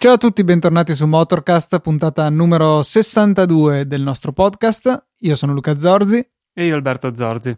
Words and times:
Ciao 0.00 0.12
a 0.12 0.16
tutti, 0.16 0.44
bentornati 0.44 0.94
su 0.94 1.06
Motorcast, 1.06 1.80
puntata 1.80 2.30
numero 2.30 2.82
62 2.82 3.86
del 3.86 4.00
nostro 4.00 4.32
podcast. 4.32 5.08
Io 5.18 5.34
sono 5.36 5.52
Luca 5.52 5.78
Zorzi. 5.78 6.24
E 6.54 6.64
io 6.64 6.74
Alberto 6.74 7.14
Zorzi. 7.14 7.54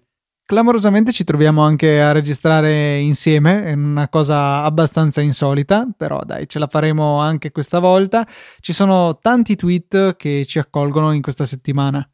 Clamorosamente 0.50 1.12
ci 1.12 1.22
troviamo 1.22 1.62
anche 1.62 2.02
a 2.02 2.10
registrare 2.10 2.98
insieme, 2.98 3.66
è 3.66 3.72
una 3.74 4.08
cosa 4.08 4.64
abbastanza 4.64 5.20
insolita, 5.20 5.86
però 5.96 6.22
dai, 6.26 6.48
ce 6.48 6.58
la 6.58 6.66
faremo 6.66 7.20
anche 7.20 7.52
questa 7.52 7.78
volta. 7.78 8.26
Ci 8.58 8.72
sono 8.72 9.16
tanti 9.22 9.54
tweet 9.54 10.16
che 10.16 10.44
ci 10.46 10.58
accolgono 10.58 11.12
in 11.12 11.22
questa 11.22 11.46
settimana. 11.46 12.04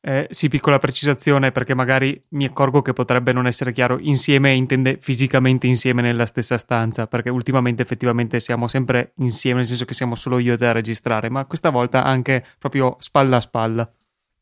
Eh, 0.00 0.26
sì, 0.30 0.48
piccola 0.48 0.78
precisazione 0.78 1.52
perché 1.52 1.72
magari 1.76 2.20
mi 2.30 2.46
accorgo 2.46 2.82
che 2.82 2.94
potrebbe 2.94 3.32
non 3.32 3.46
essere 3.46 3.70
chiaro. 3.70 3.96
Insieme 4.00 4.50
intende 4.50 4.98
fisicamente 5.00 5.68
insieme 5.68 6.02
nella 6.02 6.26
stessa 6.26 6.58
stanza, 6.58 7.06
perché 7.06 7.30
ultimamente 7.30 7.80
effettivamente 7.80 8.40
siamo 8.40 8.66
sempre 8.66 9.12
insieme, 9.18 9.58
nel 9.58 9.66
senso 9.66 9.84
che 9.84 9.94
siamo 9.94 10.16
solo 10.16 10.40
io 10.40 10.54
e 10.54 10.56
te 10.56 10.66
a 10.66 10.72
registrare, 10.72 11.30
ma 11.30 11.46
questa 11.46 11.70
volta 11.70 12.02
anche 12.02 12.44
proprio 12.58 12.96
spalla 12.98 13.36
a 13.36 13.40
spalla. 13.40 13.88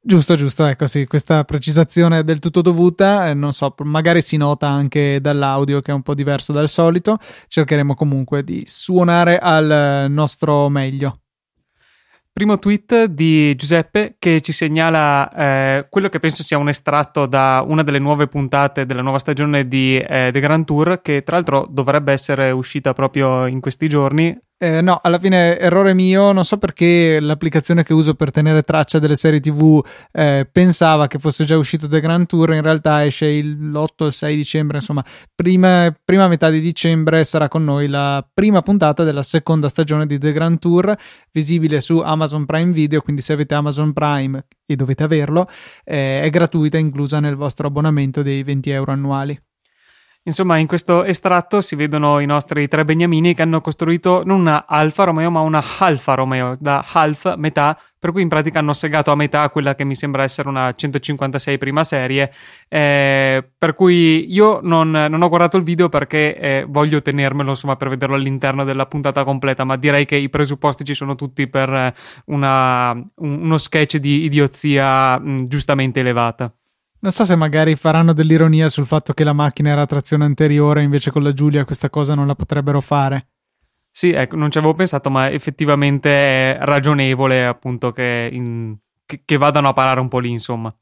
Giusto, 0.03 0.35
giusto, 0.35 0.65
ecco 0.65 0.87
sì, 0.87 1.07
questa 1.07 1.45
precisazione 1.45 2.21
è 2.21 2.25
del 2.25 2.39
tutto 2.39 2.63
dovuta, 2.63 3.29
eh, 3.29 3.35
non 3.35 3.53
so, 3.53 3.75
magari 3.83 4.23
si 4.23 4.39
nota 4.39 4.67
anche 4.67 5.21
dall'audio 5.21 5.81
che 5.81 5.91
è 5.91 5.95
un 5.95 6.01
po' 6.01 6.15
diverso 6.15 6.55
dal 6.55 6.71
solito, 6.71 7.19
cercheremo 7.49 7.95
comunque 7.95 8.43
di 8.43 8.63
suonare 8.65 9.39
al 9.39 10.07
nostro 10.09 10.71
meglio. 10.71 11.21
Primo 12.33 12.59
tweet 12.59 13.05
di 13.05 13.55
Giuseppe 13.57 14.17
che 14.19 14.41
ci 14.41 14.53
segnala 14.53 15.31
eh, 15.35 15.87
quello 15.91 16.09
che 16.09 16.19
penso 16.19 16.43
sia 16.45 16.57
un 16.57 16.71
estratto 16.71 17.27
da 17.27 17.63
una 17.67 17.83
delle 17.83 17.99
nuove 17.99 18.27
puntate 18.27 18.87
della 18.87 19.03
nuova 19.03 19.19
stagione 19.19 19.69
di 19.69 19.99
eh, 19.99 20.31
The 20.33 20.41
Grand 20.41 20.65
Tour, 20.65 21.03
che 21.03 21.23
tra 21.23 21.37
l'altro 21.37 21.67
dovrebbe 21.69 22.13
essere 22.13 22.51
uscita 22.53 22.95
proprio 22.95 23.45
in 23.45 23.61
questi 23.61 23.87
giorni. 23.87 24.35
Eh, 24.63 24.83
no, 24.83 25.01
alla 25.03 25.19
fine 25.19 25.59
errore 25.59 25.95
mio, 25.95 26.33
non 26.33 26.45
so 26.45 26.59
perché 26.59 27.19
l'applicazione 27.19 27.83
che 27.83 27.95
uso 27.95 28.13
per 28.13 28.31
tenere 28.31 28.63
traccia 28.63 28.99
delle 28.99 29.17
serie 29.17 29.41
TV 29.41 29.83
eh, 30.13 30.47
pensava 30.53 31.07
che 31.07 31.19
fosse 31.19 31.47
già 31.47 31.57
uscito 31.57 31.89
The 31.89 31.99
Grand 31.99 32.27
Tour, 32.27 32.53
in 32.53 32.61
realtà 32.61 33.03
esce 33.07 33.41
l'8 33.41 34.05
il 34.05 34.13
6 34.13 34.37
dicembre, 34.37 34.77
insomma, 34.77 35.03
prima, 35.35 35.97
prima, 36.05 36.29
metà 36.29 36.51
di 36.51 36.61
dicembre 36.61 37.25
sarà 37.25 37.49
con 37.49 37.65
noi 37.65 37.89
la 37.89 38.23
prima 38.35 38.61
puntata 38.61 39.03
della 39.03 39.23
seconda 39.23 39.71
stagione 39.71 40.05
di 40.05 40.19
The 40.19 40.31
Grand 40.31 40.59
Tour, 40.59 40.95
visibile 41.33 41.81
su 41.81 41.97
Amazon 42.01 42.45
Prime 42.45 42.73
Video, 42.73 43.01
quindi 43.01 43.23
se 43.23 43.33
avete 43.33 43.55
Amazon 43.55 43.95
Prime 43.95 44.45
e 44.67 44.77
dovete 44.77 45.05
averlo, 45.05 45.49
eh, 45.85 46.21
è 46.21 46.29
gratuita, 46.29 46.77
inclusa 46.77 47.19
nel 47.19 47.35
vostro 47.35 47.67
abbonamento 47.67 48.21
dei 48.21 48.43
20 48.43 48.69
euro 48.69 48.93
annuali. 48.93 49.41
Insomma, 50.25 50.59
in 50.59 50.67
questo 50.67 51.03
estratto 51.05 51.63
si 51.63 51.77
vedono 51.77 52.19
i 52.19 52.27
nostri 52.27 52.69
tre 52.69 52.85
beniamini 52.85 53.33
che 53.33 53.41
hanno 53.41 53.63
costruito 53.63 54.23
non 54.23 54.41
una 54.41 54.67
Alfa 54.67 55.05
Romeo, 55.05 55.31
ma 55.31 55.41
una 55.41 55.65
Alfa 55.79 56.13
Romeo, 56.13 56.59
da 56.61 56.85
half, 56.93 57.37
metà, 57.37 57.79
per 57.99 58.13
cui 58.13 58.21
in 58.21 58.29
pratica 58.29 58.59
hanno 58.59 58.75
segato 58.75 59.11
a 59.11 59.15
metà 59.15 59.49
quella 59.49 59.75
che 59.75 59.85
mi 59.85 59.95
sembra 59.95 60.23
essere 60.23 60.51
una 60.51 60.71
156 60.75 61.57
prima 61.57 61.85
serie. 61.85 62.31
Eh, 62.69 63.49
per 63.57 63.73
cui 63.73 64.31
io 64.31 64.61
non, 64.63 64.91
non, 64.91 65.23
ho 65.23 65.29
guardato 65.29 65.57
il 65.57 65.63
video 65.63 65.89
perché 65.89 66.37
eh, 66.37 66.67
voglio 66.69 67.01
tenermelo, 67.01 67.51
insomma, 67.51 67.77
per 67.77 67.89
vederlo 67.89 68.15
all'interno 68.15 68.65
della 68.65 68.85
puntata 68.85 69.25
completa, 69.25 69.65
ma 69.65 69.77
direi 69.77 70.05
che 70.05 70.17
i 70.17 70.29
presupposti 70.29 70.85
ci 70.85 70.95
sono 70.95 71.15
tutti 71.15 71.49
per 71.49 71.95
una, 72.27 72.93
uno 73.17 73.57
sketch 73.57 73.97
di 73.97 74.25
idiozia 74.25 75.19
mh, 75.19 75.47
giustamente 75.47 76.01
elevata. 76.01 76.53
Non 77.03 77.13
so 77.13 77.25
se 77.25 77.35
magari 77.35 77.77
faranno 77.77 78.13
dell'ironia 78.13 78.69
sul 78.69 78.85
fatto 78.85 79.15
che 79.15 79.25
la 79.25 79.33
macchina 79.33 79.71
era 79.71 79.83
a 79.83 79.87
trazione 79.87 80.25
anteriore, 80.25 80.83
invece 80.83 81.11
con 81.11 81.23
la 81.23 81.33
Giulia 81.33 81.65
questa 81.65 81.89
cosa 81.89 82.15
non 82.15 82.27
la 82.27 82.35
potrebbero 82.35 82.81
fare. 82.83 83.29
Sì, 83.91 84.13
ecco, 84.13 84.37
non 84.37 84.51
ci 84.51 84.59
avevo 84.59 84.75
pensato, 84.75 85.11
ma 85.11 85.31
effettivamente 85.31 86.11
è 86.11 86.59
ragionevole 86.61 87.47
appunto 87.47 87.91
che, 87.91 88.29
in, 88.31 88.77
che, 89.07 89.23
che 89.25 89.37
vadano 89.39 89.69
a 89.69 89.73
parare 89.73 90.01
un 90.01 90.09
po' 90.09 90.19
lì, 90.19 90.31
insomma. 90.31 90.75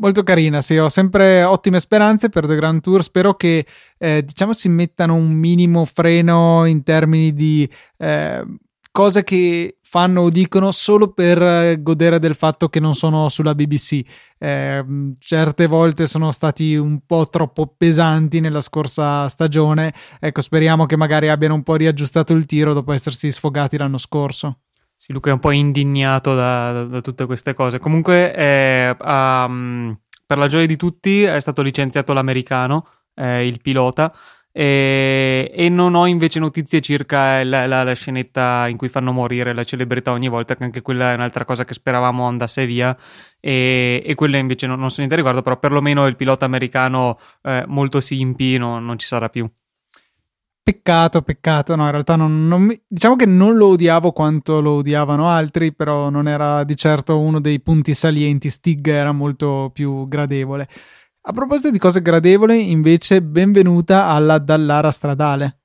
Molto 0.00 0.22
carina, 0.22 0.62
sì, 0.62 0.76
ho 0.78 0.88
sempre 0.88 1.44
ottime 1.44 1.78
speranze 1.78 2.28
per 2.28 2.46
The 2.46 2.56
Grand 2.56 2.80
Tour. 2.80 3.02
Spero 3.02 3.34
che 3.34 3.66
eh, 3.98 4.24
diciamo 4.24 4.52
si 4.52 4.68
mettano 4.68 5.14
un 5.14 5.30
minimo 5.30 5.84
freno 5.84 6.64
in 6.64 6.82
termini 6.82 7.32
di 7.34 7.70
eh, 7.98 8.44
cose 8.90 9.24
che 9.24 9.78
fanno 9.82 10.22
o 10.22 10.28
dicono 10.30 10.70
solo 10.70 11.12
per 11.12 11.42
eh, 11.42 11.82
godere 11.82 12.18
del 12.18 12.34
fatto 12.34 12.68
che 12.68 12.80
non 12.80 12.94
sono 12.94 13.28
sulla 13.28 13.54
BBC. 13.54 14.00
Eh, 14.38 14.84
certe 15.18 15.66
volte 15.66 16.06
sono 16.06 16.30
stati 16.32 16.76
un 16.76 17.00
po' 17.04 17.28
troppo 17.28 17.74
pesanti 17.76 18.40
nella 18.40 18.60
scorsa 18.60 19.28
stagione. 19.28 19.92
Ecco, 20.20 20.42
speriamo 20.42 20.86
che 20.86 20.96
magari 20.96 21.28
abbiano 21.28 21.54
un 21.54 21.62
po' 21.62 21.74
riaggiustato 21.74 22.32
il 22.32 22.46
tiro 22.46 22.72
dopo 22.72 22.92
essersi 22.92 23.32
sfogati 23.32 23.76
l'anno 23.76 23.98
scorso. 23.98 24.60
Sì, 24.96 25.12
Luca 25.12 25.30
è 25.30 25.32
un 25.32 25.40
po' 25.40 25.50
indignato 25.50 26.34
da, 26.34 26.72
da, 26.72 26.84
da 26.84 27.00
tutte 27.00 27.26
queste 27.26 27.54
cose. 27.54 27.78
Comunque, 27.78 28.34
eh, 28.34 28.96
um, 29.00 29.98
per 30.26 30.36
la 30.38 30.46
gioia 30.46 30.66
di 30.66 30.76
tutti, 30.76 31.22
è 31.22 31.40
stato 31.40 31.62
licenziato 31.62 32.12
l'americano, 32.12 32.86
eh, 33.14 33.46
il 33.46 33.60
pilota. 33.62 34.14
E, 34.52 35.50
e, 35.54 35.68
non 35.68 35.94
ho 35.94 36.06
invece 36.06 36.40
notizie 36.40 36.80
circa 36.80 37.44
la, 37.44 37.66
la, 37.66 37.84
la, 37.84 37.94
scenetta 37.94 38.66
in 38.66 38.76
cui 38.76 38.88
fanno 38.88 39.12
morire 39.12 39.52
la 39.54 39.62
celebrità 39.62 40.10
ogni 40.10 40.28
volta, 40.28 40.56
che 40.56 40.64
anche 40.64 40.82
quella 40.82 41.12
è 41.12 41.14
un'altra 41.14 41.44
cosa 41.44 41.64
che 41.64 41.74
speravamo 41.74 42.26
andasse 42.26 42.66
via. 42.66 42.96
E, 43.38 44.02
e 44.04 44.14
quella 44.14 44.38
invece 44.38 44.66
non, 44.66 44.78
non 44.80 44.90
so 44.90 44.96
niente 44.98 45.16
riguardo, 45.16 45.42
però 45.42 45.58
perlomeno 45.58 46.06
il 46.06 46.16
pilota 46.16 46.44
americano 46.44 47.16
eh, 47.42 47.64
molto 47.66 48.00
simpi 48.00 48.56
no, 48.56 48.80
non 48.80 48.98
ci 48.98 49.06
sarà 49.06 49.28
più. 49.28 49.48
Peccato, 50.62 51.22
peccato, 51.22 51.74
no, 51.74 51.84
in 51.84 51.90
realtà 51.90 52.16
non, 52.16 52.46
non 52.46 52.62
mi... 52.62 52.80
diciamo 52.86 53.16
che 53.16 53.26
non 53.26 53.56
lo 53.56 53.68
odiavo 53.68 54.12
quanto 54.12 54.60
lo 54.60 54.72
odiavano 54.72 55.26
altri, 55.26 55.74
però 55.74 56.10
non 56.10 56.28
era 56.28 56.64
di 56.64 56.76
certo 56.76 57.18
uno 57.18 57.40
dei 57.40 57.60
punti 57.60 57.94
salienti. 57.94 58.50
Stig 58.50 58.86
era 58.86 59.10
molto 59.10 59.70
più 59.72 60.06
gradevole. 60.06 60.68
A 61.22 61.32
proposito 61.32 61.70
di 61.70 61.78
cose 61.78 62.00
gradevoli, 62.00 62.70
invece, 62.70 63.20
benvenuta 63.20 64.06
alla 64.06 64.38
Dallara 64.38 64.90
stradale. 64.90 65.58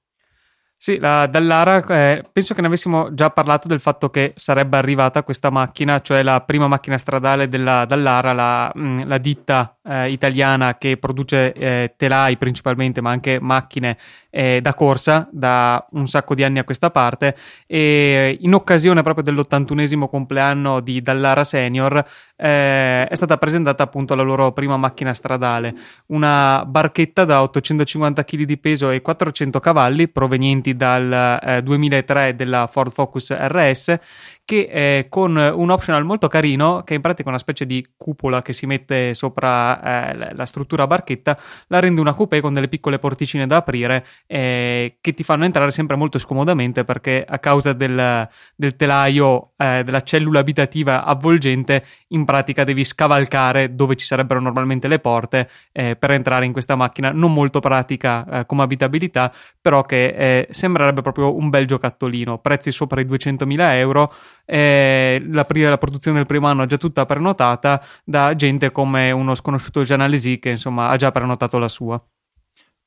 Sì, 0.76 0.98
la 0.98 1.28
Dallara, 1.28 1.84
eh, 1.86 2.24
penso 2.30 2.54
che 2.54 2.60
ne 2.60 2.68
avessimo 2.68 3.14
già 3.14 3.30
parlato 3.30 3.70
del 3.70 3.80
fatto 3.80 4.10
che 4.10 4.34
sarebbe 4.36 4.76
arrivata 4.76 5.24
questa 5.24 5.50
macchina, 5.50 6.02
cioè 6.02 6.24
la 6.24 6.42
prima 6.42 6.68
macchina 6.68 6.98
stradale 6.98 7.48
della 7.48 7.86
Dallara, 7.86 8.34
la, 8.34 8.72
mm, 8.78 8.98
la 9.06 9.18
ditta 9.18 9.75
eh, 9.86 10.12
italiana 10.12 10.78
che 10.78 10.98
produce 10.98 11.54
eh, 11.54 11.94
telai 11.96 12.38
principalmente, 12.38 13.02
ma 13.02 13.12
anche 13.12 13.40
macchine 13.40 13.98
eh, 14.30 14.60
da 14.62 14.74
corsa 14.74 15.28
da 15.32 15.86
un 15.92 16.08
sacco 16.08 16.36
di 16.36 16.44
anni 16.44 16.60
a 16.60 16.64
questa 16.64 16.92
parte. 16.92 17.36
E 17.66 18.38
in 18.42 18.54
occasione 18.54 19.02
proprio 19.02 19.24
dell'81esimo 19.24 20.08
compleanno 20.08 20.80
di 20.80 21.02
Dallara 21.02 21.44
Senior 21.44 22.04
eh, 22.38 23.08
è 23.08 23.16
stata 23.16 23.38
presentata 23.38 23.84
appunto 23.84 24.14
la 24.14 24.24
loro 24.24 24.52
prima 24.52 24.76
macchina 24.76 25.14
stradale, 25.14 25.74
una 26.08 26.66
barchetta 26.66 27.24
da 27.24 27.42
850 27.42 28.24
kg 28.26 28.44
di 28.44 28.58
peso 28.58 28.90
e 28.90 29.02
400 29.02 29.60
cavalli 29.60 30.10
provenienti 30.10 30.76
dal 30.76 31.40
eh, 31.42 31.64
2003 31.64 32.36
della 32.36 32.68
Ford 32.68 32.92
Focus 32.92 33.34
RS 33.34 33.96
che 34.46 34.70
eh, 34.72 35.08
con 35.10 35.36
un 35.36 35.70
optional 35.72 36.06
molto 36.06 36.28
carino, 36.28 36.84
che 36.84 36.94
è 36.94 36.96
in 36.98 37.02
pratica 37.02 37.30
una 37.30 37.40
specie 37.40 37.66
di 37.66 37.84
cupola 37.98 38.44
che 38.44 38.54
si 38.54 38.68
mette 38.68 39.16
sopra 39.16 40.12
eh, 40.12 40.36
la 40.36 40.46
struttura 40.46 40.86
barchetta, 40.86 41.36
la 41.68 41.80
rende 41.80 42.00
una 42.00 42.14
coupé 42.14 42.42
con 42.42 42.54
delle 42.54 42.68
piccole 42.68 43.00
porticine 43.00 43.48
da 43.48 43.58
aprire 43.58 44.06
eh, 44.28 44.98
che 45.02 45.14
ti 45.16 45.24
fanno 45.24 45.46
entrare 45.46 45.72
sempre 45.72 45.96
molto 45.96 46.20
scomodamente 46.20 46.84
perché 46.84 47.26
a 47.28 47.40
causa 47.40 47.74
del, 47.74 48.30
del 48.56 48.76
telaio, 48.76 49.50
della 49.58 50.02
cellula 50.02 50.40
abitativa 50.40 51.04
avvolgente, 51.04 51.84
in 52.10 52.24
pratica 52.24 52.64
devi 52.64 52.84
scavalcare 52.84 53.74
dove 53.74 53.96
ci 53.96 54.06
sarebbero 54.06 54.40
normalmente 54.40 54.88
le 54.88 55.00
porte 55.00 55.50
per 55.72 56.12
entrare 56.12 56.46
in 56.46 56.52
questa 56.52 56.76
macchina, 56.76 57.12
non 57.12 57.34
molto 57.34 57.60
pratica 57.60 58.44
come 58.46 58.64
abitabilità, 58.64 59.34
però 59.60 59.84
che 59.84 60.48
sembrerebbe 60.52 61.02
proprio 61.02 61.36
un 61.36 61.50
bel 61.50 61.66
giocattolino, 61.66 62.38
prezzi 62.38 62.72
sopra 62.72 63.02
i 63.02 63.06
200.000 63.06 63.74
euro 63.78 64.14
eh, 64.46 65.22
la, 65.28 65.46
la, 65.50 65.78
produzione 65.78 66.18
del 66.18 66.26
primo 66.26 66.48
anno 66.48 66.64
è 66.64 66.68
già 66.68 66.78
tutta 66.78 67.06
prenotata 67.06 67.84
da 68.04 68.34
gente 68.34 68.72
come 68.72 69.12
uno 69.12 69.36
sconosciuto 69.36 69.82
Jean 69.82 70.02
Alesi 70.02 70.40
che 70.40 70.50
insomma 70.50 70.90
ha 70.90 70.96
già 70.96 71.12
prenotato 71.12 71.58
la 71.58 71.70
sua. 71.70 72.02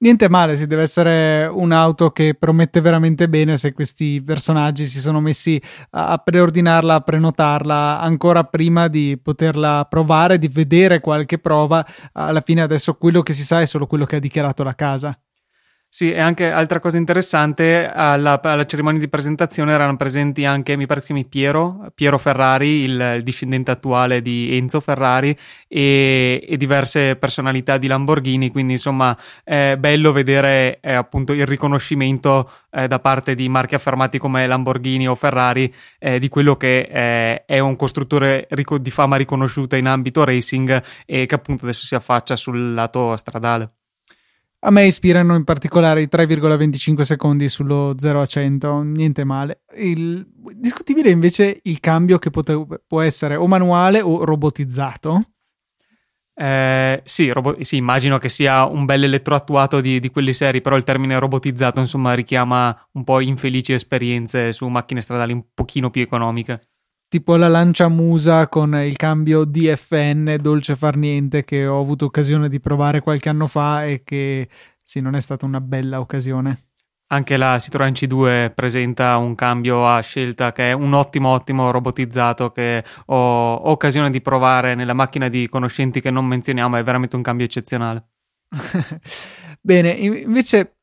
Niente 0.00 0.28
male, 0.28 0.56
si 0.56 0.68
deve 0.68 0.82
essere 0.82 1.50
un'auto 1.52 2.12
che 2.12 2.36
promette 2.38 2.80
veramente 2.80 3.28
bene 3.28 3.58
se 3.58 3.72
questi 3.72 4.22
personaggi 4.22 4.86
si 4.86 5.00
sono 5.00 5.18
messi 5.18 5.60
a 5.90 6.16
preordinarla, 6.18 6.94
a 6.94 7.00
prenotarla 7.00 7.98
ancora 7.98 8.44
prima 8.44 8.86
di 8.86 9.18
poterla 9.20 9.86
provare, 9.90 10.38
di 10.38 10.46
vedere 10.46 11.00
qualche 11.00 11.40
prova. 11.40 11.84
Alla 12.12 12.42
fine 12.42 12.62
adesso 12.62 12.94
quello 12.94 13.22
che 13.22 13.32
si 13.32 13.42
sa 13.42 13.60
è 13.60 13.66
solo 13.66 13.88
quello 13.88 14.04
che 14.04 14.16
ha 14.16 14.20
dichiarato 14.20 14.62
la 14.62 14.76
casa. 14.76 15.18
Sì, 15.90 16.12
e 16.12 16.20
anche 16.20 16.50
altra 16.50 16.80
cosa 16.80 16.98
interessante, 16.98 17.90
alla, 17.90 18.38
alla, 18.42 18.64
cerimonia 18.66 19.00
di 19.00 19.08
presentazione 19.08 19.72
erano 19.72 19.96
presenti 19.96 20.44
anche, 20.44 20.76
mi 20.76 20.84
pare 20.84 21.00
che 21.00 21.06
chiami 21.06 21.26
Piero, 21.26 21.90
Piero 21.94 22.18
Ferrari, 22.18 22.82
il, 22.82 23.14
il 23.16 23.22
discendente 23.22 23.70
attuale 23.70 24.20
di 24.20 24.54
Enzo 24.54 24.80
Ferrari, 24.80 25.36
e, 25.66 26.44
e, 26.46 26.56
diverse 26.58 27.16
personalità 27.16 27.78
di 27.78 27.86
Lamborghini, 27.86 28.50
quindi 28.50 28.74
insomma 28.74 29.16
è 29.42 29.76
bello 29.78 30.12
vedere 30.12 30.78
eh, 30.82 30.92
appunto 30.92 31.32
il 31.32 31.46
riconoscimento 31.46 32.50
eh, 32.70 32.86
da 32.86 32.98
parte 33.00 33.34
di 33.34 33.48
marchi 33.48 33.74
affermati 33.74 34.18
come 34.18 34.46
Lamborghini 34.46 35.08
o 35.08 35.14
Ferrari 35.14 35.72
eh, 35.98 36.18
di 36.18 36.28
quello 36.28 36.56
che 36.56 36.80
eh, 36.80 37.44
è 37.46 37.58
un 37.60 37.76
costruttore 37.76 38.46
ric- 38.50 38.76
di 38.76 38.90
fama 38.90 39.16
riconosciuta 39.16 39.76
in 39.76 39.86
ambito 39.86 40.22
racing 40.22 40.82
e 41.06 41.24
che 41.24 41.34
appunto 41.34 41.64
adesso 41.64 41.86
si 41.86 41.94
affaccia 41.94 42.36
sul 42.36 42.74
lato 42.74 43.16
stradale. 43.16 43.70
A 44.60 44.70
me 44.70 44.86
ispirano 44.86 45.36
in 45.36 45.44
particolare 45.44 46.02
i 46.02 46.08
3,25 46.10 47.02
secondi 47.02 47.48
sullo 47.48 47.94
0 47.96 48.20
a 48.20 48.26
100, 48.26 48.82
niente 48.82 49.22
male. 49.22 49.62
Il, 49.76 50.26
discutibile 50.54 51.10
invece 51.10 51.60
il 51.62 51.78
cambio 51.78 52.18
che 52.18 52.30
pote, 52.30 52.66
può 52.84 53.00
essere 53.00 53.36
o 53.36 53.46
manuale 53.46 54.00
o 54.00 54.24
robotizzato. 54.24 55.30
Eh, 56.34 57.02
sì, 57.04 57.30
robo- 57.30 57.62
sì, 57.62 57.76
immagino 57.76 58.18
che 58.18 58.28
sia 58.28 58.64
un 58.64 58.84
bel 58.84 59.04
elettroattuato 59.04 59.80
di, 59.80 60.00
di 60.00 60.10
quelli 60.10 60.32
seri, 60.32 60.60
però 60.60 60.76
il 60.76 60.84
termine 60.84 61.18
robotizzato 61.20 61.78
insomma 61.78 62.14
richiama 62.14 62.76
un 62.92 63.04
po' 63.04 63.20
infelici 63.20 63.72
esperienze 63.72 64.52
su 64.52 64.66
macchine 64.66 65.00
stradali 65.00 65.32
un 65.32 65.44
pochino 65.54 65.90
più 65.90 66.02
economiche 66.02 66.68
tipo 67.08 67.36
la 67.36 67.48
lancia 67.48 67.88
musa 67.88 68.48
con 68.48 68.74
il 68.74 68.96
cambio 68.96 69.44
DFN 69.44 70.36
dolce 70.40 70.76
far 70.76 70.96
niente 70.96 71.42
che 71.42 71.66
ho 71.66 71.80
avuto 71.80 72.04
occasione 72.04 72.48
di 72.48 72.60
provare 72.60 73.00
qualche 73.00 73.30
anno 73.30 73.46
fa 73.46 73.86
e 73.86 74.02
che 74.04 74.48
sì, 74.82 75.00
non 75.00 75.14
è 75.14 75.20
stata 75.20 75.44
una 75.46 75.60
bella 75.60 76.00
occasione. 76.00 76.64
Anche 77.10 77.38
la 77.38 77.58
Citroen 77.58 77.92
C2 77.92 78.52
presenta 78.54 79.16
un 79.16 79.34
cambio 79.34 79.88
a 79.88 80.00
scelta 80.00 80.52
che 80.52 80.70
è 80.70 80.72
un 80.72 80.92
ottimo 80.92 81.30
ottimo 81.30 81.70
robotizzato 81.70 82.52
che 82.52 82.84
ho, 83.06 83.54
ho 83.54 83.70
occasione 83.70 84.10
di 84.10 84.20
provare 84.20 84.74
nella 84.74 84.92
macchina 84.92 85.28
di 85.28 85.48
conoscenti 85.48 86.02
che 86.02 86.10
non 86.10 86.26
menzioniamo, 86.26 86.76
è 86.76 86.82
veramente 86.82 87.16
un 87.16 87.22
cambio 87.22 87.46
eccezionale. 87.46 88.08
Bene, 89.60 89.90
invece 89.90 90.77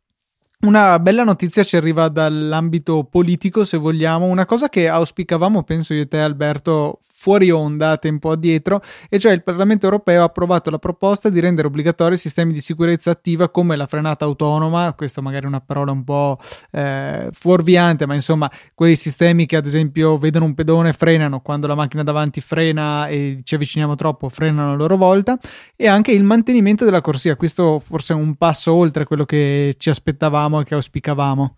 una 0.65 0.99
bella 0.99 1.23
notizia 1.23 1.63
ci 1.63 1.77
arriva 1.77 2.09
dall'ambito 2.09 3.03
politico, 3.03 3.63
se 3.63 3.77
vogliamo, 3.77 4.25
una 4.25 4.45
cosa 4.45 4.69
che 4.69 4.87
auspicavamo, 4.87 5.63
penso 5.63 5.93
io 5.93 6.01
e 6.01 6.07
te 6.07 6.19
Alberto, 6.19 6.99
fuori 7.25 7.49
onda 7.49 7.97
tempo 7.97 8.29
addietro, 8.29 8.83
e 9.09 9.17
cioè 9.17 9.31
il 9.31 9.41
Parlamento 9.41 9.85
europeo 9.85 10.21
ha 10.21 10.25
approvato 10.25 10.69
la 10.69 10.77
proposta 10.77 11.29
di 11.29 11.39
rendere 11.39 11.65
obbligatori 11.65 12.17
sistemi 12.17 12.53
di 12.53 12.61
sicurezza 12.61 13.09
attiva 13.09 13.49
come 13.49 13.75
la 13.75 13.87
frenata 13.87 14.25
autonoma, 14.25 14.93
questo 14.93 15.23
magari 15.23 15.45
è 15.45 15.47
una 15.47 15.59
parola 15.59 15.91
un 15.91 16.03
po' 16.03 16.37
eh, 16.69 17.29
fuorviante, 17.31 18.05
ma 18.05 18.13
insomma 18.13 18.47
quei 18.75 18.95
sistemi 18.95 19.47
che 19.47 19.55
ad 19.55 19.65
esempio 19.65 20.19
vedono 20.19 20.45
un 20.45 20.53
pedone 20.53 20.93
frenano 20.93 21.39
quando 21.39 21.65
la 21.65 21.73
macchina 21.73 22.03
davanti 22.03 22.41
frena 22.41 23.07
e 23.07 23.39
ci 23.43 23.55
avviciniamo 23.55 23.95
troppo, 23.95 24.29
frenano 24.29 24.73
a 24.73 24.75
loro 24.75 24.95
volta, 24.95 25.35
e 25.75 25.87
anche 25.87 26.11
il 26.11 26.23
mantenimento 26.23 26.85
della 26.85 27.01
corsia, 27.01 27.35
questo 27.35 27.79
forse 27.79 28.13
è 28.13 28.15
un 28.15 28.35
passo 28.35 28.71
oltre 28.71 29.05
quello 29.05 29.25
che 29.25 29.73
ci 29.79 29.89
aspettavamo 29.89 30.61
e 30.61 30.63
che 30.63 30.75
auspicavamo. 30.75 31.57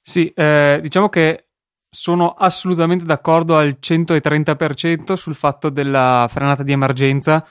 Sì, 0.00 0.32
eh, 0.36 0.78
diciamo 0.80 1.08
che 1.08 1.47
sono 1.90 2.30
assolutamente 2.30 3.04
d'accordo 3.04 3.56
al 3.56 3.78
130% 3.80 5.14
sul 5.14 5.34
fatto 5.34 5.70
della 5.70 6.26
frenata 6.28 6.62
di 6.62 6.72
emergenza 6.72 7.46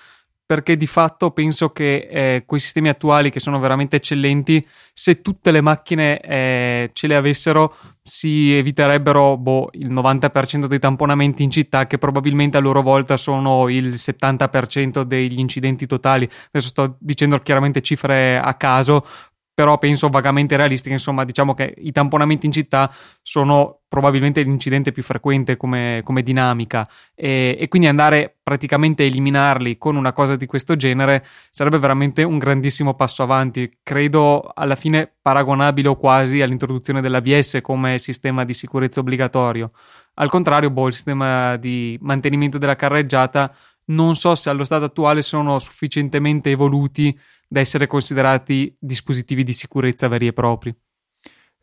perché 0.47 0.77
di 0.77 0.87
fatto 0.87 1.31
penso 1.31 1.71
che 1.71 2.07
eh, 2.09 2.43
quei 2.45 2.61
sistemi 2.61 2.87
attuali 2.87 3.29
che 3.29 3.41
sono 3.41 3.59
veramente 3.59 3.97
eccellenti, 3.97 4.65
se 4.93 5.21
tutte 5.21 5.51
le 5.51 5.59
macchine 5.59 6.21
eh, 6.21 6.89
ce 6.93 7.07
le 7.07 7.17
avessero, 7.17 7.75
si 8.01 8.55
eviterebbero 8.55 9.35
boh, 9.35 9.67
il 9.73 9.91
90% 9.91 10.67
dei 10.67 10.79
tamponamenti 10.79 11.43
in 11.43 11.51
città, 11.51 11.85
che 11.85 11.97
probabilmente 11.97 12.55
a 12.55 12.61
loro 12.61 12.81
volta 12.81 13.17
sono 13.17 13.67
il 13.67 13.95
70% 13.95 15.01
degli 15.01 15.37
incidenti 15.37 15.85
totali. 15.85 16.23
Adesso 16.47 16.69
sto 16.69 16.95
dicendo 16.97 17.37
chiaramente 17.39 17.81
cifre 17.81 18.39
a 18.39 18.53
caso, 18.53 19.05
però 19.57 19.79
penso 19.79 20.09
vagamente 20.09 20.55
realistiche, 20.55 20.93
insomma, 20.93 21.25
diciamo 21.25 21.55
che 21.55 21.73
i 21.79 21.91
tamponamenti 21.91 22.45
in 22.45 22.51
città 22.51 22.93
sono 23.23 23.79
probabilmente 23.87 24.43
l'incidente 24.43 24.91
più 24.91 25.01
frequente 25.01 25.57
come, 25.57 26.01
come 26.03 26.21
dinamica 26.21 26.87
e, 27.15 27.57
e, 27.59 27.67
quindi 27.67 27.87
andare 27.87 28.37
praticamente 28.43 29.01
a 29.01 29.07
eliminarli 29.07 29.79
con 29.79 29.95
una 29.95 30.13
cosa 30.13 30.35
di 30.35 30.45
questo 30.45 30.75
genere 30.75 31.25
sarebbe 31.49 31.79
veramente 31.79 32.21
un 32.21 32.37
grandissimo 32.37 32.93
passo 32.93 33.23
avanti, 33.23 33.79
credo 33.81 34.47
alla 34.53 34.75
fine 34.75 35.11
paragonabile 35.19 35.87
o 35.87 35.95
quasi 35.95 36.39
all'introduzione 36.43 37.01
dell'ABS 37.01 37.57
come 37.63 37.97
sistema 37.97 38.45
di 38.45 38.53
sicurezza 38.53 38.99
obbligatorio. 38.99 39.71
Al 40.19 40.29
contrario, 40.29 40.69
boh, 40.69 40.85
il 40.85 40.93
sistema 40.93 41.57
di 41.57 41.97
mantenimento 41.99 42.59
della 42.59 42.75
carreggiata 42.75 43.51
non 43.85 44.15
so 44.15 44.35
se 44.35 44.49
allo 44.49 44.65
stato 44.65 44.85
attuale 44.85 45.21
sono 45.21 45.59
sufficientemente 45.59 46.51
evoluti 46.51 47.17
da 47.47 47.59
essere 47.59 47.87
considerati 47.87 48.75
dispositivi 48.79 49.43
di 49.43 49.53
sicurezza 49.53 50.07
veri 50.07 50.27
e 50.27 50.33
propri. 50.33 50.75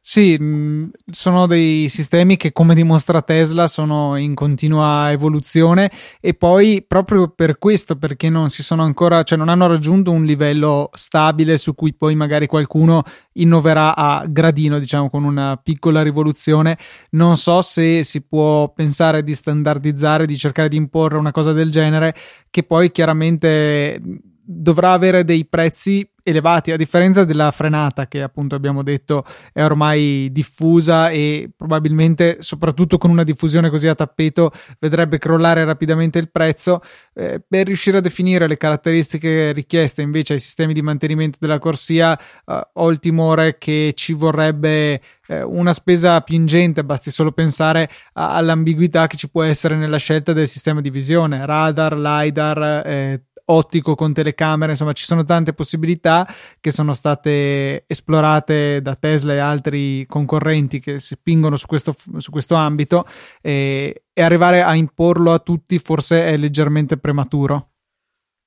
Sì, 0.07 0.37
mm, 0.39 0.89
sono 1.11 1.47
dei 1.47 1.89
sistemi 1.89 2.37
che, 2.37 2.53
come 2.53 2.75
dimostra 2.75 3.23
Tesla, 3.23 3.67
sono 3.67 4.17
in 4.17 4.35
continua 4.35 5.11
evoluzione 5.11 5.91
e 6.21 6.35
poi 6.35 6.85
proprio 6.87 7.29
per 7.29 7.57
questo, 7.57 7.97
perché 7.97 8.29
non 8.29 8.51
si 8.51 8.63
sono 8.63 8.83
ancora, 8.83 9.23
cioè 9.23 9.39
non 9.39 9.49
hanno 9.49 9.67
raggiunto 9.67 10.11
un 10.11 10.25
livello 10.27 10.91
stabile 10.93 11.57
su 11.57 11.75
cui 11.75 11.95
poi 11.95 12.15
magari 12.17 12.47
qualcuno 12.47 13.03
innoverà 13.33 13.97
a 13.97 14.27
gradino, 14.29 14.79
diciamo, 14.79 15.09
con 15.09 15.25
una 15.25 15.57
piccola 15.57 16.03
rivoluzione. 16.03 16.77
Non 17.13 17.39
so 17.39 17.63
se 17.63 18.05
si 18.05 18.21
può 18.21 18.71
pensare 18.75 19.23
di 19.23 19.35
standardizzare, 19.35 20.27
di 20.27 20.37
cercare 20.37 20.69
di 20.69 20.77
imporre 20.77 21.17
una 21.17 21.33
cosa 21.33 21.55
del 21.55 21.71
genere, 21.71 22.15
che 22.51 22.63
poi 22.63 22.91
chiaramente 22.91 23.99
dovrà 24.45 24.93
avere 24.93 25.25
dei 25.25 25.47
prezzi 25.47 26.09
elevati, 26.27 26.73
a 26.73 26.77
differenza 26.77 27.25
della 27.25 27.51
frenata 27.51 28.09
che 28.09 28.23
appunto 28.23 28.55
abbiamo 28.55 28.83
detto 28.83 29.25
è 29.53 29.63
ormai 29.63 30.31
diffusa 30.33 31.11
e 31.11 31.51
probabilmente 31.55 32.39
soprattutto 32.41 32.97
con 32.97 33.11
una 33.11 33.25
diffusione 33.25 33.69
così 33.69 33.89
a 33.89 33.95
tappeto 33.95 34.51
vedrebbe 34.79 35.19
crollare 35.19 35.65
rapidamente 35.65 36.19
il 36.19 36.31
prezzo. 36.31 36.81
Eh, 37.13 37.43
per 37.47 37.67
riuscire 37.67 37.99
a 37.99 38.01
definire 38.01 38.47
le 38.47 38.57
caratteristiche 38.57 39.53
richieste 39.53 40.01
invece 40.01 40.33
ai 40.33 40.41
sistemi 40.41 40.73
di 40.73 40.81
mantenimento 40.81 41.37
della 41.39 41.59
corsia 41.59 42.19
eh, 42.19 42.69
ho 42.73 42.91
il 42.91 42.99
timore 42.99 43.59
che 43.59 43.93
ci 43.95 44.15
vorrebbe 44.15 45.03
eh, 45.29 45.43
una 45.43 45.75
spesa 45.75 46.23
più 46.23 46.37
ingente, 46.37 46.85
basti 46.85 47.11
solo 47.11 47.33
pensare 47.33 47.91
a- 48.15 48.35
all'ambiguità 48.35 49.07
che 49.07 49.19
ci 49.19 49.29
può 49.29 49.43
essere 49.43 49.77
nella 49.77 49.99
scelta 49.99 50.33
del 50.33 50.49
sistema 50.49 50.81
di 50.81 50.89
visione, 50.89 51.45
radar, 51.45 51.99
lidar, 51.99 52.87
eh, 52.87 53.23
ottico 53.47 53.95
con 53.95 54.13
telecamere, 54.13 54.73
insomma 54.73 54.93
ci 54.93 55.05
sono 55.05 55.25
tante 55.25 55.53
possibilità 55.53 56.27
che 56.61 56.71
sono 56.71 56.95
state 56.95 57.85
esplorate 57.87 58.81
da 58.81 58.95
Tesla 58.95 59.35
e 59.35 59.39
altri 59.39 60.07
concorrenti 60.07 60.81
che 60.81 61.01
si 61.01 61.15
spingono 61.15 61.57
su 61.57 61.67
questo, 61.67 61.95
su 62.19 62.31
questo 62.31 62.55
ambito 62.55 63.07
e, 63.41 64.05
e 64.13 64.23
arrivare 64.23 64.63
a 64.63 64.75
imporlo 64.75 65.33
a 65.33 65.39
tutti 65.39 65.79
forse 65.79 66.27
è 66.27 66.37
leggermente 66.37 66.97
prematuro. 66.97 67.71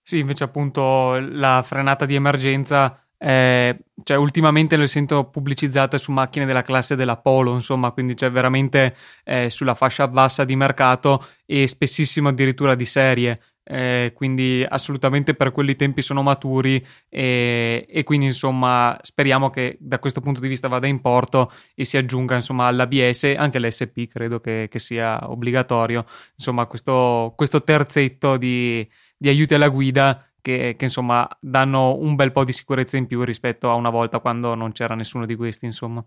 Sì, 0.01 0.19
invece 0.19 0.45
appunto 0.45 1.19
la 1.19 1.61
frenata 1.63 2.05
di 2.05 2.15
emergenza 2.15 2.95
eh, 3.19 3.77
cioè 4.03 4.17
ultimamente 4.17 4.77
le 4.77 4.87
sento 4.87 5.25
pubblicizzate 5.25 5.97
su 5.97 6.11
macchine 6.11 6.45
della 6.45 6.61
classe 6.61 6.95
della 6.95 7.17
Polo, 7.17 7.55
insomma, 7.55 7.91
quindi 7.91 8.13
c'è 8.13 8.29
veramente 8.31 8.95
eh, 9.23 9.49
sulla 9.49 9.73
fascia 9.73 10.07
bassa 10.07 10.43
di 10.43 10.55
mercato 10.55 11.25
e 11.45 11.67
spessissimo 11.67 12.29
addirittura 12.29 12.75
di 12.75 12.85
serie 12.85 13.37
eh, 13.69 14.13
quindi 14.15 14.65
assolutamente 14.67 15.33
per 15.33 15.51
quelli 15.51 15.75
tempi 15.75 16.01
sono 16.01 16.23
maturi 16.23 16.83
e, 17.09 17.85
e, 17.89 18.03
quindi 18.03 18.27
insomma 18.27 18.97
speriamo 19.01 19.49
che 19.49 19.77
da 19.81 19.99
questo 19.99 20.21
punto 20.21 20.39
di 20.39 20.47
vista 20.47 20.69
vada 20.69 20.87
in 20.87 21.01
porto 21.01 21.51
e 21.75 21.83
si 21.83 21.97
aggiunga 21.97 22.35
insomma 22.35 22.67
all'ABS 22.67 23.33
anche 23.35 23.59
l'SP 23.59 24.07
credo 24.07 24.39
che, 24.39 24.67
che 24.69 24.79
sia 24.79 25.29
obbligatorio 25.29 26.05
insomma 26.37 26.65
questo, 26.65 27.33
questo 27.35 27.61
terzetto 27.63 28.37
di, 28.37 28.87
di, 29.17 29.27
aiuti 29.27 29.53
alla 29.53 29.67
guida 29.67 30.25
che, 30.39 30.75
che, 30.77 30.85
insomma 30.85 31.27
danno 31.41 31.97
un 31.97 32.15
bel 32.15 32.31
po' 32.31 32.45
di 32.45 32.53
sicurezza 32.53 32.95
in 32.95 33.05
più 33.05 33.23
rispetto 33.23 33.69
a 33.69 33.73
una 33.73 33.89
volta 33.89 34.19
quando 34.19 34.55
non 34.55 34.71
c'era 34.71 34.95
nessuno 34.95 35.25
di 35.25 35.35
questi 35.35 35.65
insomma 35.65 36.05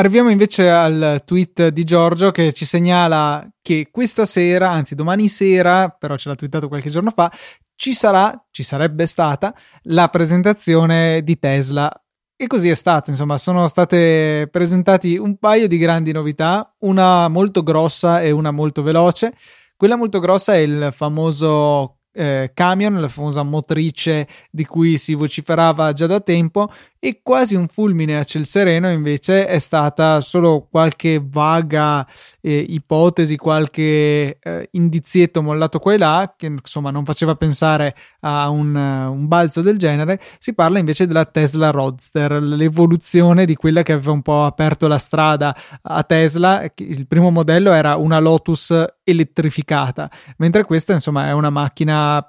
Arriviamo 0.00 0.30
invece 0.30 0.70
al 0.70 1.20
tweet 1.26 1.68
di 1.68 1.84
Giorgio 1.84 2.30
che 2.30 2.54
ci 2.54 2.64
segnala 2.64 3.46
che 3.60 3.88
questa 3.90 4.24
sera, 4.24 4.70
anzi 4.70 4.94
domani 4.94 5.28
sera, 5.28 5.90
però 5.90 6.16
ce 6.16 6.30
l'ha 6.30 6.36
twittato 6.36 6.68
qualche 6.68 6.88
giorno 6.88 7.10
fa, 7.10 7.30
ci 7.74 7.92
sarà, 7.92 8.46
ci 8.50 8.62
sarebbe 8.62 9.04
stata 9.04 9.54
la 9.82 10.08
presentazione 10.08 11.22
di 11.22 11.38
Tesla. 11.38 11.92
E 12.34 12.46
così 12.46 12.70
è 12.70 12.74
stato, 12.74 13.10
insomma, 13.10 13.36
sono 13.36 13.68
state 13.68 14.48
presentati 14.50 15.18
un 15.18 15.36
paio 15.36 15.68
di 15.68 15.76
grandi 15.76 16.12
novità, 16.12 16.74
una 16.78 17.28
molto 17.28 17.62
grossa 17.62 18.22
e 18.22 18.30
una 18.30 18.52
molto 18.52 18.80
veloce. 18.80 19.34
Quella 19.76 19.96
molto 19.96 20.18
grossa 20.18 20.54
è 20.54 20.60
il 20.60 20.94
famoso 20.96 21.99
eh, 22.12 22.50
camion, 22.54 23.00
la 23.00 23.08
famosa 23.08 23.42
motrice 23.42 24.26
di 24.50 24.64
cui 24.64 24.98
si 24.98 25.14
vociferava 25.14 25.92
già 25.92 26.06
da 26.06 26.20
tempo, 26.20 26.70
e 27.02 27.20
quasi 27.22 27.54
un 27.54 27.66
fulmine 27.66 28.18
a 28.18 28.24
ciel 28.24 28.44
sereno 28.44 28.90
invece 28.90 29.46
è 29.46 29.58
stata 29.58 30.20
solo 30.20 30.68
qualche 30.70 31.18
vaga 31.24 32.06
eh, 32.42 32.58
ipotesi, 32.58 33.38
qualche 33.38 34.38
eh, 34.38 34.68
indizietto 34.72 35.42
mollato 35.42 35.78
qua 35.78 35.94
e 35.94 35.98
là, 35.98 36.34
che 36.36 36.46
insomma 36.46 36.90
non 36.90 37.06
faceva 37.06 37.34
pensare 37.36 37.96
a 38.20 38.50
un, 38.50 38.74
uh, 38.74 39.10
un, 39.10 39.26
balzo 39.28 39.62
del 39.62 39.78
genere. 39.78 40.20
Si 40.38 40.52
parla 40.52 40.78
invece 40.78 41.06
della 41.06 41.24
Tesla 41.24 41.70
Roadster, 41.70 42.32
l'evoluzione 42.32 43.46
di 43.46 43.56
quella 43.56 43.82
che 43.82 43.92
aveva 43.92 44.12
un 44.12 44.20
po' 44.20 44.44
aperto 44.44 44.86
la 44.86 44.98
strada 44.98 45.56
a 45.80 46.02
Tesla. 46.02 46.70
Il 46.74 47.06
primo 47.06 47.30
modello 47.30 47.72
era 47.72 47.96
una 47.96 48.18
Lotus 48.18 48.74
elettrificata, 49.04 50.10
mentre 50.38 50.64
questa 50.64 50.92
insomma 50.92 51.28
è 51.28 51.32
una 51.32 51.50
macchina 51.50 52.24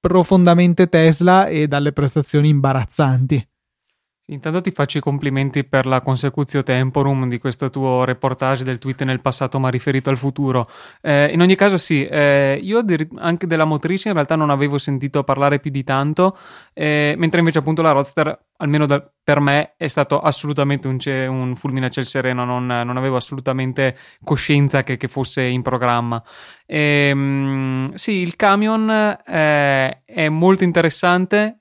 profondamente 0.00 0.88
Tesla 0.88 1.46
e 1.48 1.66
dalle 1.66 1.92
prestazioni 1.92 2.48
imbarazzanti. 2.48 3.48
Intanto 4.30 4.60
ti 4.60 4.72
faccio 4.72 4.98
i 4.98 5.00
complimenti 5.00 5.64
per 5.64 5.86
la 5.86 6.02
consecutio 6.02 6.62
temporum 6.62 7.28
di 7.30 7.38
questo 7.38 7.70
tuo 7.70 8.04
reportage 8.04 8.62
del 8.62 8.78
tweet 8.78 9.04
nel 9.04 9.22
passato 9.22 9.58
ma 9.58 9.70
riferito 9.70 10.10
al 10.10 10.18
futuro. 10.18 10.68
Eh, 11.00 11.32
in 11.32 11.40
ogni 11.40 11.54
caso 11.54 11.78
sì, 11.78 12.04
eh, 12.04 12.58
io 12.60 12.84
anche 13.16 13.46
della 13.46 13.64
motrice 13.64 14.08
in 14.08 14.14
realtà 14.14 14.36
non 14.36 14.50
avevo 14.50 14.76
sentito 14.76 15.24
parlare 15.24 15.60
più 15.60 15.70
di 15.70 15.82
tanto, 15.82 16.36
eh, 16.74 17.14
mentre 17.16 17.38
invece 17.38 17.60
appunto 17.60 17.80
la 17.80 17.92
Roadster, 17.92 18.38
almeno 18.58 18.84
da, 18.84 19.02
per 19.24 19.40
me, 19.40 19.72
è 19.78 19.88
stato 19.88 20.20
assolutamente 20.20 20.88
un, 20.88 20.98
un 21.06 21.56
fulmine 21.56 21.86
a 21.86 21.90
ciel 21.90 22.04
sereno, 22.04 22.44
non, 22.44 22.66
non 22.66 22.96
avevo 22.98 23.16
assolutamente 23.16 23.96
coscienza 24.22 24.82
che, 24.82 24.98
che 24.98 25.08
fosse 25.08 25.42
in 25.42 25.62
programma. 25.62 26.22
Ehm, 26.66 27.94
sì, 27.94 28.16
il 28.16 28.36
camion 28.36 28.90
eh, 28.90 30.02
è 30.04 30.28
molto 30.28 30.64
interessante, 30.64 31.56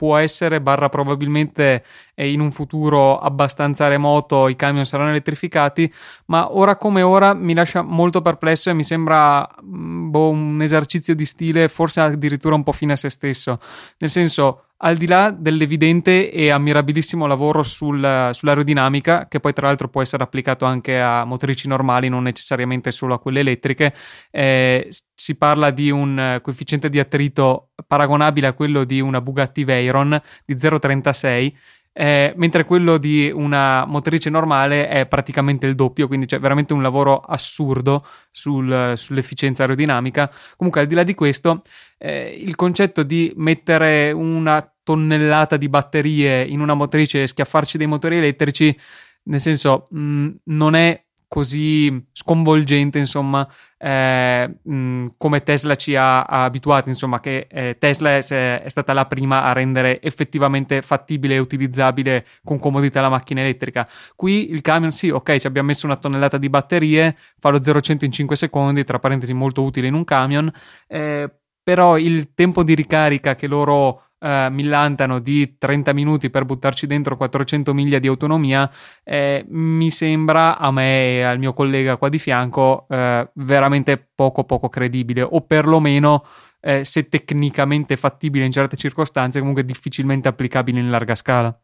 può 0.00 0.16
essere, 0.16 0.62
barra 0.62 0.88
probabilmente 0.88 1.84
in 2.14 2.40
un 2.40 2.50
futuro 2.52 3.18
abbastanza 3.18 3.86
remoto 3.86 4.48
i 4.48 4.56
camion 4.56 4.86
saranno 4.86 5.10
elettrificati, 5.10 5.92
ma 6.26 6.56
ora 6.56 6.76
come 6.76 7.02
ora 7.02 7.34
mi 7.34 7.52
lascia 7.52 7.82
molto 7.82 8.22
perplesso 8.22 8.70
e 8.70 8.72
mi 8.72 8.82
sembra 8.82 9.46
mm, 9.62 10.08
boh, 10.08 10.30
un 10.30 10.62
esercizio 10.62 11.14
di 11.14 11.26
stile 11.26 11.68
forse 11.68 12.00
addirittura 12.00 12.54
un 12.54 12.62
po' 12.62 12.72
fine 12.72 12.94
a 12.94 12.96
se 12.96 13.10
stesso, 13.10 13.58
nel 13.98 14.08
senso 14.08 14.69
al 14.82 14.96
di 14.96 15.06
là 15.06 15.30
dell'evidente 15.30 16.30
e 16.30 16.50
ammirabilissimo 16.50 17.26
lavoro 17.26 17.62
sul, 17.62 18.30
sull'aerodinamica, 18.32 19.26
che 19.28 19.40
poi 19.40 19.52
tra 19.52 19.66
l'altro 19.66 19.88
può 19.88 20.00
essere 20.00 20.22
applicato 20.22 20.64
anche 20.64 20.98
a 20.98 21.24
motrici 21.24 21.68
normali, 21.68 22.08
non 22.08 22.22
necessariamente 22.22 22.90
solo 22.90 23.14
a 23.14 23.20
quelle 23.20 23.40
elettriche, 23.40 23.94
eh, 24.30 24.88
si 25.14 25.36
parla 25.36 25.70
di 25.70 25.90
un 25.90 26.38
coefficiente 26.42 26.88
di 26.88 26.98
attrito 26.98 27.72
paragonabile 27.86 28.46
a 28.46 28.52
quello 28.54 28.84
di 28.84 29.00
una 29.00 29.20
Bugatti 29.20 29.64
Veyron 29.64 30.18
di 30.46 30.54
0,36 30.54 31.52
eh, 31.92 32.32
mentre 32.36 32.64
quello 32.64 32.98
di 32.98 33.30
una 33.34 33.84
motrice 33.84 34.30
normale 34.30 34.88
è 34.88 35.06
praticamente 35.06 35.66
il 35.66 35.74
doppio, 35.74 36.06
quindi 36.06 36.26
c'è 36.26 36.38
veramente 36.38 36.72
un 36.72 36.82
lavoro 36.82 37.18
assurdo 37.18 38.04
sul, 38.30 38.92
sull'efficienza 38.96 39.62
aerodinamica. 39.62 40.30
Comunque, 40.56 40.82
al 40.82 40.86
di 40.86 40.94
là 40.94 41.02
di 41.02 41.14
questo, 41.14 41.62
eh, 41.98 42.28
il 42.42 42.54
concetto 42.54 43.02
di 43.02 43.32
mettere 43.36 44.12
una 44.12 44.72
tonnellata 44.82 45.56
di 45.56 45.68
batterie 45.68 46.44
in 46.44 46.60
una 46.60 46.74
motrice 46.74 47.22
e 47.22 47.26
schiaffarci 47.26 47.76
dei 47.76 47.86
motori 47.86 48.16
elettrici, 48.16 48.76
nel 49.24 49.40
senso, 49.40 49.86
mh, 49.90 50.00
mm, 50.00 50.28
non 50.44 50.74
è 50.74 51.04
così 51.30 52.08
sconvolgente, 52.10 52.98
insomma, 52.98 53.48
eh, 53.78 54.52
mh, 54.60 55.04
come 55.16 55.44
Tesla 55.44 55.76
ci 55.76 55.94
ha, 55.94 56.22
ha 56.24 56.42
abituati, 56.42 56.88
insomma, 56.88 57.20
che 57.20 57.46
eh, 57.48 57.76
Tesla 57.78 58.16
è, 58.16 58.62
è, 58.62 58.68
stata 58.68 58.92
la 58.92 59.06
prima 59.06 59.44
a 59.44 59.52
rendere 59.52 60.02
effettivamente 60.02 60.82
fattibile 60.82 61.36
e 61.36 61.38
utilizzabile 61.38 62.26
con 62.42 62.58
comodità 62.58 63.00
la 63.00 63.08
macchina 63.08 63.42
elettrica. 63.42 63.88
Qui 64.16 64.50
il 64.50 64.60
camion, 64.60 64.90
sì, 64.90 65.10
ok, 65.10 65.36
ci 65.36 65.46
abbiamo 65.46 65.68
messo 65.68 65.86
una 65.86 65.96
tonnellata 65.98 66.36
di 66.36 66.48
batterie, 66.50 67.16
fa 67.38 67.50
lo 67.50 67.58
0-100 67.58 68.04
in 68.06 68.10
5 68.10 68.34
secondi, 68.34 68.82
tra 68.82 68.98
parentesi 68.98 69.32
molto 69.32 69.62
utile 69.62 69.86
in 69.86 69.94
un 69.94 70.02
camion, 70.02 70.50
eh, 70.88 71.32
però 71.62 71.96
il 71.96 72.34
tempo 72.34 72.64
di 72.64 72.74
ricarica 72.74 73.36
che 73.36 73.46
loro 73.46 74.09
eh, 74.20 74.48
millantano 74.50 75.18
di 75.18 75.56
30 75.58 75.92
minuti 75.92 76.30
per 76.30 76.44
buttarci 76.44 76.86
dentro 76.86 77.16
400 77.16 77.72
miglia 77.74 77.98
di 77.98 78.06
autonomia, 78.06 78.70
eh, 79.02 79.44
mi 79.48 79.90
sembra 79.90 80.58
a 80.58 80.70
me 80.70 81.18
e 81.18 81.22
al 81.22 81.38
mio 81.38 81.52
collega 81.52 81.96
qua 81.96 82.08
di 82.08 82.18
fianco 82.18 82.86
eh, 82.88 83.30
veramente 83.34 84.10
poco 84.14 84.44
poco 84.44 84.68
credibile 84.68 85.22
o 85.22 85.40
perlomeno 85.40 86.24
eh, 86.60 86.84
se 86.84 87.08
tecnicamente 87.08 87.96
fattibile 87.96 88.44
in 88.44 88.52
certe 88.52 88.76
circostanze 88.76 89.38
comunque 89.38 89.64
difficilmente 89.64 90.28
applicabile 90.28 90.80
in 90.80 90.90
larga 90.90 91.14
scala. 91.14 91.58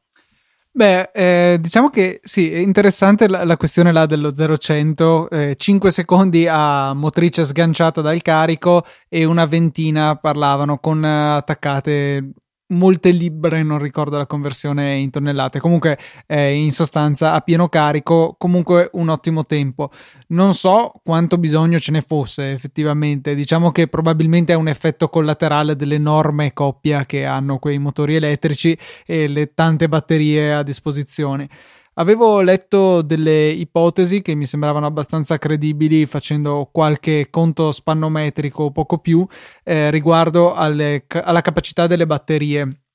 Beh, 0.77 1.11
eh, 1.15 1.57
diciamo 1.59 1.89
che 1.89 2.21
sì, 2.23 2.53
è 2.53 2.59
interessante 2.59 3.29
la, 3.29 3.45
la 3.45 3.57
questione 3.57 3.93
là 3.93 4.05
dello 4.05 4.29
0-100, 4.29 5.27
eh, 5.31 5.55
5 5.57 5.91
secondi 5.91 6.47
a 6.47 6.93
motrice 6.93 7.47
sganciata 7.47 8.03
dal 8.03 8.21
carico 8.21 8.85
e 9.09 9.25
una 9.25 9.47
ventina 9.47 10.17
parlavano 10.17 10.79
con 10.79 11.03
eh, 11.03 11.37
attaccate 11.37 12.31
molte 12.69 13.11
libbre, 13.11 13.63
non 13.63 13.79
ricordo 13.79 14.17
la 14.17 14.27
conversione 14.27 14.95
in 14.95 15.11
tonnellate. 15.11 15.61
Comunque, 15.61 15.99
eh, 16.27 16.55
in 16.55 16.73
sostanza, 16.73 17.33
a 17.33 17.41
pieno 17.41 17.69
carico, 17.69 18.35
comunque 18.39 18.91
un 18.95 19.09
ottimo 19.09 19.45
tempo. 19.45 19.91
Non 20.29 20.55
so 20.55 20.93
quanto 21.05 21.39
bisogno 21.39 21.79
ce 21.79 21.93
ne 21.93 22.01
fosse 22.01 22.53
effettivamente. 22.53 23.35
Diciamo 23.35 23.71
che 23.71 23.87
probabilmente 23.89 24.53
è 24.53 24.57
un 24.57 24.69
effetto 24.69 25.09
collaterale 25.09 25.77
dell'enorme 25.77 26.53
coppia 26.53 27.05
che 27.05 27.25
hanno 27.25 27.59
quei 27.59 27.79
motori 27.79 28.17
elettrici 28.17 28.77
e 29.05 29.29
le 29.29 29.55
tante 29.55 29.89
batterie 29.89 30.55
a 30.55 30.63
disposizione. 30.63 31.49
Avevo 31.99 32.43
letto 32.43 33.01
delle 33.01 33.49
ipotesi 33.49 34.21
che 34.21 34.35
mi 34.35 34.45
sembravano 34.45 34.85
abbastanza 34.85 35.39
credibili 35.39 36.05
facendo 36.05 36.69
qualche 36.71 37.29
conto 37.31 37.73
spannometrico 37.73 38.65
o 38.65 38.71
poco 38.71 38.99
più 38.99 39.27
eh, 39.65 39.91
riguardo 39.91 40.53
alle, 40.53 41.07
alla 41.09 41.41
capacità 41.41 41.87
delle 41.87 42.05
batterie 42.05 42.86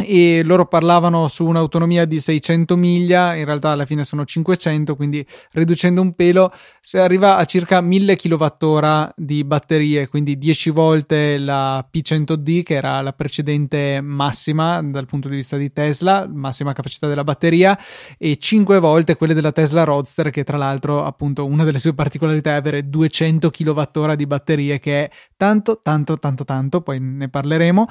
e 0.00 0.42
loro 0.44 0.66
parlavano 0.66 1.26
su 1.26 1.44
un'autonomia 1.44 2.04
di 2.04 2.20
600 2.20 2.76
miglia, 2.76 3.34
in 3.34 3.44
realtà 3.44 3.70
alla 3.70 3.84
fine 3.84 4.04
sono 4.04 4.24
500, 4.24 4.94
quindi 4.94 5.26
riducendo 5.52 6.00
un 6.00 6.14
pelo 6.14 6.52
si 6.80 6.98
arriva 6.98 7.36
a 7.36 7.44
circa 7.44 7.80
1000 7.80 8.16
kWh 8.16 9.12
di 9.16 9.42
batterie, 9.42 10.06
quindi 10.08 10.38
10 10.38 10.70
volte 10.70 11.38
la 11.38 11.84
P100D 11.92 12.62
che 12.62 12.74
era 12.74 13.00
la 13.00 13.12
precedente 13.12 14.00
massima 14.00 14.80
dal 14.82 15.06
punto 15.06 15.28
di 15.28 15.36
vista 15.36 15.56
di 15.56 15.72
Tesla, 15.72 16.28
massima 16.32 16.72
capacità 16.72 17.08
della 17.08 17.24
batteria 17.24 17.76
e 18.16 18.36
5 18.36 18.78
volte 18.78 19.16
quelle 19.16 19.34
della 19.34 19.52
Tesla 19.52 19.82
Roadster 19.82 20.30
che 20.30 20.44
tra 20.44 20.56
l'altro 20.56 21.04
appunto 21.04 21.44
una 21.44 21.64
delle 21.64 21.80
sue 21.80 21.94
particolarità 21.94 22.50
è 22.50 22.54
avere 22.54 22.88
200 22.88 23.50
kWh 23.50 24.14
di 24.14 24.26
batterie 24.26 24.78
che 24.78 25.04
è 25.04 25.10
tanto 25.36 25.80
tanto 25.82 26.18
tanto 26.18 26.44
tanto, 26.44 26.82
poi 26.82 27.00
ne 27.00 27.28
parleremo 27.28 27.88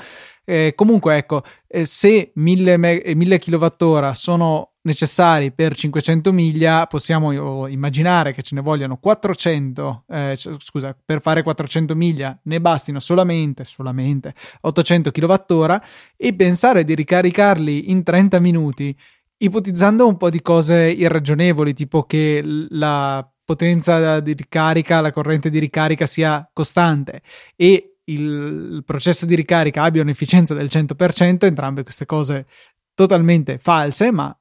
eh, 0.49 0.71
comunque, 0.75 1.17
ecco, 1.17 1.43
eh, 1.67 1.85
se 1.85 2.31
1000, 2.35 2.77
me- 2.77 3.01
1000 3.03 3.37
kWh 3.37 4.11
sono 4.11 4.75
necessari 4.83 5.51
per 5.51 5.75
500 5.75 6.31
miglia, 6.31 6.87
possiamo 6.87 7.67
immaginare 7.67 8.31
che 8.31 8.41
ce 8.43 8.55
ne 8.55 8.61
vogliano 8.61 8.95
400, 8.95 10.05
eh, 10.07 10.37
scusa, 10.37 10.95
per 11.03 11.19
fare 11.19 11.43
400 11.43 11.95
miglia 11.95 12.39
ne 12.43 12.61
bastino 12.61 13.01
solamente, 13.01 13.65
solamente 13.65 14.33
800 14.61 15.11
kWh 15.11 15.81
e 16.15 16.33
pensare 16.33 16.85
di 16.85 16.95
ricaricarli 16.95 17.91
in 17.91 18.03
30 18.03 18.39
minuti, 18.39 18.97
ipotizzando 19.39 20.07
un 20.07 20.15
po' 20.15 20.29
di 20.29 20.41
cose 20.41 20.89
irragionevoli, 20.89 21.73
tipo 21.73 22.03
che 22.03 22.41
la 22.69 23.29
potenza 23.43 24.21
di 24.21 24.31
ricarica, 24.31 25.01
la 25.01 25.11
corrente 25.11 25.49
di 25.49 25.59
ricarica 25.59 26.07
sia 26.07 26.49
costante 26.53 27.21
e 27.57 27.96
il 28.09 28.83
processo 28.85 29.25
di 29.25 29.35
ricarica 29.35 29.83
abbia 29.83 30.01
un'efficienza 30.01 30.53
del 30.53 30.67
100%, 30.69 31.45
entrambe 31.45 31.83
queste 31.83 32.05
cose 32.05 32.45
totalmente 32.93 33.59
false, 33.59 34.11
ma 34.11 34.35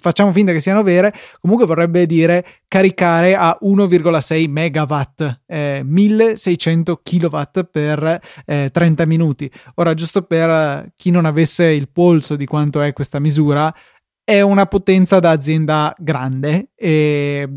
facciamo 0.00 0.32
finta 0.32 0.52
che 0.52 0.60
siano 0.60 0.82
vere, 0.82 1.12
comunque 1.40 1.66
vorrebbe 1.66 2.06
dire 2.06 2.44
caricare 2.68 3.34
a 3.34 3.56
1,6 3.62 4.48
megawatt, 4.48 5.40
eh, 5.46 5.82
1600 5.84 7.00
kilowatt 7.02 7.64
per 7.64 8.20
eh, 8.44 8.68
30 8.70 9.06
minuti. 9.06 9.50
Ora, 9.76 9.94
giusto 9.94 10.22
per 10.22 10.92
chi 10.94 11.10
non 11.10 11.24
avesse 11.24 11.64
il 11.64 11.88
polso 11.88 12.36
di 12.36 12.46
quanto 12.46 12.82
è 12.82 12.92
questa 12.92 13.18
misura, 13.18 13.74
è 14.22 14.40
una 14.40 14.66
potenza 14.66 15.18
da 15.18 15.30
azienda 15.30 15.94
grande 15.98 16.70
e 16.76 17.48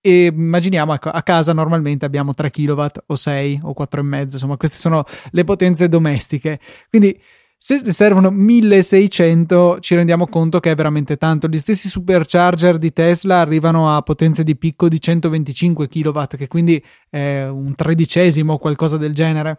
e 0.00 0.26
immaginiamo 0.26 0.94
ecco, 0.94 1.10
a 1.10 1.22
casa 1.22 1.52
normalmente 1.52 2.04
abbiamo 2.04 2.34
3 2.34 2.50
kW 2.50 2.84
o 3.06 3.16
6 3.16 3.60
o 3.64 3.74
4,5 3.78 4.22
insomma 4.32 4.56
queste 4.56 4.76
sono 4.76 5.04
le 5.30 5.44
potenze 5.44 5.88
domestiche. 5.88 6.60
Quindi 6.88 7.20
se 7.60 7.92
servono 7.92 8.30
1600 8.30 9.78
ci 9.80 9.96
rendiamo 9.96 10.28
conto 10.28 10.60
che 10.60 10.70
è 10.70 10.74
veramente 10.76 11.16
tanto. 11.16 11.48
Gli 11.48 11.58
stessi 11.58 11.88
supercharger 11.88 12.78
di 12.78 12.92
Tesla 12.92 13.40
arrivano 13.40 13.94
a 13.94 14.00
potenze 14.02 14.44
di 14.44 14.56
picco 14.56 14.88
di 14.88 15.00
125 15.00 15.88
kW 15.88 16.22
che 16.36 16.46
quindi 16.46 16.82
è 17.10 17.46
un 17.46 17.74
tredicesimo 17.74 18.52
o 18.52 18.58
qualcosa 18.58 18.96
del 18.96 19.12
genere 19.12 19.58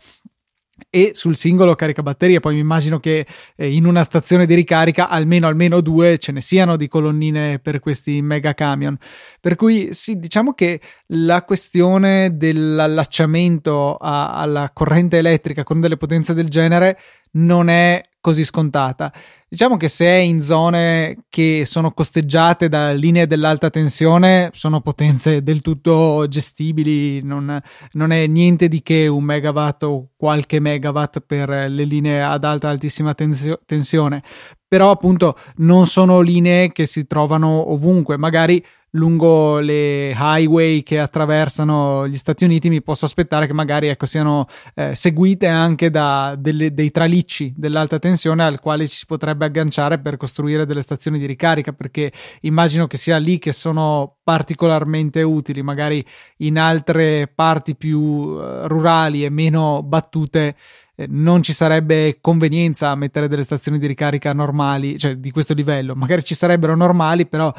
e 0.90 1.12
sul 1.14 1.36
singolo 1.36 1.76
caricabatterie. 1.76 2.40
Poi 2.40 2.54
mi 2.56 2.60
immagino 2.60 3.00
che 3.00 3.26
eh, 3.56 3.74
in 3.74 3.86
una 3.86 4.04
stazione 4.04 4.46
di 4.46 4.54
ricarica 4.54 5.10
almeno, 5.10 5.48
almeno 5.48 5.82
due 5.82 6.18
ce 6.18 6.32
ne 6.32 6.42
siano 6.42 6.76
di 6.78 6.88
colonnine 6.88 7.60
per 7.60 7.80
questi 7.80 8.22
mega 8.22 8.54
camion. 8.54 8.98
Per 9.40 9.56
cui 9.56 9.94
sì, 9.94 10.20
diciamo 10.20 10.54
che 10.54 10.80
la 11.08 11.44
questione 11.44 12.38
dell'allacciamento 12.38 13.96
a, 13.96 14.36
alla 14.36 14.72
corrente 14.74 15.18
elettrica 15.18 15.64
con 15.64 15.80
delle 15.80 15.98
potenze 15.98 16.34
del 16.34 16.50
genere 16.50 17.00
non 17.32 17.70
è 17.70 18.02
così 18.22 18.44
scontata. 18.44 19.12
Diciamo 19.48 19.78
che 19.78 19.88
se 19.88 20.06
è 20.06 20.18
in 20.18 20.42
zone 20.42 21.18
che 21.30 21.64
sono 21.66 21.92
costeggiate 21.92 22.70
da 22.70 22.92
linee 22.92 23.28
dell'alta 23.28 23.70
tensione, 23.70 24.50
sono 24.54 24.82
potenze 24.82 25.42
del 25.42 25.62
tutto 25.62 26.26
gestibili, 26.28 27.22
non, 27.24 27.60
non 27.94 28.12
è 28.12 28.28
niente 28.28 28.68
di 28.68 28.82
che 28.82 29.08
un 29.08 29.24
megawatt 29.24 29.84
o 29.84 30.10
qualche 30.16 30.60
megawatt 30.60 31.22
per 31.22 31.50
le 31.50 31.84
linee 31.84 32.22
ad 32.22 32.44
alta 32.44 32.70
altissima 32.70 33.14
tensio- 33.14 33.62
tensione. 33.66 34.24
Però 34.68 34.92
appunto 34.92 35.36
non 35.58 35.88
sono 35.88 36.22
linee 36.22 36.72
che 36.72 36.86
si 36.86 37.08
trovano 37.08 37.72
ovunque, 37.72 38.18
magari 38.18 38.64
lungo 38.92 39.60
le 39.60 40.12
highway 40.12 40.82
che 40.84 41.00
attraversano 41.00 42.08
gli 42.08 42.18
Stati 42.18 42.44
Uniti 42.44 42.70
mi 42.70 42.82
posso 42.82 43.06
aspettare 43.06 43.46
che 43.48 43.54
magari 43.54 43.88
ecco, 43.88 44.06
siano 44.06 44.48
eh, 44.74 44.96
seguite 44.96 45.48
anche 45.48 45.90
da 45.90 46.36
delle, 46.38 46.74
dei 46.74 46.92
tralicci 46.92 47.54
dell'alta 47.56 48.00
tensione 48.00 48.44
al 48.44 48.60
quale 48.60 48.88
ci 48.88 48.96
si 48.96 49.06
potrebbe 49.06 49.46
agganciare 49.46 50.00
per 50.00 50.18
costruire 50.18 50.66
delle 50.66 50.82
stazioni 50.82 51.20
di 51.20 51.26
ricarica 51.26 51.74
perché 51.74 52.12
immagino 52.42 52.88
che 52.88 52.98
sia 52.98 53.18
lì 53.18 53.38
che 53.38 53.54
sono 53.54 54.18
particolarmente 54.24 55.22
utili 55.22 55.62
magari 55.62 56.06
in 56.38 56.58
altre 56.58 57.32
parti 57.34 57.76
più 57.76 58.00
uh, 58.00 58.68
rurali 58.68 59.26
e 59.26 59.30
meno 59.30 59.84
battute 59.84 60.56
eh, 61.00 61.06
non 61.08 61.42
ci 61.42 61.54
sarebbe 61.54 62.18
convenienza 62.20 62.90
a 62.90 62.96
mettere 62.96 63.30
delle 63.30 63.44
stazioni 63.44 63.80
di 63.80 63.88
ricarica 63.88 64.34
normali, 64.34 65.00
cioè 65.00 65.16
di 65.16 65.32
questo 65.32 65.54
livello. 65.54 65.96
Magari 65.96 66.26
ci 66.26 66.36
sarebbero 66.36 66.76
normali, 66.76 67.26
però 67.26 67.54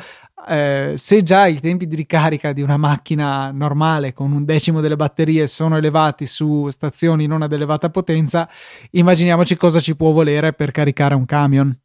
eh, 0.46 0.94
se 0.96 1.22
già 1.22 1.46
i 1.46 1.60
tempi 1.60 1.86
di 1.86 1.96
ricarica 1.96 2.52
di 2.52 2.62
una 2.62 2.76
macchina 2.76 3.50
normale 3.50 4.12
con 4.12 4.32
un 4.32 4.44
decimo 4.44 4.80
delle 4.80 4.96
batterie 4.96 5.46
sono 5.46 5.76
elevati 5.76 6.26
su 6.26 6.68
stazioni 6.70 7.26
non 7.26 7.42
ad 7.42 7.52
elevata 7.52 7.90
potenza, 7.90 8.48
immaginiamoci 8.92 9.56
cosa 9.56 9.80
ci 9.80 9.96
può 9.96 10.10
volere 10.10 10.52
per 10.52 10.70
caricare 10.70 11.14
un 11.14 11.24
camion. 11.24 11.78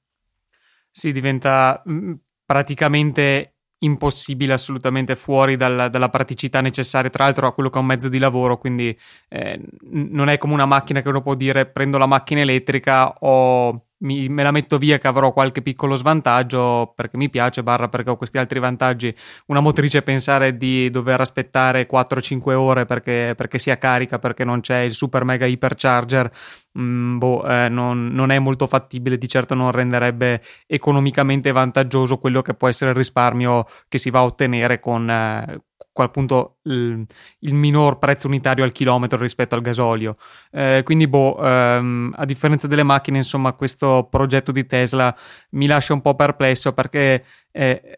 Sì, 0.91 1.11
diventa 1.11 1.83
mm, 1.89 2.13
praticamente 2.45 3.55
impossibile, 3.79 4.53
assolutamente 4.53 5.15
fuori 5.15 5.55
dal, 5.57 5.89
dalla 5.91 6.09
praticità 6.09 6.61
necessaria, 6.61 7.09
tra 7.09 7.25
l'altro 7.25 7.47
a 7.47 7.53
quello 7.53 7.69
che 7.69 7.77
è 7.77 7.81
un 7.81 7.87
mezzo 7.87 8.09
di 8.09 8.17
lavoro, 8.17 8.57
quindi 8.57 8.97
eh, 9.29 9.61
non 9.91 10.29
è 10.29 10.37
come 10.37 10.53
una 10.53 10.65
macchina 10.65 11.01
che 11.01 11.09
uno 11.09 11.21
può 11.21 11.35
dire 11.35 11.65
prendo 11.65 11.97
la 11.97 12.05
macchina 12.05 12.41
elettrica 12.41 13.13
o 13.19 13.84
mi, 13.99 14.27
me 14.29 14.43
la 14.43 14.51
metto 14.51 14.77
via 14.77 14.97
che 14.97 15.07
avrò 15.07 15.31
qualche 15.31 15.61
piccolo 15.61 15.95
svantaggio 15.95 16.93
perché 16.95 17.17
mi 17.17 17.29
piace, 17.29 17.63
barra 17.63 17.87
perché 17.87 18.09
ho 18.09 18.17
questi 18.17 18.37
altri 18.37 18.59
vantaggi. 18.59 19.13
Una 19.47 19.61
motrice 19.61 20.01
pensare 20.01 20.57
di 20.57 20.89
dover 20.89 21.21
aspettare 21.21 21.87
4-5 21.87 22.53
ore 22.53 22.85
perché, 22.85 23.33
perché 23.35 23.59
sia 23.59 23.77
carica, 23.77 24.19
perché 24.19 24.43
non 24.43 24.61
c'è 24.61 24.79
il 24.79 24.93
super 24.93 25.23
mega 25.23 25.45
hypercharger, 25.45 26.31
mm, 26.79 27.17
boh, 27.17 27.47
eh, 27.47 27.69
non, 27.69 28.07
non, 28.07 28.31
è 28.31 28.39
molto 28.39 28.67
fattibile, 28.67 29.17
di 29.17 29.27
certo 29.27 29.53
non 29.53 29.71
renderebbe 29.71 30.41
economicamente 30.67 31.51
vantaggioso 31.51 32.17
quello 32.17 32.41
che 32.41 32.53
può 32.53 32.67
essere 32.67 32.91
il 32.91 32.97
risparmio 32.97 33.65
che 33.87 33.97
si 33.97 34.09
va 34.09 34.19
a 34.19 34.23
ottenere 34.23 34.79
con, 34.79 35.09
eh, 35.09 35.61
appunto 36.03 36.57
il, 36.63 37.05
il, 37.39 37.53
minor 37.53 37.97
prezzo 37.99 38.27
unitario 38.27 38.63
al 38.63 38.71
chilometro 38.71 39.17
rispetto 39.17 39.55
al 39.55 39.61
gasolio. 39.61 40.15
Eh, 40.51 40.81
quindi, 40.83 41.07
boh, 41.07 41.37
ehm, 41.41 42.13
a 42.15 42.25
differenza 42.25 42.67
delle 42.67 42.83
macchine, 42.83 43.17
insomma, 43.17 43.53
questo 43.53 44.07
progetto 44.09 44.51
di 44.51 44.65
Tesla 44.65 45.15
mi 45.51 45.67
lascia 45.67 45.93
un 45.93 46.01
po' 46.01 46.15
perplesso 46.15 46.73
perché 46.73 47.23
eh, 47.51 47.95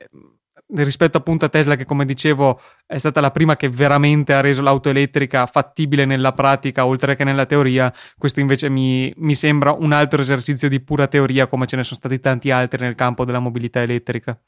rispetto 0.76 1.18
appunto 1.18 1.46
a 1.46 1.50
Tesla, 1.50 1.76
che 1.76 1.86
come 1.86 2.06
dicevo 2.06 2.60
è 2.86 2.98
stata 2.98 3.22
la 3.22 3.32
prima 3.32 3.56
che 3.56 3.70
veramente 3.70 4.34
ha 4.34 4.42
reso 4.42 4.62
l'auto 4.62 4.90
elettrica 4.90 5.46
fattibile 5.46 6.06
nella 6.06 6.34
pratica 6.34 6.86
oltre 6.86 7.16
che 7.16 7.24
nella 7.24 7.46
teoria, 7.46 7.94
questo 8.18 8.40
invece 8.40 8.70
mi, 8.70 9.14
mi 9.18 9.36
sembra 9.36 9.72
un 9.72 9.92
altro 9.92 10.22
esercizio 10.22 10.70
di 10.70 10.82
pura 10.82 11.08
teoria, 11.08 11.48
come 11.48 11.68
ce 11.68 11.78
ne 11.78 11.84
sono 11.84 12.00
stati 12.00 12.20
tanti 12.20 12.52
altri 12.52 12.84
nel 12.84 12.96
campo 12.96 13.26
della 13.26 13.40
mobilità 13.40 13.82
elettrica. 13.82 14.40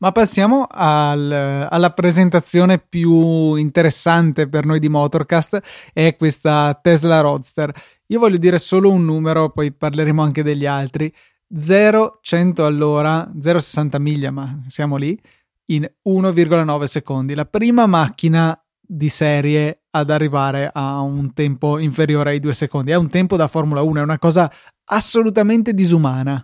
Ma 0.00 0.12
passiamo 0.12 0.66
al, 0.70 1.66
alla 1.68 1.90
presentazione 1.90 2.78
più 2.78 3.56
interessante 3.56 4.48
per 4.48 4.64
noi 4.64 4.78
di 4.78 4.88
Motorcast, 4.88 5.60
è 5.92 6.14
questa 6.16 6.78
Tesla 6.80 7.20
Roadster. 7.20 7.72
Io 8.06 8.20
voglio 8.20 8.36
dire 8.36 8.60
solo 8.60 8.92
un 8.92 9.04
numero, 9.04 9.50
poi 9.50 9.72
parleremo 9.72 10.22
anche 10.22 10.44
degli 10.44 10.66
altri. 10.66 11.12
0-100 11.54 12.62
all'ora, 12.62 13.30
0-60 13.38 14.00
miglia, 14.00 14.30
ma 14.30 14.62
siamo 14.68 14.96
lì, 14.96 15.18
in 15.66 15.88
1,9 16.08 16.84
secondi. 16.84 17.34
La 17.34 17.44
prima 17.44 17.86
macchina 17.86 18.58
di 18.80 19.10
serie 19.10 19.82
ad 19.90 20.10
arrivare 20.10 20.70
a 20.72 21.00
un 21.00 21.34
tempo 21.34 21.78
inferiore 21.78 22.30
ai 22.30 22.40
2 22.40 22.54
secondi. 22.54 22.90
È 22.90 22.96
un 22.96 23.10
tempo 23.10 23.36
da 23.36 23.48
Formula 23.48 23.82
1, 23.82 24.00
è 24.00 24.02
una 24.02 24.18
cosa 24.18 24.50
assolutamente 24.84 25.74
disumana. 25.74 26.42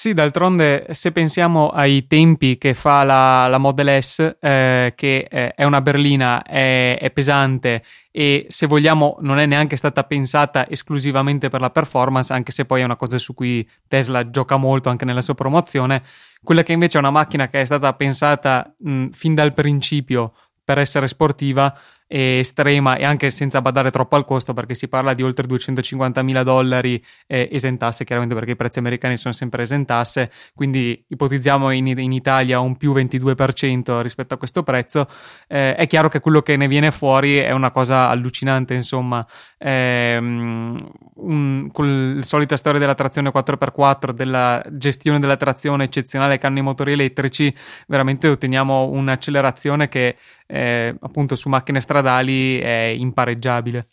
Sì, 0.00 0.14
d'altronde 0.14 0.86
se 0.90 1.10
pensiamo 1.10 1.70
ai 1.70 2.06
tempi 2.06 2.56
che 2.56 2.72
fa 2.74 3.02
la, 3.02 3.48
la 3.48 3.58
Model 3.58 4.00
S, 4.00 4.36
eh, 4.38 4.92
che 4.94 5.26
eh, 5.28 5.50
è 5.50 5.64
una 5.64 5.80
berlina, 5.80 6.40
è, 6.44 6.96
è, 7.00 7.10
pesante 7.10 7.82
e 8.12 8.46
se 8.48 8.68
vogliamo 8.68 9.16
non 9.22 9.40
è 9.40 9.46
neanche 9.46 9.74
stata 9.74 10.04
pensata 10.04 10.70
esclusivamente 10.70 11.48
per 11.48 11.60
la 11.60 11.70
performance, 11.70 12.32
anche 12.32 12.52
se 12.52 12.64
poi 12.64 12.82
è 12.82 12.84
una 12.84 12.94
cosa 12.94 13.18
su 13.18 13.34
cui 13.34 13.68
Tesla 13.88 14.30
gioca 14.30 14.56
molto 14.56 14.88
anche 14.88 15.04
nella 15.04 15.20
sua 15.20 15.34
promozione, 15.34 16.04
quella 16.44 16.62
che 16.62 16.74
invece 16.74 16.98
è 16.98 17.00
una 17.00 17.10
macchina 17.10 17.48
che 17.48 17.60
è 17.60 17.64
stata 17.64 17.92
pensata 17.94 18.72
mh, 18.78 19.08
fin 19.08 19.34
dal 19.34 19.52
principio 19.52 20.30
per 20.62 20.78
essere 20.78 21.08
sportiva 21.08 21.76
estrema 22.08 22.96
e 22.96 23.04
anche 23.04 23.30
senza 23.30 23.60
badare 23.60 23.90
troppo 23.90 24.16
al 24.16 24.24
costo 24.24 24.54
perché 24.54 24.74
si 24.74 24.88
parla 24.88 25.12
di 25.12 25.22
oltre 25.22 25.46
250 25.46 26.22
mila 26.22 26.42
dollari 26.42 27.02
eh, 27.26 27.48
esentasse 27.52 28.04
chiaramente 28.04 28.34
perché 28.34 28.52
i 28.52 28.56
prezzi 28.56 28.78
americani 28.78 29.16
sono 29.16 29.34
sempre 29.34 29.62
esentasse. 29.62 30.30
Quindi 30.54 31.04
ipotizziamo 31.06 31.70
in, 31.70 31.86
in 31.86 32.12
Italia 32.12 32.60
un 32.60 32.76
più 32.76 32.92
22% 32.94 34.00
rispetto 34.00 34.34
a 34.34 34.38
questo 34.38 34.62
prezzo. 34.62 35.06
Eh, 35.46 35.74
è 35.74 35.86
chiaro 35.86 36.08
che 36.08 36.20
quello 36.20 36.40
che 36.40 36.56
ne 36.56 36.66
viene 36.66 36.90
fuori 36.90 37.36
è 37.36 37.52
una 37.52 37.70
cosa 37.70 38.08
allucinante 38.08 38.74
insomma. 38.74 39.24
Ehm, 39.58 40.76
un, 41.16 41.68
con 41.72 42.14
la 42.16 42.22
solita 42.22 42.56
storia 42.56 42.78
della 42.78 42.94
trazione 42.94 43.30
4x4 43.30 44.10
della 44.12 44.64
gestione 44.70 45.18
della 45.18 45.36
trazione 45.36 45.84
eccezionale 45.84 46.38
che 46.38 46.46
hanno 46.46 46.58
i 46.58 46.62
motori 46.62 46.92
elettrici 46.92 47.52
veramente 47.86 48.28
otteniamo 48.28 48.84
un'accelerazione 48.84 49.88
che 49.88 50.16
eh, 50.48 50.96
appunto 50.98 51.36
su 51.36 51.48
macchine 51.48 51.80
stradali 51.80 52.58
è 52.58 52.94
impareggiabile. 52.96 53.86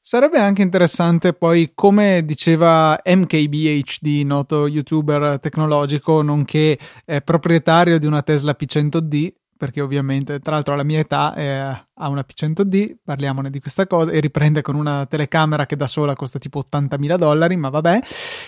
Sarebbe 0.00 0.38
anche 0.38 0.62
interessante 0.62 1.32
poi, 1.32 1.72
come 1.74 2.24
diceva 2.24 3.00
MKBHD, 3.04 4.24
noto 4.24 4.68
youtuber 4.68 5.40
tecnologico, 5.40 6.22
nonché 6.22 6.78
eh, 7.04 7.22
proprietario 7.22 7.98
di 7.98 8.06
una 8.06 8.22
Tesla 8.22 8.54
P100D, 8.56 9.32
perché 9.56 9.80
ovviamente 9.80 10.38
tra 10.38 10.52
l'altro 10.52 10.74
alla 10.74 10.84
mia 10.84 11.00
età 11.00 11.34
eh, 11.34 11.58
ha 11.58 12.08
una 12.08 12.24
P100D, 12.24 12.98
parliamone 13.02 13.50
di 13.50 13.58
questa 13.58 13.88
cosa, 13.88 14.12
e 14.12 14.20
riprende 14.20 14.62
con 14.62 14.76
una 14.76 15.06
telecamera 15.06 15.66
che 15.66 15.74
da 15.74 15.88
sola 15.88 16.14
costa 16.14 16.38
tipo 16.38 16.64
80.000 16.70 17.16
dollari, 17.16 17.56
ma 17.56 17.70
vabbè. 17.70 17.98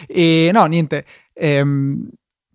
E 0.07 0.51
no, 0.53 0.65
niente, 0.67 1.05
ehm, 1.33 2.09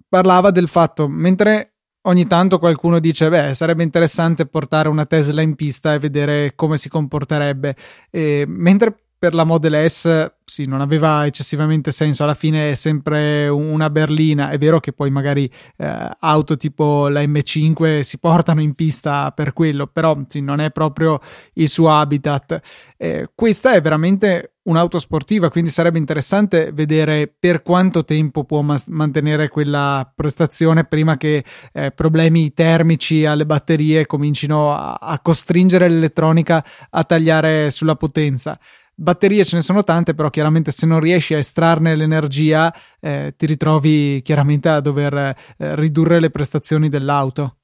parlava 0.07 0.49
del 0.51 0.69
fatto, 0.69 1.09
mentre 1.09 1.72
ogni 2.03 2.27
tanto 2.27 2.59
qualcuno 2.59 2.99
dice 2.99 3.29
beh 3.29 3.53
sarebbe 3.53 3.83
interessante 3.83 4.45
portare 4.45 4.89
una 4.89 5.05
Tesla 5.05 5.41
in 5.41 5.55
pista 5.55 5.93
e 5.93 5.99
vedere 5.99 6.53
come 6.55 6.77
si 6.77 6.89
comporterebbe. 6.89 7.75
E, 8.09 8.45
mentre 8.47 8.95
per 9.23 9.33
la 9.33 9.45
Model 9.45 9.89
S 9.89 10.33
sì, 10.43 10.65
non 10.65 10.81
aveva 10.81 11.25
eccessivamente 11.25 11.93
senso. 11.93 12.23
Alla 12.23 12.33
fine 12.33 12.71
è 12.71 12.75
sempre 12.75 13.47
una 13.47 13.89
berlina. 13.89 14.49
È 14.49 14.57
vero 14.57 14.81
che 14.81 14.91
poi 14.91 15.09
magari 15.11 15.49
eh, 15.77 16.09
auto 16.19 16.57
tipo 16.57 17.07
la 17.07 17.21
M5 17.21 18.01
si 18.01 18.19
portano 18.19 18.59
in 18.59 18.73
pista 18.73 19.31
per 19.31 19.53
quello, 19.53 19.87
però 19.87 20.17
sì, 20.27 20.41
non 20.41 20.59
è 20.59 20.71
proprio 20.71 21.21
il 21.53 21.69
suo 21.69 21.89
habitat. 21.89 22.59
Eh, 22.97 23.29
questa 23.33 23.73
è 23.73 23.81
veramente 23.81 24.55
un'auto 24.63 24.99
sportiva, 24.99 25.49
quindi 25.49 25.69
sarebbe 25.69 25.97
interessante 25.97 26.71
vedere 26.73 27.33
per 27.37 27.61
quanto 27.63 28.05
tempo 28.05 28.45
può 28.45 28.61
mas- 28.61 28.87
mantenere 28.87 29.49
quella 29.49 30.09
prestazione 30.13 30.85
prima 30.85 31.17
che 31.17 31.43
eh, 31.73 31.91
problemi 31.91 32.53
termici 32.53 33.25
alle 33.25 33.45
batterie 33.45 34.05
comincino 34.05 34.73
a, 34.73 34.93
a 34.93 35.19
costringere 35.19 35.89
l'elettronica 35.89 36.63
a 36.89 37.03
tagliare 37.03 37.71
sulla 37.71 37.95
potenza. 37.95 38.57
Batterie 38.95 39.43
ce 39.43 39.55
ne 39.55 39.61
sono 39.61 39.83
tante, 39.83 40.13
però 40.13 40.29
chiaramente 40.29 40.71
se 40.71 40.85
non 40.85 40.99
riesci 40.99 41.33
a 41.33 41.39
estrarne 41.39 41.95
l'energia 41.95 42.73
eh, 42.99 43.33
ti 43.35 43.45
ritrovi 43.45 44.21
chiaramente 44.21 44.69
a 44.69 44.79
dover 44.79 45.13
eh, 45.13 45.35
ridurre 45.75 46.19
le 46.19 46.29
prestazioni 46.29 46.89
dell'auto. 46.89 47.57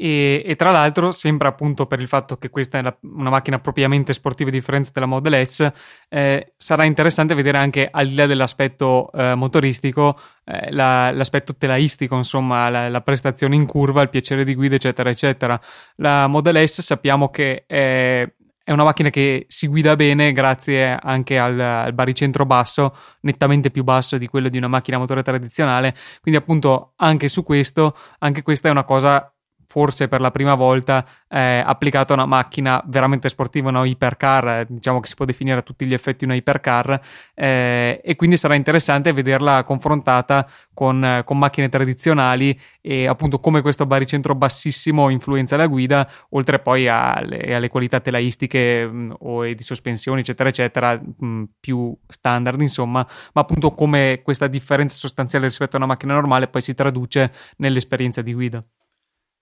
e, 0.00 0.42
e, 0.46 0.54
tra 0.54 0.70
l'altro 0.70 1.10
sembra 1.10 1.48
appunto 1.48 1.86
per 1.86 2.00
il 2.00 2.06
fatto 2.06 2.36
che 2.36 2.50
questa 2.50 2.78
è 2.78 2.82
la, 2.82 2.96
una 3.02 3.30
macchina 3.30 3.58
propriamente 3.58 4.12
sportiva 4.12 4.48
a 4.48 4.52
differenza 4.52 4.92
della 4.94 5.06
Model 5.06 5.44
S 5.44 5.72
eh, 6.08 6.52
sarà 6.56 6.84
interessante 6.84 7.34
vedere 7.34 7.58
anche 7.58 7.88
al 7.90 8.06
di 8.06 8.14
là 8.14 8.26
dell'aspetto 8.26 9.10
eh, 9.12 9.34
motoristico 9.34 10.16
eh, 10.44 10.70
la, 10.70 11.10
l'aspetto 11.10 11.56
telaistico 11.56 12.16
insomma 12.16 12.68
la, 12.68 12.88
la, 12.88 13.00
prestazione 13.00 13.56
in 13.56 13.66
curva 13.66 14.02
il 14.02 14.08
piacere 14.08 14.44
di 14.44 14.54
guida 14.54 14.76
eccetera 14.76 15.10
eccetera 15.10 15.60
la 15.96 16.28
Model 16.28 16.68
S 16.68 16.80
sappiamo 16.80 17.28
che 17.30 17.64
è 17.66 18.24
è 18.68 18.72
una 18.72 18.84
macchina 18.84 19.08
che 19.08 19.46
si 19.48 19.66
guida 19.66 19.96
bene 19.96 20.30
grazie 20.32 20.94
anche 21.00 21.38
al, 21.38 21.58
al, 21.58 21.94
baricentro 21.94 22.44
basso, 22.44 22.94
nettamente 23.22 23.70
più 23.70 23.82
basso 23.82 24.18
di 24.18 24.26
quello 24.26 24.50
di 24.50 24.58
una 24.58 24.68
macchina 24.68 24.98
a 24.98 25.00
motore 25.00 25.22
tradizionale. 25.22 25.96
Quindi, 26.20 26.38
appunto, 26.38 26.92
anche 26.96 27.28
su 27.28 27.44
questo, 27.44 27.96
anche 28.18 28.42
questa 28.42 28.68
è 28.68 28.70
una 28.70 28.84
cosa 28.84 29.34
forse 29.68 30.08
per 30.08 30.22
la 30.22 30.30
prima 30.30 30.54
volta 30.54 31.06
eh, 31.28 31.62
applicata 31.64 32.14
a 32.14 32.16
una 32.16 32.26
macchina 32.26 32.82
veramente 32.86 33.28
sportiva, 33.28 33.68
una 33.68 33.84
hypercar, 33.84 34.48
eh, 34.48 34.66
diciamo 34.66 34.98
che 34.98 35.08
si 35.08 35.14
può 35.14 35.26
definire 35.26 35.58
a 35.58 35.62
tutti 35.62 35.84
gli 35.84 35.92
effetti 35.92 36.24
una 36.24 36.34
hypercar, 36.34 36.98
eh, 37.34 38.00
e 38.02 38.16
quindi 38.16 38.38
sarà 38.38 38.54
interessante 38.54 39.12
vederla 39.12 39.62
confrontata 39.64 40.48
con, 40.72 41.22
con, 41.24 41.38
macchine 41.38 41.68
tradizionali 41.68 42.58
e 42.80 43.06
appunto 43.06 43.40
come 43.40 43.60
questo 43.60 43.84
baricentro 43.84 44.34
bassissimo 44.34 45.10
influenza 45.10 45.56
la 45.56 45.66
guida, 45.66 46.08
oltre 46.30 46.60
poi 46.60 46.88
alle, 46.88 47.54
alle 47.54 47.68
qualità 47.68 48.00
telaistiche 48.00 48.86
mh, 48.86 48.96
mm, 48.96 49.12
o 49.20 49.44
di 49.44 49.62
sospensioni, 49.62 50.20
eccetera, 50.20 50.48
eccetera, 50.48 50.94
mh, 50.94 51.26
mm, 51.26 51.44
più 51.60 51.94
standard, 52.08 52.60
insomma, 52.62 53.06
ma 53.34 53.40
appunto 53.42 53.72
come 53.72 54.22
questa 54.22 54.46
differenza 54.46 54.96
sostanziale 54.96 55.46
rispetto 55.46 55.76
a 55.76 55.78
una 55.78 55.88
macchina 55.88 56.14
normale 56.14 56.48
poi 56.48 56.62
si 56.62 56.74
traduce 56.74 57.30
nell'esperienza 57.58 58.22
di 58.22 58.32
guida. 58.32 58.64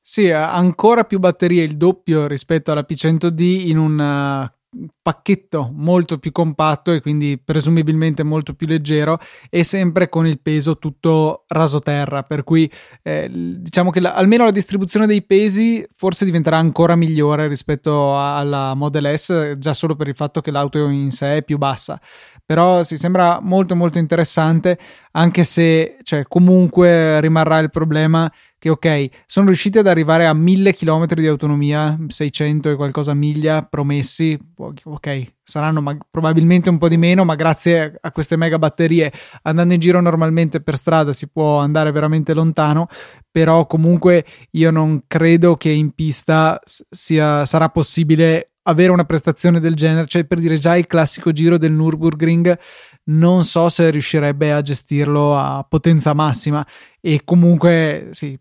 Sì, 0.09 0.31
ancora 0.31 1.03
più 1.03 1.19
batterie, 1.19 1.65
il 1.65 1.77
doppio 1.77 2.29
rispetto 2.29 2.71
alla 2.71 2.87
P100D 2.89 3.41
in 3.67 3.77
un 3.77 3.99
uh, 3.99 4.89
pacchetto 5.03 5.73
molto 5.75 6.19
più 6.19 6.31
compatto 6.31 6.93
e 6.93 7.01
quindi 7.01 7.41
presumibilmente 7.43 8.23
molto 8.23 8.55
più 8.55 8.69
leggero 8.69 9.19
e 9.51 9.65
sempre 9.65 10.09
con 10.09 10.25
il 10.25 10.41
peso 10.41 10.79
tutto 10.79 11.43
rasoterra 11.49 12.23
per 12.23 12.45
cui 12.45 12.71
eh, 13.03 13.29
diciamo 13.31 13.91
che 13.91 13.99
la, 13.99 14.15
almeno 14.15 14.45
la 14.45 14.53
distribuzione 14.53 15.09
dei 15.09 15.25
pesi 15.25 15.85
forse 15.93 16.25
diventerà 16.25 16.59
ancora 16.59 16.95
migliore 16.95 17.49
rispetto 17.49 18.17
alla 18.17 18.75
Model 18.75 19.19
S 19.19 19.57
già 19.59 19.75
solo 19.75 19.97
per 19.97 20.07
il 20.07 20.15
fatto 20.15 20.41
che 20.41 20.53
l'auto 20.53 20.87
in 20.89 21.11
sé 21.11 21.39
è 21.39 21.43
più 21.43 21.59
bassa. 21.59 22.01
Però 22.45 22.85
si 22.85 22.97
sembra 22.97 23.41
molto 23.41 23.75
molto 23.75 23.99
interessante 23.99 24.79
anche 25.13 25.43
se 25.43 25.97
cioè, 26.05 26.25
comunque 26.29 27.21
rimarrà 27.21 27.59
il 27.59 27.71
problema 27.71 28.31
che 28.67 28.71
ok 28.71 29.09
sono 29.27 29.47
riusciti 29.47 29.79
ad 29.79 29.87
arrivare 29.87 30.27
a 30.27 30.35
1000 30.35 30.75
km 30.75 31.07
di 31.15 31.27
autonomia 31.27 31.97
600 32.07 32.71
e 32.71 32.75
qualcosa 32.75 33.15
miglia 33.15 33.63
promessi 33.63 34.39
ok 34.57 35.35
saranno 35.43 35.81
ma- 35.81 35.97
probabilmente 36.11 36.69
un 36.69 36.79
po' 36.79 36.89
di 36.89 36.97
meno 36.97 37.25
ma 37.25 37.37
grazie 37.37 37.97
a 38.01 38.11
queste 38.11 38.37
mega 38.37 38.59
batterie 38.59 39.13
andando 39.43 39.75
in 39.75 39.81
giro 39.81 40.01
normalmente 40.01 40.61
per 40.61 40.77
strada 40.77 41.13
si 41.13 41.29
può 41.29 41.59
andare 41.59 41.93
veramente 41.93 42.35
lontano 42.35 42.89
però 43.31 43.67
comunque 43.67 44.25
io 44.53 44.71
non 44.71 45.05
credo 45.07 45.57
che 45.57 45.71
in 45.71 45.93
pista 45.93 46.61
sia, 46.65 47.45
sarà 47.45 47.69
possibile 47.69 48.53
avere 48.69 48.91
una 48.91 49.05
prestazione 49.05 49.61
del 49.61 49.75
genere, 49.75 50.07
cioè 50.07 50.25
per 50.25 50.41
dire 50.41 50.57
già 50.57 50.77
il 50.77 50.89
classico 50.89 51.31
giro 51.31 51.57
del 51.57 51.73
Nürburgring, 51.73 52.59
non 53.05 53.45
so 53.45 53.69
se 53.69 53.91
riuscirebbe 53.91 54.53
a 54.53 54.63
gestirlo 54.63 55.37
a 55.37 55.65
potenza 55.69 56.15
massima 56.15 56.67
e 57.01 57.23
comunque 57.25 58.09
sì, 58.11 58.37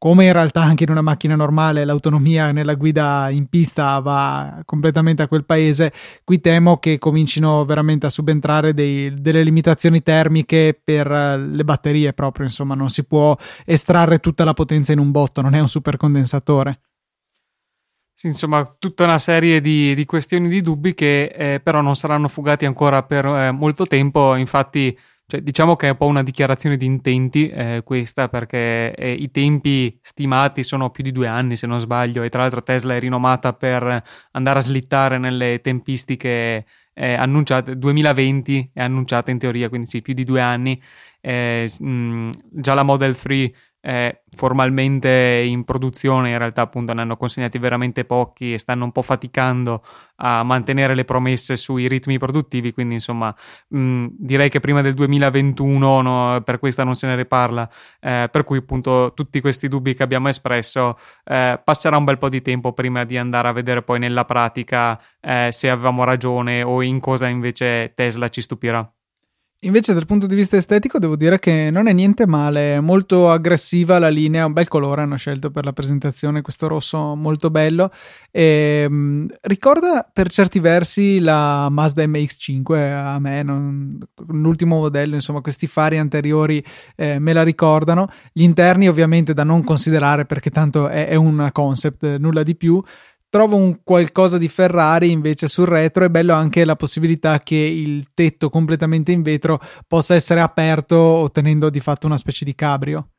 come 0.00 0.24
in 0.24 0.32
realtà 0.32 0.62
anche 0.62 0.84
in 0.84 0.90
una 0.90 1.02
macchina 1.02 1.36
normale 1.36 1.84
l'autonomia 1.84 2.52
nella 2.52 2.72
guida 2.72 3.28
in 3.28 3.48
pista 3.50 3.98
va 3.98 4.62
completamente 4.64 5.20
a 5.20 5.28
quel 5.28 5.44
paese, 5.44 5.92
qui 6.24 6.40
temo 6.40 6.78
che 6.78 6.96
comincino 6.96 7.66
veramente 7.66 8.06
a 8.06 8.08
subentrare 8.08 8.72
dei, 8.72 9.12
delle 9.20 9.42
limitazioni 9.42 10.02
termiche 10.02 10.80
per 10.82 11.06
le 11.06 11.64
batterie 11.64 12.14
proprio, 12.14 12.46
insomma 12.46 12.74
non 12.74 12.88
si 12.88 13.04
può 13.04 13.36
estrarre 13.66 14.20
tutta 14.20 14.44
la 14.44 14.54
potenza 14.54 14.92
in 14.92 15.00
un 15.00 15.10
botto, 15.10 15.42
non 15.42 15.52
è 15.52 15.60
un 15.60 15.68
supercondensatore. 15.68 16.80
Sì, 18.14 18.26
insomma, 18.28 18.64
tutta 18.78 19.04
una 19.04 19.18
serie 19.18 19.60
di, 19.60 19.94
di 19.94 20.04
questioni 20.06 20.48
di 20.48 20.62
dubbi 20.62 20.94
che 20.94 21.24
eh, 21.24 21.60
però 21.60 21.82
non 21.82 21.94
saranno 21.94 22.28
fugati 22.28 22.64
ancora 22.64 23.02
per 23.02 23.26
eh, 23.26 23.50
molto 23.50 23.86
tempo. 23.86 24.34
Infatti, 24.34 24.98
cioè, 25.30 25.42
diciamo 25.42 25.76
che 25.76 25.86
è 25.86 25.90
un 25.90 25.96
po' 25.96 26.06
una 26.06 26.24
dichiarazione 26.24 26.76
di 26.76 26.86
intenti 26.86 27.48
eh, 27.48 27.82
questa, 27.84 28.28
perché 28.28 28.92
eh, 28.92 29.12
i 29.12 29.30
tempi 29.30 29.96
stimati 30.02 30.64
sono 30.64 30.90
più 30.90 31.04
di 31.04 31.12
due 31.12 31.28
anni, 31.28 31.56
se 31.56 31.68
non 31.68 31.78
sbaglio, 31.78 32.24
e 32.24 32.28
tra 32.30 32.40
l'altro 32.42 32.64
Tesla 32.64 32.96
è 32.96 32.98
rinomata 32.98 33.52
per 33.52 34.02
andare 34.32 34.58
a 34.58 34.62
slittare 34.62 35.18
nelle 35.18 35.60
tempistiche 35.60 36.66
eh, 36.92 37.14
annunciate. 37.14 37.78
2020 37.78 38.72
è 38.74 38.82
annunciata 38.82 39.30
in 39.30 39.38
teoria, 39.38 39.68
quindi 39.68 39.86
sì, 39.86 40.02
più 40.02 40.14
di 40.14 40.24
due 40.24 40.40
anni. 40.40 40.80
Mh, 41.22 41.28
eh, 41.28 41.70
mm, 41.82 42.30
già 42.50 42.74
la 42.74 42.82
Model 42.82 43.16
3 43.16 43.52
è 43.80 44.22
formalmente 44.36 45.42
in 45.44 45.64
produzione, 45.64 46.30
in 46.30 46.38
realtà 46.38 46.62
appunto 46.62 46.92
ne 46.92 47.00
hanno 47.00 47.16
consegnati 47.16 47.58
veramente 47.58 48.04
pochi 48.04 48.52
e 48.52 48.58
stanno 48.58 48.84
un 48.84 48.92
po' 48.92 49.00
faticando 49.02 49.82
a 50.16 50.42
mantenere 50.42 50.94
le 50.94 51.04
promesse 51.04 51.56
sui 51.56 51.88
ritmi 51.88 52.18
produttivi, 52.18 52.72
quindi 52.72 52.94
insomma 52.94 53.34
mh, 53.68 54.06
direi 54.18 54.50
che 54.50 54.60
prima 54.60 54.82
del 54.82 54.92
2021 54.92 56.00
no, 56.02 56.42
per 56.42 56.58
questa 56.58 56.84
non 56.84 56.94
se 56.94 57.06
ne 57.06 57.16
riparla, 57.16 57.70
eh, 58.00 58.28
per 58.30 58.44
cui 58.44 58.58
appunto 58.58 59.12
tutti 59.14 59.40
questi 59.40 59.68
dubbi 59.68 59.94
che 59.94 60.02
abbiamo 60.02 60.28
espresso 60.28 60.96
eh, 61.24 61.60
passerà 61.62 61.96
un 61.96 62.04
bel 62.04 62.18
po' 62.18 62.28
di 62.28 62.42
tempo 62.42 62.72
prima 62.74 63.04
di 63.04 63.16
andare 63.16 63.48
a 63.48 63.52
vedere 63.52 63.82
poi 63.82 63.98
nella 63.98 64.26
pratica 64.26 65.00
eh, 65.20 65.48
se 65.50 65.70
avevamo 65.70 66.04
ragione 66.04 66.62
o 66.62 66.82
in 66.82 67.00
cosa 67.00 67.28
invece 67.28 67.92
Tesla 67.94 68.28
ci 68.28 68.42
stupirà. 68.42 68.90
Invece 69.64 69.92
dal 69.92 70.06
punto 70.06 70.26
di 70.26 70.34
vista 70.34 70.56
estetico 70.56 70.98
devo 70.98 71.16
dire 71.16 71.38
che 71.38 71.68
non 71.70 71.86
è 71.86 71.92
niente 71.92 72.26
male, 72.26 72.76
è 72.76 72.80
molto 72.80 73.28
aggressiva 73.28 73.98
la 73.98 74.08
linea, 74.08 74.46
un 74.46 74.54
bel 74.54 74.68
colore 74.68 75.02
hanno 75.02 75.16
scelto 75.16 75.50
per 75.50 75.66
la 75.66 75.74
presentazione, 75.74 76.40
questo 76.40 76.66
rosso 76.66 77.14
molto 77.14 77.50
bello. 77.50 77.90
E, 78.30 78.86
mh, 78.88 78.94
mm, 78.94 79.26
ricorda 79.42 80.08
per 80.10 80.30
certi 80.30 80.60
versi 80.60 81.18
la 81.18 81.68
Mazda 81.68 82.02
MX5 82.04 82.72
a 82.90 83.18
me, 83.18 83.42
non, 83.42 83.98
l'ultimo 84.28 84.76
modello, 84.76 85.16
insomma 85.16 85.42
questi 85.42 85.66
fari 85.66 85.98
anteriori 85.98 86.64
eh, 86.96 87.18
me 87.18 87.34
la 87.34 87.42
ricordano. 87.42 88.08
Gli 88.32 88.42
interni 88.42 88.88
ovviamente 88.88 89.34
da 89.34 89.44
non 89.44 89.62
considerare 89.62 90.24
perché 90.24 90.48
tanto 90.48 90.88
è, 90.88 91.08
è 91.08 91.16
una 91.16 91.52
concept, 91.52 92.16
nulla 92.16 92.42
di 92.42 92.56
più 92.56 92.82
trovo 93.30 93.56
un 93.56 93.82
qualcosa 93.82 94.36
di 94.36 94.48
Ferrari 94.48 95.10
invece 95.10 95.48
sul 95.48 95.66
retro 95.66 96.04
è 96.04 96.10
bello 96.10 96.34
anche 96.34 96.64
la 96.64 96.76
possibilità 96.76 97.38
che 97.38 97.56
il 97.56 98.08
tetto 98.12 98.50
completamente 98.50 99.12
in 99.12 99.22
vetro 99.22 99.60
possa 99.86 100.14
essere 100.16 100.40
aperto 100.40 100.96
ottenendo 100.96 101.70
di 101.70 101.80
fatto 101.80 102.06
una 102.06 102.18
specie 102.18 102.44
di 102.44 102.54
cabrio 102.54 103.10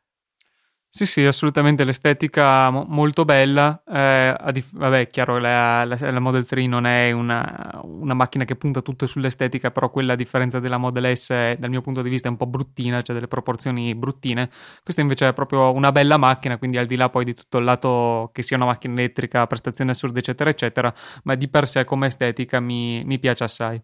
sì, 0.94 1.06
sì, 1.06 1.24
assolutamente 1.24 1.86
l'estetica 1.86 2.70
mo- 2.70 2.84
molto 2.86 3.24
bella. 3.24 3.82
Eh, 3.88 4.36
dif- 4.52 4.76
vabbè, 4.76 5.08
chiaro, 5.08 5.40
la, 5.40 5.86
la, 5.86 5.98
la, 6.12 6.20
Model 6.20 6.46
3 6.46 6.68
non 6.68 6.86
è 6.86 7.12
una, 7.12 7.80
una, 7.84 8.14
macchina 8.14 8.44
che 8.44 8.58
punta 8.58 8.82
tutto 8.82 9.08
sull'estetica, 9.08 9.72
però 9.72 9.90
quella 9.90 10.14
a 10.14 10.16
differenza 10.18 10.60
della 10.60 10.78
Model 10.78 11.16
S, 11.16 11.30
è, 11.32 11.56
dal 11.58 11.70
mio 11.70 11.80
punto 11.80 12.02
di 12.02 12.10
vista, 12.10 12.28
è 12.28 12.32
un 12.32 12.36
po' 12.36 12.46
bruttina, 12.46 13.02
cioè 13.04 13.16
delle 13.16 13.28
proporzioni 13.28 13.96
bruttine. 13.96 14.50
Questa 14.84 15.00
invece 15.00 15.30
è 15.30 15.34
proprio 15.34 15.72
una 15.72 15.94
bella 15.94 16.18
macchina, 16.18 16.58
quindi 16.58 16.78
al 16.78 16.88
di 16.88 16.98
là 16.98 17.10
poi 17.10 17.24
di 17.24 17.34
tutto 17.34 17.60
il 17.60 17.64
lato 17.64 18.30
che 18.34 18.42
sia 18.42 18.58
una 18.58 18.66
macchina 18.66 18.94
elettrica, 18.96 19.48
prestazioni 19.48 19.92
assurde, 19.92 20.20
eccetera, 20.20 20.50
eccetera, 20.50 20.94
ma 21.24 21.36
di 21.36 21.48
per 21.48 21.70
sé 21.70 21.86
come 21.86 22.08
estetica 22.08 22.60
mi, 22.60 23.02
mi 23.06 23.18
piace 23.18 23.46
assai. 23.46 23.82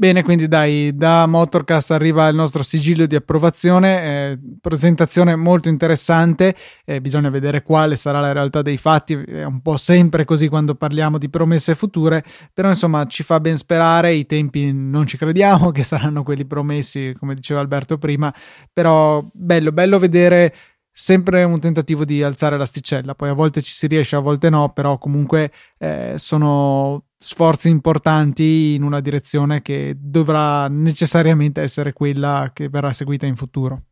Bene, 0.00 0.22
quindi 0.22 0.46
dai, 0.46 0.94
da 0.94 1.26
Motorcast 1.26 1.90
arriva 1.90 2.28
il 2.28 2.36
nostro 2.36 2.62
sigillo 2.62 3.04
di 3.06 3.16
approvazione, 3.16 4.30
eh, 4.30 4.38
presentazione 4.60 5.34
molto 5.34 5.68
interessante, 5.68 6.54
eh, 6.84 7.00
bisogna 7.00 7.30
vedere 7.30 7.64
quale 7.64 7.96
sarà 7.96 8.20
la 8.20 8.30
realtà 8.30 8.62
dei 8.62 8.76
fatti, 8.76 9.14
è 9.14 9.42
un 9.42 9.60
po' 9.60 9.76
sempre 9.76 10.24
così 10.24 10.46
quando 10.46 10.76
parliamo 10.76 11.18
di 11.18 11.28
promesse 11.28 11.74
future, 11.74 12.22
però 12.54 12.68
insomma 12.68 13.06
ci 13.06 13.24
fa 13.24 13.40
ben 13.40 13.56
sperare, 13.56 14.12
i 14.14 14.24
tempi 14.24 14.72
non 14.72 15.04
ci 15.04 15.16
crediamo 15.16 15.72
che 15.74 15.82
saranno 15.82 16.22
quelli 16.22 16.46
promessi, 16.46 17.12
come 17.18 17.34
diceva 17.34 17.58
Alberto 17.58 17.98
prima, 17.98 18.32
però 18.72 19.28
bello, 19.32 19.72
bello 19.72 19.98
vedere 19.98 20.54
sempre 20.92 21.42
un 21.42 21.58
tentativo 21.58 22.04
di 22.04 22.22
alzare 22.22 22.56
l'asticella, 22.56 23.16
poi 23.16 23.30
a 23.30 23.34
volte 23.34 23.60
ci 23.62 23.72
si 23.72 23.88
riesce, 23.88 24.14
a 24.14 24.20
volte 24.20 24.48
no, 24.48 24.72
però 24.72 24.96
comunque 24.96 25.50
eh, 25.76 26.14
sono 26.18 27.07
sforzi 27.18 27.68
importanti 27.68 28.74
in 28.74 28.84
una 28.84 29.00
direzione 29.00 29.60
che 29.60 29.94
dovrà 29.98 30.68
necessariamente 30.68 31.60
essere 31.60 31.92
quella 31.92 32.52
che 32.54 32.68
verrà 32.68 32.92
seguita 32.92 33.26
in 33.26 33.34
futuro. 33.34 33.82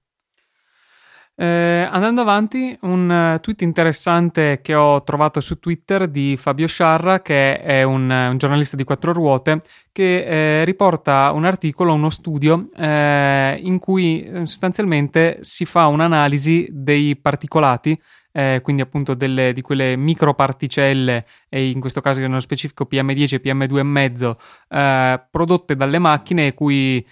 Eh, 1.39 1.87
andando 1.91 2.23
avanti, 2.23 2.75
un 2.83 3.35
uh, 3.35 3.39
tweet 3.41 3.61
interessante 3.61 4.61
che 4.62 4.75
ho 4.75 5.03
trovato 5.03 5.41
su 5.41 5.59
Twitter 5.59 6.09
di 6.09 6.35
Fabio 6.39 6.67
Sciarra, 6.67 7.21
che 7.21 7.61
è 7.61 7.83
un, 7.83 8.09
un 8.09 8.39
giornalista 8.39 8.75
di 8.75 8.85
quattro 8.85 9.12
ruote, 9.12 9.61
che 9.93 10.25
eh, 10.61 10.65
riporta 10.65 11.33
un 11.33 11.45
articolo, 11.45 11.93
uno 11.93 12.09
studio, 12.09 12.71
eh, 12.75 13.59
in 13.61 13.79
cui 13.79 14.23
eh, 14.23 14.47
sostanzialmente 14.47 15.39
si 15.43 15.67
fa 15.67 15.89
un'analisi 15.89 16.69
dei 16.71 17.17
particolati 17.17 17.99
eh, 18.37 18.61
quindi 18.62 18.83
appunto 18.83 19.14
delle, 19.14 19.55
di 19.55 19.62
quelle 19.62 19.96
microparticelle, 19.96 21.25
e 21.49 21.70
in 21.70 21.81
questo 21.81 22.03
caso 22.03 22.20
nello 22.20 22.38
specifico 22.38 22.87
PM10 22.90 23.35
e 23.35 23.40
PM2,5, 23.42 24.37
eh, 24.68 25.27
prodotte 25.31 25.75
dalle 25.75 25.99
macchine 25.99 26.53
cui 26.53 27.03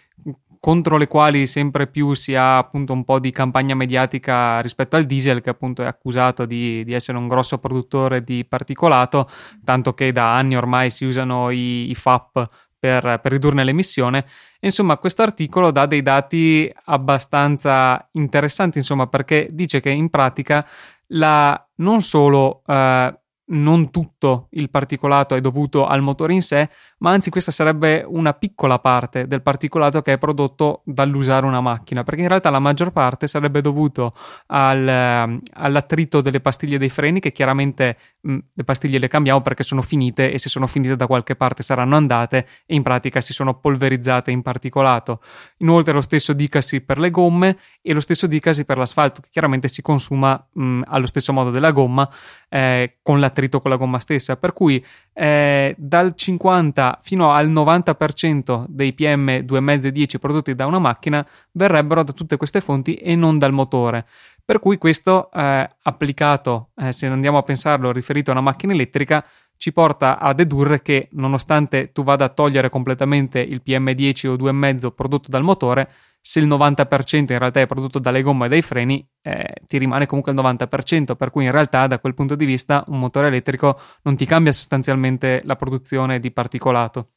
contro 0.60 0.98
le 0.98 1.08
quali 1.08 1.46
sempre 1.46 1.87
più 1.87 2.12
si 2.12 2.34
ha 2.34 2.58
appunto 2.58 2.92
un 2.92 3.04
po' 3.04 3.20
di 3.20 3.30
campagna 3.32 3.74
mediatica 3.74 4.60
rispetto 4.60 4.96
al 4.96 5.04
diesel 5.04 5.40
che 5.40 5.48
appunto 5.50 5.82
è 5.82 5.87
accusato 5.87 6.44
di, 6.44 6.84
di 6.84 6.92
essere 6.92 7.16
un 7.16 7.26
grosso 7.26 7.56
produttore 7.56 8.22
di 8.22 8.44
particolato, 8.44 9.26
tanto 9.64 9.94
che 9.94 10.12
da 10.12 10.37
anni 10.37 10.56
ormai 10.56 10.90
si 10.90 11.06
usano 11.06 11.48
i, 11.48 11.88
i 11.88 11.94
FAP 11.94 12.46
per, 12.84 13.18
per, 13.22 13.32
ridurne 13.32 13.64
l'emissione. 13.64 14.26
Insomma, 14.60 14.98
questo 14.98 15.22
articolo 15.22 15.70
dà 15.70 15.87
dei 15.87 16.02
dati 16.02 16.70
abbastanza 16.84 18.06
interessanti, 18.12 18.76
insomma, 18.76 19.06
perché 19.06 19.48
dice 19.52 19.80
che 19.80 19.88
in 19.88 20.10
pratica 20.10 20.66
la, 21.09 21.69
non 21.77 22.03
solo 22.03 22.62
eh, 22.67 23.19
non 23.46 23.90
tutto 23.90 24.48
il 24.52 24.70
particolato 24.70 25.35
è 25.35 25.40
dovuto 25.40 25.87
al 25.87 26.00
motore 26.00 26.33
in 26.33 26.42
sé, 26.42 26.68
ma 26.98 27.11
anzi 27.11 27.28
questa 27.28 27.52
sarebbe 27.52 28.04
una 28.07 28.33
piccola 28.33 28.78
parte 28.78 29.26
del 29.28 29.42
particolato 29.42 30.00
che 30.00 30.14
è 30.14 30.18
prodotto 30.18 30.80
dall'usare 30.85 31.44
una 31.44 31.61
macchina, 31.61 32.02
perché 32.02 32.22
in 32.22 32.28
realtà 32.28 32.48
la 32.48 32.59
maggior 32.59 32.92
parte 32.92 33.26
sarebbe 33.26 33.61
dovuto 33.61 34.12
al, 34.46 34.88
ehm, 34.88 35.40
all'attrito 35.54 36.22
delle 36.22 36.40
pastiglie 36.40 36.78
dei 36.78 36.88
freni, 36.88 37.20
che 37.20 37.33
chiaramente 37.33 37.96
mh, 38.20 38.38
le 38.54 38.64
pastiglie 38.64 38.98
le 38.98 39.09
cambiamo 39.09 39.42
perché 39.42 39.62
sono 39.62 39.83
finite 39.83 40.33
e 40.33 40.38
se 40.38 40.48
sono 40.48 40.66
finite 40.66 40.96
da 40.96 41.07
qualche 41.07 41.37
parte 41.37 41.62
saranno 41.62 41.96
andate 41.96 42.46
e 42.64 42.74
in 42.74 42.83
pratica 42.83 43.20
si 43.20 43.35
sono 43.35 43.59
polverizzate 43.59 44.30
in 44.30 44.40
particolato. 44.40 45.20
Inoltre 45.59 45.92
lo 45.92 46.00
stesso 46.00 46.33
dicasi 46.33 46.80
per 46.80 46.98
le 46.98 47.11
gomme 47.11 47.59
e 47.83 47.92
lo 47.92 48.00
stesso 48.00 48.26
dicasi 48.26 48.64
per 48.64 48.78
l'asfalto, 48.78 49.20
che 49.20 49.28
chiaramente 49.30 49.68
si 49.68 49.83
consuma 49.83 50.42
mh, 50.52 50.83
allo 50.87 51.07
stesso 51.07 51.33
modo 51.35 51.50
della 51.50 51.72
gomma 51.72 52.09
eh, 52.48 52.98
con 53.02 53.20
l'attrito 53.35 53.61
con 53.61 53.70
la 53.70 53.77
gomma 53.77 53.99
stessa, 53.99 54.37
per 54.37 54.53
cui 54.53 54.83
eh, 55.12 55.75
dal 55.77 56.14
50 56.14 57.01
fino 57.03 57.33
al 57.33 57.51
90% 57.51 58.66
dei 58.68 58.92
PM 58.92 59.27
2,5 59.27 59.87
e 59.87 59.92
10 59.92 60.18
prodotti 60.18 60.55
da 60.55 60.66
una 60.66 60.79
macchina 60.79 61.25
verrebbero 61.53 62.05
da 62.05 62.12
tutte 62.12 62.37
queste 62.37 62.61
fonti 62.61 62.94
e 62.94 63.16
non 63.16 63.38
dal 63.38 63.53
motore. 63.53 64.07
Per 64.44 64.61
cui 64.61 64.79
questo 64.79 65.31
eh, 65.33 65.68
applicato, 65.83 66.68
eh, 66.77 66.92
se 66.92 67.07
andiamo 67.07 67.38
a 67.38 67.42
pensarlo 67.42 67.90
riferito 67.92 68.31
a 68.31 68.35
una 68.35 68.42
macchina 68.42 68.73
elettrica, 68.73 69.25
ci 69.57 69.73
porta 69.73 70.19
a 70.19 70.33
dedurre 70.33 70.83
che 70.83 71.09
nonostante 71.12 71.93
tu 71.93 72.03
vada 72.03 72.27
a 72.27 72.29
togliere 72.29 72.69
completamente 72.69 73.40
il 73.40 73.62
PM10 73.64 74.29
o 74.29 74.35
2,5 74.35 74.93
prodotto 74.95 75.29
dal 75.31 75.43
motore, 75.43 75.90
se 76.21 76.40
il 76.40 76.47
90% 76.47 77.33
in 77.33 77.38
realtà 77.38 77.61
è 77.61 77.67
prodotto 77.67 77.99
dalle 77.99 78.23
gomme 78.23 78.47
e 78.47 78.49
dai 78.49 78.62
freni, 78.62 79.07
eh, 79.21 79.57
ti 79.67 79.77
rimane 79.77 80.07
comunque 80.07 80.33
il 80.33 80.38
90%, 80.38 81.17
per 81.17 81.31
cui 81.31 81.45
in 81.45 81.51
realtà 81.51 81.87
da 81.87 81.99
quel 81.99 82.14
punto 82.14 82.35
di 82.35 82.47
vista 82.47 82.83
un 82.87 82.99
motore 82.99 83.27
elettrico 83.27 83.79
non 84.03 84.17
ti 84.17 84.25
cambia 84.25 84.53
sostanzialmente 84.53 85.43
la 85.45 85.57
produzione 85.57 86.21
di 86.21 86.31
particolato. 86.31 87.11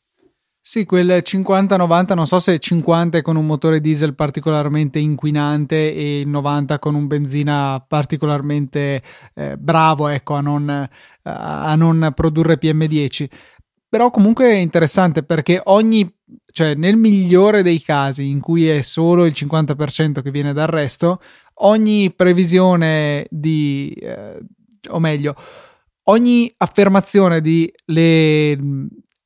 Sì, 0.69 0.84
quel 0.84 1.21
50-90, 1.23 2.13
non 2.13 2.27
so 2.27 2.41
se 2.41 2.60
50 2.60 3.19
è 3.19 3.21
con 3.21 3.38
un 3.38 3.45
motore 3.45 3.80
diesel 3.80 4.15
particolarmente 4.15 4.99
inquinante 4.99 5.93
e 5.93 6.19
il 6.19 6.30
90 6.30 6.77
con 6.77 6.93
un 6.93 7.08
benzina 7.08 7.82
particolarmente 7.88 9.01
eh, 9.34 9.56
bravo 9.56 10.10
ecco, 10.10 10.34
a, 10.34 10.41
non, 10.41 10.89
a 11.23 11.75
non 11.75 12.12
produrre 12.13 12.60
PM10. 12.60 13.30
Però 13.88 14.12
comunque 14.12 14.47
è 14.47 14.56
interessante 14.56 15.23
perché 15.23 15.62
ogni 15.63 16.13
cioè 16.51 16.75
nel 16.75 16.97
migliore 16.97 17.63
dei 17.63 17.82
casi 17.82 18.27
in 18.27 18.41
cui 18.41 18.67
è 18.67 18.82
solo 18.82 19.25
il 19.25 19.32
50% 19.34 20.21
che 20.21 20.32
viene 20.32 20.51
dal 20.51 20.67
resto, 20.67 21.21
ogni 21.60 22.12
previsione 22.13 23.25
di, 23.30 23.97
eh, 24.01 24.38
o 24.89 24.99
meglio, 24.99 25.34
ogni 26.10 26.53
affermazione 26.58 27.39
di 27.39 27.71
le, 27.86 28.58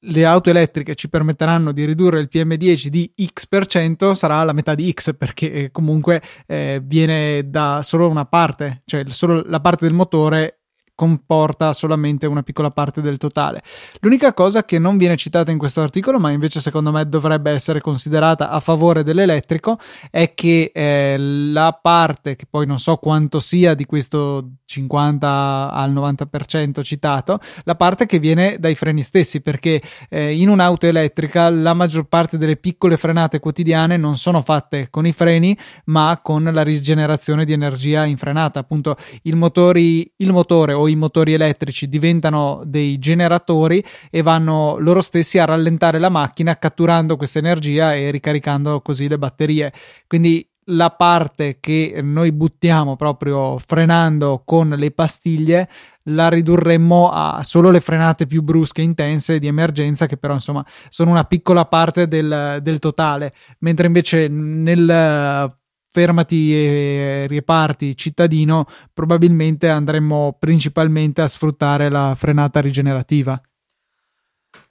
le 0.05 0.25
auto 0.25 0.49
elettriche 0.49 0.95
ci 0.95 1.09
permetteranno 1.09 1.71
di 1.71 1.85
ridurre 1.85 2.19
il 2.19 2.29
PM10 2.31 2.87
di 2.87 3.13
X% 3.15 4.13
sarà 4.13 4.43
la 4.43 4.53
metà 4.53 4.73
di 4.73 4.91
X 4.91 5.15
perché 5.15 5.69
comunque 5.71 6.21
eh, 6.47 6.81
viene 6.83 7.49
da 7.49 7.81
solo 7.83 8.07
una 8.07 8.25
parte, 8.25 8.79
cioè 8.85 9.03
solo 9.09 9.43
la 9.45 9.59
parte 9.59 9.85
del 9.85 9.93
motore 9.93 10.60
comporta 11.01 11.73
solamente 11.73 12.27
una 12.27 12.43
piccola 12.43 12.69
parte 12.69 13.01
del 13.01 13.17
totale. 13.17 13.63
L'unica 14.01 14.35
cosa 14.35 14.63
che 14.63 14.77
non 14.77 14.97
viene 14.97 15.17
citata 15.17 15.49
in 15.49 15.57
questo 15.57 15.81
articolo, 15.81 16.19
ma 16.19 16.29
invece 16.29 16.59
secondo 16.59 16.91
me 16.91 17.09
dovrebbe 17.09 17.49
essere 17.49 17.81
considerata 17.81 18.51
a 18.51 18.59
favore 18.59 19.01
dell'elettrico, 19.01 19.79
è 20.11 20.35
che 20.35 20.69
eh, 20.71 21.17
la 21.17 21.75
parte, 21.81 22.35
che 22.35 22.45
poi 22.47 22.67
non 22.67 22.77
so 22.77 22.97
quanto 22.97 23.39
sia 23.39 23.73
di 23.73 23.85
questo 23.85 24.47
50 24.63 25.71
al 25.71 25.91
90% 25.91 26.83
citato, 26.83 27.39
la 27.63 27.73
parte 27.75 28.05
che 28.05 28.19
viene 28.19 28.57
dai 28.59 28.75
freni 28.75 29.01
stessi, 29.01 29.41
perché 29.41 29.81
eh, 30.07 30.35
in 30.35 30.49
un'auto 30.49 30.85
elettrica 30.85 31.49
la 31.49 31.73
maggior 31.73 32.03
parte 32.03 32.37
delle 32.37 32.57
piccole 32.57 32.95
frenate 32.95 33.39
quotidiane 33.39 33.97
non 33.97 34.17
sono 34.17 34.43
fatte 34.43 34.89
con 34.91 35.07
i 35.07 35.13
freni, 35.13 35.57
ma 35.85 36.19
con 36.21 36.43
la 36.43 36.61
rigenerazione 36.61 37.43
di 37.43 37.53
energia 37.53 38.05
in 38.05 38.17
frenata. 38.17 38.59
Appunto, 38.59 38.97
il, 39.23 39.35
motori, 39.35 40.13
il 40.17 40.31
motore 40.31 40.73
o 40.73 40.89
i 40.91 40.95
motori 40.95 41.33
elettrici 41.33 41.87
diventano 41.87 42.61
dei 42.65 42.97
generatori 42.99 43.83
e 44.09 44.21
vanno 44.21 44.77
loro 44.79 45.01
stessi 45.01 45.39
a 45.39 45.45
rallentare 45.45 45.99
la 45.99 46.09
macchina 46.09 46.57
catturando 46.57 47.17
questa 47.17 47.39
energia 47.39 47.95
e 47.95 48.11
ricaricando 48.11 48.81
così 48.81 49.07
le 49.07 49.17
batterie. 49.17 49.73
Quindi 50.07 50.45
la 50.65 50.91
parte 50.91 51.57
che 51.59 51.99
noi 52.03 52.31
buttiamo 52.31 52.95
proprio 52.95 53.57
frenando 53.57 54.43
con 54.45 54.69
le 54.69 54.91
pastiglie 54.91 55.69
la 56.05 56.29
ridurremmo 56.29 57.09
a 57.09 57.41
solo 57.43 57.69
le 57.69 57.79
frenate 57.79 58.25
più 58.25 58.41
brusche, 58.41 58.81
intense 58.81 59.39
di 59.39 59.47
emergenza, 59.47 60.07
che 60.07 60.17
però 60.17 60.33
insomma 60.33 60.65
sono 60.89 61.11
una 61.11 61.25
piccola 61.25 61.65
parte 61.65 62.07
del, 62.07 62.59
del 62.61 62.79
totale, 62.79 63.33
mentre 63.59 63.87
invece 63.87 64.27
nel 64.27 65.59
fermati 65.91 66.55
e 66.55 67.25
riparti 67.27 67.95
cittadino, 67.97 68.65
probabilmente 68.93 69.69
andremmo 69.69 70.37
principalmente 70.39 71.21
a 71.21 71.27
sfruttare 71.27 71.89
la 71.89 72.15
frenata 72.17 72.61
rigenerativa. 72.61 73.39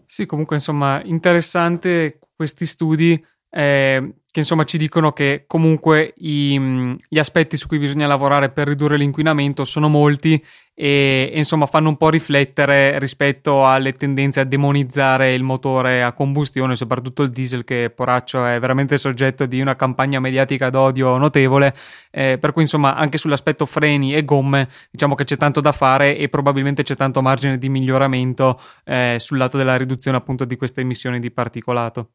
Sì, 0.06 0.26
comunque 0.26 0.56
insomma 0.56 1.00
interessante 1.04 2.18
questi 2.34 2.66
studi 2.66 3.22
eh, 3.50 4.14
che 4.30 4.40
insomma 4.40 4.64
ci 4.64 4.78
dicono 4.78 5.12
che 5.12 5.44
comunque 5.46 6.14
i, 6.18 6.56
mm, 6.58 6.94
gli 7.08 7.18
aspetti 7.18 7.56
su 7.56 7.66
cui 7.66 7.78
bisogna 7.78 8.06
lavorare 8.06 8.50
per 8.50 8.68
ridurre 8.68 8.96
l'inquinamento 8.96 9.64
sono 9.64 9.88
molti 9.88 10.40
e, 10.72 11.30
e, 11.32 11.36
insomma 11.36 11.66
fanno 11.66 11.88
un 11.88 11.96
po' 11.96 12.10
riflettere 12.10 12.98
rispetto 13.00 13.66
alle 13.66 13.92
tendenze 13.92 14.40
a 14.40 14.44
demonizzare 14.44 15.34
il 15.34 15.42
motore 15.42 16.02
a 16.04 16.12
combustione, 16.12 16.76
soprattutto 16.76 17.22
il 17.22 17.30
diesel 17.30 17.64
che 17.64 17.92
poraccio 17.94 18.46
è 18.46 18.58
veramente 18.60 18.96
soggetto 18.98 19.46
di 19.46 19.60
una 19.60 19.74
campagna 19.74 20.20
mediatica 20.20 20.70
d'odio 20.70 21.16
notevole, 21.16 21.74
eh, 22.10 22.38
per 22.38 22.52
cui 22.52 22.62
insomma 22.62 22.94
anche 22.94 23.18
sull'aspetto 23.18 23.66
freni 23.66 24.14
e 24.14 24.24
gomme 24.24 24.68
diciamo 24.90 25.16
che 25.16 25.24
c'è 25.24 25.36
tanto 25.36 25.60
da 25.60 25.72
fare 25.72 26.16
e 26.16 26.28
probabilmente 26.28 26.84
c'è 26.84 26.94
tanto 26.94 27.20
margine 27.20 27.58
di 27.58 27.68
miglioramento 27.68 28.60
eh, 28.84 29.16
sul 29.18 29.38
lato 29.38 29.58
della 29.58 29.76
riduzione 29.76 30.16
appunto 30.16 30.44
di 30.44 30.56
queste 30.56 30.80
emissioni 30.82 31.18
di 31.18 31.30
particolato 31.32 32.10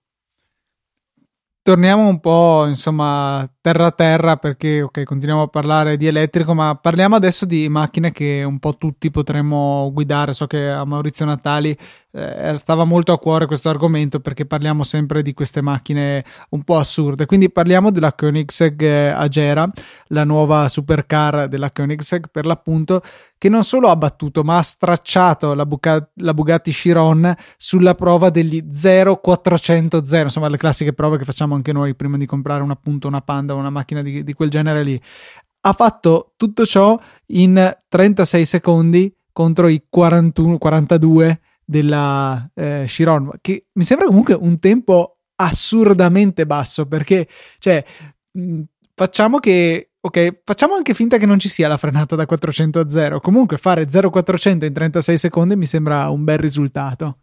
torniamo 1.65 2.07
un 2.07 2.19
po' 2.19 2.67
insomma 2.67 3.49
terra 3.65 3.87
a 3.87 3.91
terra 3.91 4.37
perché 4.37 4.83
ok 4.83 5.01
continuiamo 5.01 5.41
a 5.41 5.47
parlare 5.47 5.97
di 5.97 6.05
elettrico 6.05 6.53
ma 6.53 6.75
parliamo 6.75 7.15
adesso 7.15 7.47
di 7.47 7.67
macchine 7.67 8.11
che 8.11 8.43
un 8.45 8.59
po' 8.59 8.77
tutti 8.77 9.09
potremmo 9.09 9.89
guidare. 9.91 10.33
So 10.33 10.45
che 10.45 10.69
a 10.69 10.85
Maurizio 10.85 11.25
Natali 11.25 11.75
eh, 12.11 12.53
stava 12.57 12.83
molto 12.83 13.11
a 13.11 13.17
cuore 13.17 13.47
questo 13.47 13.69
argomento 13.69 14.19
perché 14.19 14.45
parliamo 14.45 14.83
sempre 14.83 15.23
di 15.23 15.33
queste 15.33 15.61
macchine 15.61 16.23
un 16.49 16.63
po' 16.63 16.77
assurde. 16.77 17.25
Quindi 17.25 17.51
parliamo 17.51 17.89
della 17.89 18.13
Koenigsegg 18.13 18.81
eh, 18.83 19.07
Agera 19.07 19.67
la 20.09 20.23
nuova 20.23 20.67
supercar 20.67 21.47
della 21.47 21.71
Koenigsegg 21.71 22.25
per 22.31 22.45
l'appunto 22.45 23.01
che 23.37 23.49
non 23.49 23.63
solo 23.63 23.89
ha 23.89 23.95
battuto 23.95 24.43
ma 24.43 24.57
ha 24.57 24.61
stracciato 24.61 25.53
la, 25.53 25.65
Buca- 25.65 26.09
la 26.15 26.33
Bugatti 26.33 26.71
Chiron 26.71 27.35
sulla 27.57 27.93
prova 27.93 28.29
degli 28.29 28.63
0400 28.71 30.03
insomma 30.23 30.47
le 30.47 30.57
classiche 30.57 30.93
prove 30.93 31.17
che 31.17 31.25
facciamo 31.25 31.53
anche 31.53 31.73
noi 31.73 31.95
prima 31.95 32.17
di 32.17 32.25
comprare 32.25 32.63
un 32.63 32.71
appunto 32.71 33.07
una 33.07 33.21
Panda 33.21 33.53
una 33.55 33.69
macchina 33.69 34.01
di, 34.01 34.23
di 34.23 34.33
quel 34.33 34.49
genere 34.49 34.83
lì 34.83 35.01
ha 35.67 35.73
fatto 35.73 36.33
tutto 36.37 36.65
ciò 36.65 36.97
in 37.27 37.75
36 37.87 38.45
secondi 38.45 39.13
contro 39.31 39.67
i 39.67 39.85
41, 39.89 40.57
42 40.57 41.39
della 41.65 42.49
eh, 42.53 42.85
Chiron 42.87 43.31
che 43.41 43.67
mi 43.73 43.83
sembra 43.83 44.05
comunque 44.05 44.35
un 44.35 44.59
tempo 44.59 45.17
assurdamente 45.35 46.45
basso 46.45 46.85
perché 46.85 47.27
cioè 47.57 47.83
mh, 48.31 48.61
facciamo 48.93 49.39
che 49.39 49.89
Ok, 50.05 50.41
facciamo 50.43 50.75
anche 50.75 50.93
finta 50.93 51.17
che 51.17 51.25
non 51.25 51.39
ci 51.39 51.49
sia 51.49 51.67
la 51.67 51.77
frenata 51.77 52.15
da 52.15 52.27
400 52.27 52.79
a 52.79 52.87
0. 52.87 53.19
Comunque 53.19 53.57
fare 53.57 53.87
0-400 53.87 54.65
in 54.65 54.71
36 54.71 55.17
secondi 55.17 55.55
mi 55.55 55.65
sembra 55.65 56.09
un 56.09 56.23
bel 56.23 56.37
risultato. 56.37 57.21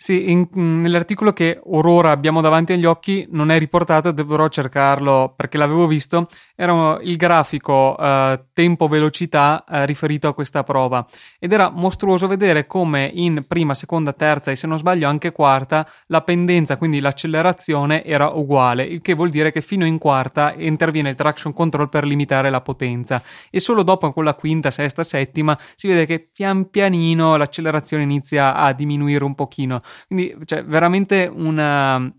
Sì, 0.00 0.30
in, 0.30 0.46
nell'articolo 0.52 1.32
che 1.32 1.58
orora 1.60 2.12
abbiamo 2.12 2.40
davanti 2.40 2.72
agli 2.72 2.84
occhi 2.84 3.26
non 3.32 3.50
è 3.50 3.58
riportato, 3.58 4.12
dovrò 4.12 4.46
cercarlo 4.46 5.34
perché 5.34 5.58
l'avevo 5.58 5.88
visto. 5.88 6.28
Era 6.54 7.00
il 7.02 7.16
grafico 7.16 7.98
eh, 7.98 8.44
tempo-velocità 8.52 9.64
eh, 9.68 9.86
riferito 9.86 10.28
a 10.28 10.34
questa 10.34 10.62
prova 10.62 11.04
ed 11.40 11.52
era 11.52 11.70
mostruoso 11.70 12.28
vedere 12.28 12.68
come 12.68 13.10
in 13.12 13.44
prima, 13.48 13.74
seconda, 13.74 14.12
terza 14.12 14.52
e 14.52 14.56
se 14.56 14.68
non 14.68 14.78
sbaglio 14.78 15.08
anche 15.08 15.32
quarta 15.32 15.84
la 16.06 16.20
pendenza, 16.20 16.76
quindi 16.76 17.00
l'accelerazione 17.00 18.04
era 18.04 18.28
uguale, 18.28 18.84
il 18.84 19.00
che 19.00 19.14
vuol 19.14 19.30
dire 19.30 19.50
che 19.50 19.62
fino 19.62 19.84
in 19.84 19.98
quarta 19.98 20.54
interviene 20.56 21.10
il 21.10 21.16
traction 21.16 21.52
control 21.52 21.88
per 21.88 22.04
limitare 22.04 22.50
la 22.50 22.60
potenza 22.60 23.20
e 23.50 23.58
solo 23.58 23.82
dopo 23.82 24.12
con 24.12 24.22
la 24.22 24.34
quinta, 24.34 24.70
sesta, 24.70 25.02
settima 25.02 25.58
si 25.74 25.88
vede 25.88 26.06
che 26.06 26.20
pian 26.32 26.70
pianino 26.70 27.34
l'accelerazione 27.34 28.04
inizia 28.04 28.54
a 28.54 28.72
diminuire 28.72 29.24
un 29.24 29.34
pochino. 29.34 29.80
Quindi, 30.06 30.36
cioè, 30.44 30.64
veramente 30.64 31.30
una, 31.32 32.12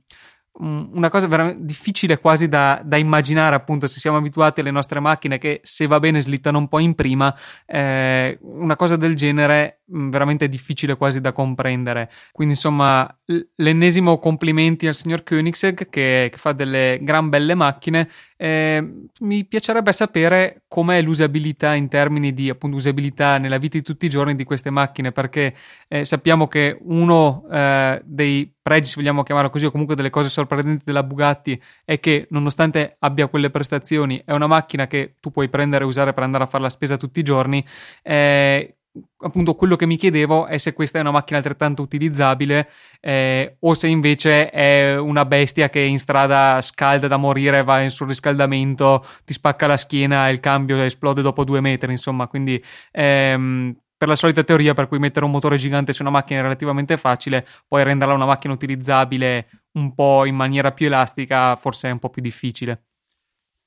una 0.62 1.10
cosa 1.10 1.28
veramente 1.28 1.66
difficile 1.66 2.20
quasi 2.20 2.48
da, 2.48 2.82
da, 2.84 2.98
immaginare, 2.98 3.56
appunto, 3.56 3.88
se 3.88 4.00
siamo 4.00 4.18
abituati 4.18 4.60
alle 4.60 4.72
nostre 4.72 5.00
macchine 5.00 5.38
che 5.38 5.62
se 5.64 5.88
va 5.88 6.00
bene 6.00 6.22
slittano 6.22 6.58
un 6.58 6.68
po' 6.68 6.80
in 6.80 6.96
prima, 6.96 7.36
eh, 7.66 8.38
una 8.42 8.76
cosa 8.76 8.96
del 8.96 9.16
genere 9.16 9.79
mm, 9.79 9.79
veramente 9.90 10.48
difficile 10.48 10.96
quasi 10.96 11.22
da 11.22 11.32
comprendere. 11.32 12.10
Quindi, 12.32 12.54
insomma, 12.54 13.08
l'ennesimo 13.56 14.18
complimenti 14.20 14.88
al 14.88 14.96
signor 14.96 15.24
Koenigsegg 15.24 15.90
che, 15.90 16.30
che 16.32 16.38
fa 16.38 16.52
delle 16.52 17.00
gran 17.02 17.30
belle 17.30 17.56
macchine. 17.56 18.10
Eh, 18.38 19.10
mi 19.20 19.46
piacerebbe 19.46 19.92
sapere 19.92 20.64
com'è 20.68 21.02
l'usabilità 21.02 21.76
in 21.76 21.90
termini 21.90 22.34
di 22.34 22.50
appunto 22.50 22.78
usabilità 22.78 23.38
nella 23.38 23.58
vita 23.58 23.78
di 23.78 23.84
tutti 23.84 24.06
i 24.06 24.10
giorni 24.10 24.36
di 24.36 24.46
queste 24.46 24.70
macchine, 24.70 25.12
perché 25.12 25.54
eh, 25.88 26.06
sappiamo 26.06 26.48
che 26.48 26.78
uno 26.82 27.46
eh, 27.52 28.02
dei 28.06 28.54
pregi, 28.62 28.90
se 28.90 28.96
vogliamo 28.98 29.24
chiamarlo 29.24 29.50
così, 29.50 29.66
o 29.66 29.72
comunque 29.72 29.96
delle 29.96 30.10
cose 30.10 30.30
sorprendenti 30.30 30.84
della 30.86 31.04
Bugatti 31.04 31.62
è 31.84 32.00
che 32.00 32.28
nonostante 32.30 32.96
abbia 33.00 33.28
quelle 33.28 33.50
prestazioni, 33.50 34.22
è 34.24 34.32
una 34.32 34.48
macchina 34.48 34.88
che 34.88 35.16
tu 35.20 35.32
puoi 35.32 35.50
prendere 35.50 35.84
e 35.84 35.88
usare 35.88 36.14
per 36.14 36.24
andare 36.24 36.44
a 36.44 36.48
fare 36.48 36.64
la 36.64 36.70
spesa 36.70 36.96
tutti 36.96 37.20
i 37.20 37.24
giorni. 37.24 37.66
Eh, 38.02 38.79
appunto 39.18 39.56
quello 39.56 39.76
che 39.76 39.86
mi 39.86 39.98
chiedevo 39.98 40.48
è 40.48 40.58
se 40.58 40.74
questa 40.74 40.98
è 40.98 41.02
una 41.02 41.12
macchina 41.12 41.38
altrettanto 41.38 41.82
utilizzabile 41.82 42.70
eh, 43.00 43.58
o 43.60 43.74
se 43.74 43.88
invece 43.88 44.50
è 44.50 44.98
una 44.98 45.26
bestia 45.26 45.70
che 45.70 45.80
in 45.80 46.00
strada 46.00 46.62
scalda 46.62 47.08
da 47.08 47.18
morire, 47.18 47.64
va 47.64 47.82
in 47.82 47.90
surriscaldamento, 47.90 49.06
ti 49.26 49.34
spacca 49.34 49.68
la 49.68 49.78
schiena 49.78 50.28
e 50.28 50.32
il 50.32 50.40
cambio 50.40 50.82
esplode 50.82 51.22
dopo 51.22 51.44
due 51.44 51.62
metri, 51.62 51.92
insomma, 51.92 52.28
quindi 52.28 52.62
ehm, 52.92 53.76
per 53.98 54.08
la 54.08 54.16
solita 54.16 54.44
teoria 54.44 54.74
per 54.74 54.88
cui 54.88 54.98
mettere 54.98 55.26
un 55.26 55.32
motore 55.32 55.58
gigante 55.58 55.94
su 55.94 56.02
una 56.02 56.12
macchina 56.12 56.40
è 56.40 56.44
relativamente 56.44 56.96
facile, 56.96 57.46
poi 57.68 57.84
renderla 57.84 58.14
una 58.14 58.26
macchina 58.26 58.54
utilizzabile 58.54 59.46
un 59.74 59.94
po' 59.94 60.26
in 60.26 60.36
maniera 60.36 60.72
più 60.72 60.86
elastica 60.86 61.56
forse 61.56 61.90
è 61.90 61.92
un 61.92 62.00
po' 62.00 62.10
più 62.10 62.22
difficile. 62.22 62.89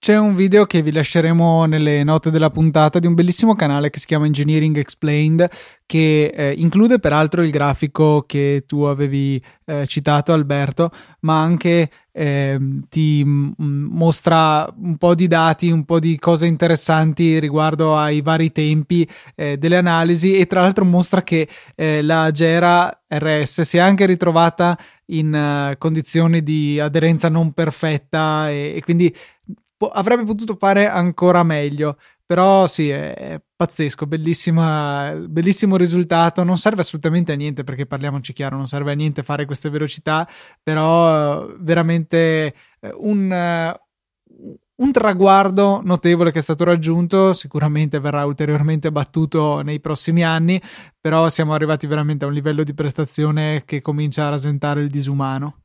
C'è 0.04 0.18
un 0.18 0.34
video 0.34 0.66
che 0.66 0.82
vi 0.82 0.90
lasceremo 0.90 1.64
nelle 1.66 2.02
note 2.02 2.32
della 2.32 2.50
puntata 2.50 2.98
di 2.98 3.06
un 3.06 3.14
bellissimo 3.14 3.54
canale 3.54 3.88
che 3.88 4.00
si 4.00 4.06
chiama 4.06 4.26
Engineering 4.26 4.76
Explained 4.76 5.48
che 5.86 6.32
eh, 6.34 6.54
include 6.56 6.98
peraltro 6.98 7.42
il 7.42 7.52
grafico 7.52 8.24
che 8.26 8.64
tu 8.66 8.80
avevi 8.80 9.40
eh, 9.64 9.86
citato 9.86 10.32
Alberto 10.32 10.90
ma 11.20 11.40
anche 11.40 11.88
eh, 12.10 12.58
ti 12.88 13.22
mostra 13.24 14.68
un 14.76 14.96
po' 14.96 15.14
di 15.14 15.28
dati, 15.28 15.70
un 15.70 15.84
po' 15.84 16.00
di 16.00 16.18
cose 16.18 16.46
interessanti 16.46 17.38
riguardo 17.38 17.96
ai 17.96 18.22
vari 18.22 18.50
tempi 18.50 19.08
eh, 19.36 19.56
delle 19.56 19.76
analisi 19.76 20.36
e 20.36 20.46
tra 20.46 20.62
l'altro 20.62 20.84
mostra 20.84 21.22
che 21.22 21.48
eh, 21.76 22.02
la 22.02 22.28
Gera 22.32 23.02
RS 23.06 23.60
si 23.60 23.76
è 23.76 23.80
anche 23.80 24.06
ritrovata 24.06 24.76
in 25.06 25.32
uh, 25.34 25.76
condizioni 25.76 26.42
di 26.42 26.80
aderenza 26.80 27.28
non 27.28 27.52
perfetta 27.52 28.50
e, 28.50 28.74
e 28.76 28.80
quindi 28.82 29.14
po- 29.82 29.88
avrebbe 29.88 30.22
potuto 30.24 30.54
fare 30.56 30.88
ancora 30.88 31.42
meglio. 31.42 31.96
Però 32.24 32.66
sì, 32.66 32.88
è, 32.88 33.14
è 33.14 33.40
pazzesco, 33.56 34.06
bellissimo 34.06 35.76
risultato. 35.76 36.44
Non 36.44 36.56
serve 36.56 36.82
assolutamente 36.82 37.32
a 37.32 37.34
niente 37.34 37.64
perché 37.64 37.84
parliamoci 37.84 38.32
chiaro, 38.32 38.56
non 38.56 38.68
serve 38.68 38.92
a 38.92 38.94
niente 38.94 39.22
fare 39.22 39.44
queste 39.44 39.70
velocità, 39.70 40.26
però 40.62 41.46
veramente 41.58 42.54
eh, 42.80 42.94
un, 42.94 43.76
un 44.76 44.92
traguardo 44.92 45.82
notevole 45.84 46.30
che 46.30 46.38
è 46.38 46.42
stato 46.42 46.64
raggiunto, 46.64 47.34
sicuramente 47.34 48.00
verrà 48.00 48.24
ulteriormente 48.24 48.90
battuto 48.90 49.60
nei 49.60 49.80
prossimi 49.80 50.24
anni, 50.24 50.62
però 50.98 51.28
siamo 51.28 51.52
arrivati 51.52 51.86
veramente 51.86 52.24
a 52.24 52.28
un 52.28 52.34
livello 52.34 52.62
di 52.62 52.72
prestazione 52.72 53.64
che 53.66 53.82
comincia 53.82 54.26
a 54.26 54.30
rasentare 54.30 54.80
il 54.80 54.88
disumano. 54.88 55.61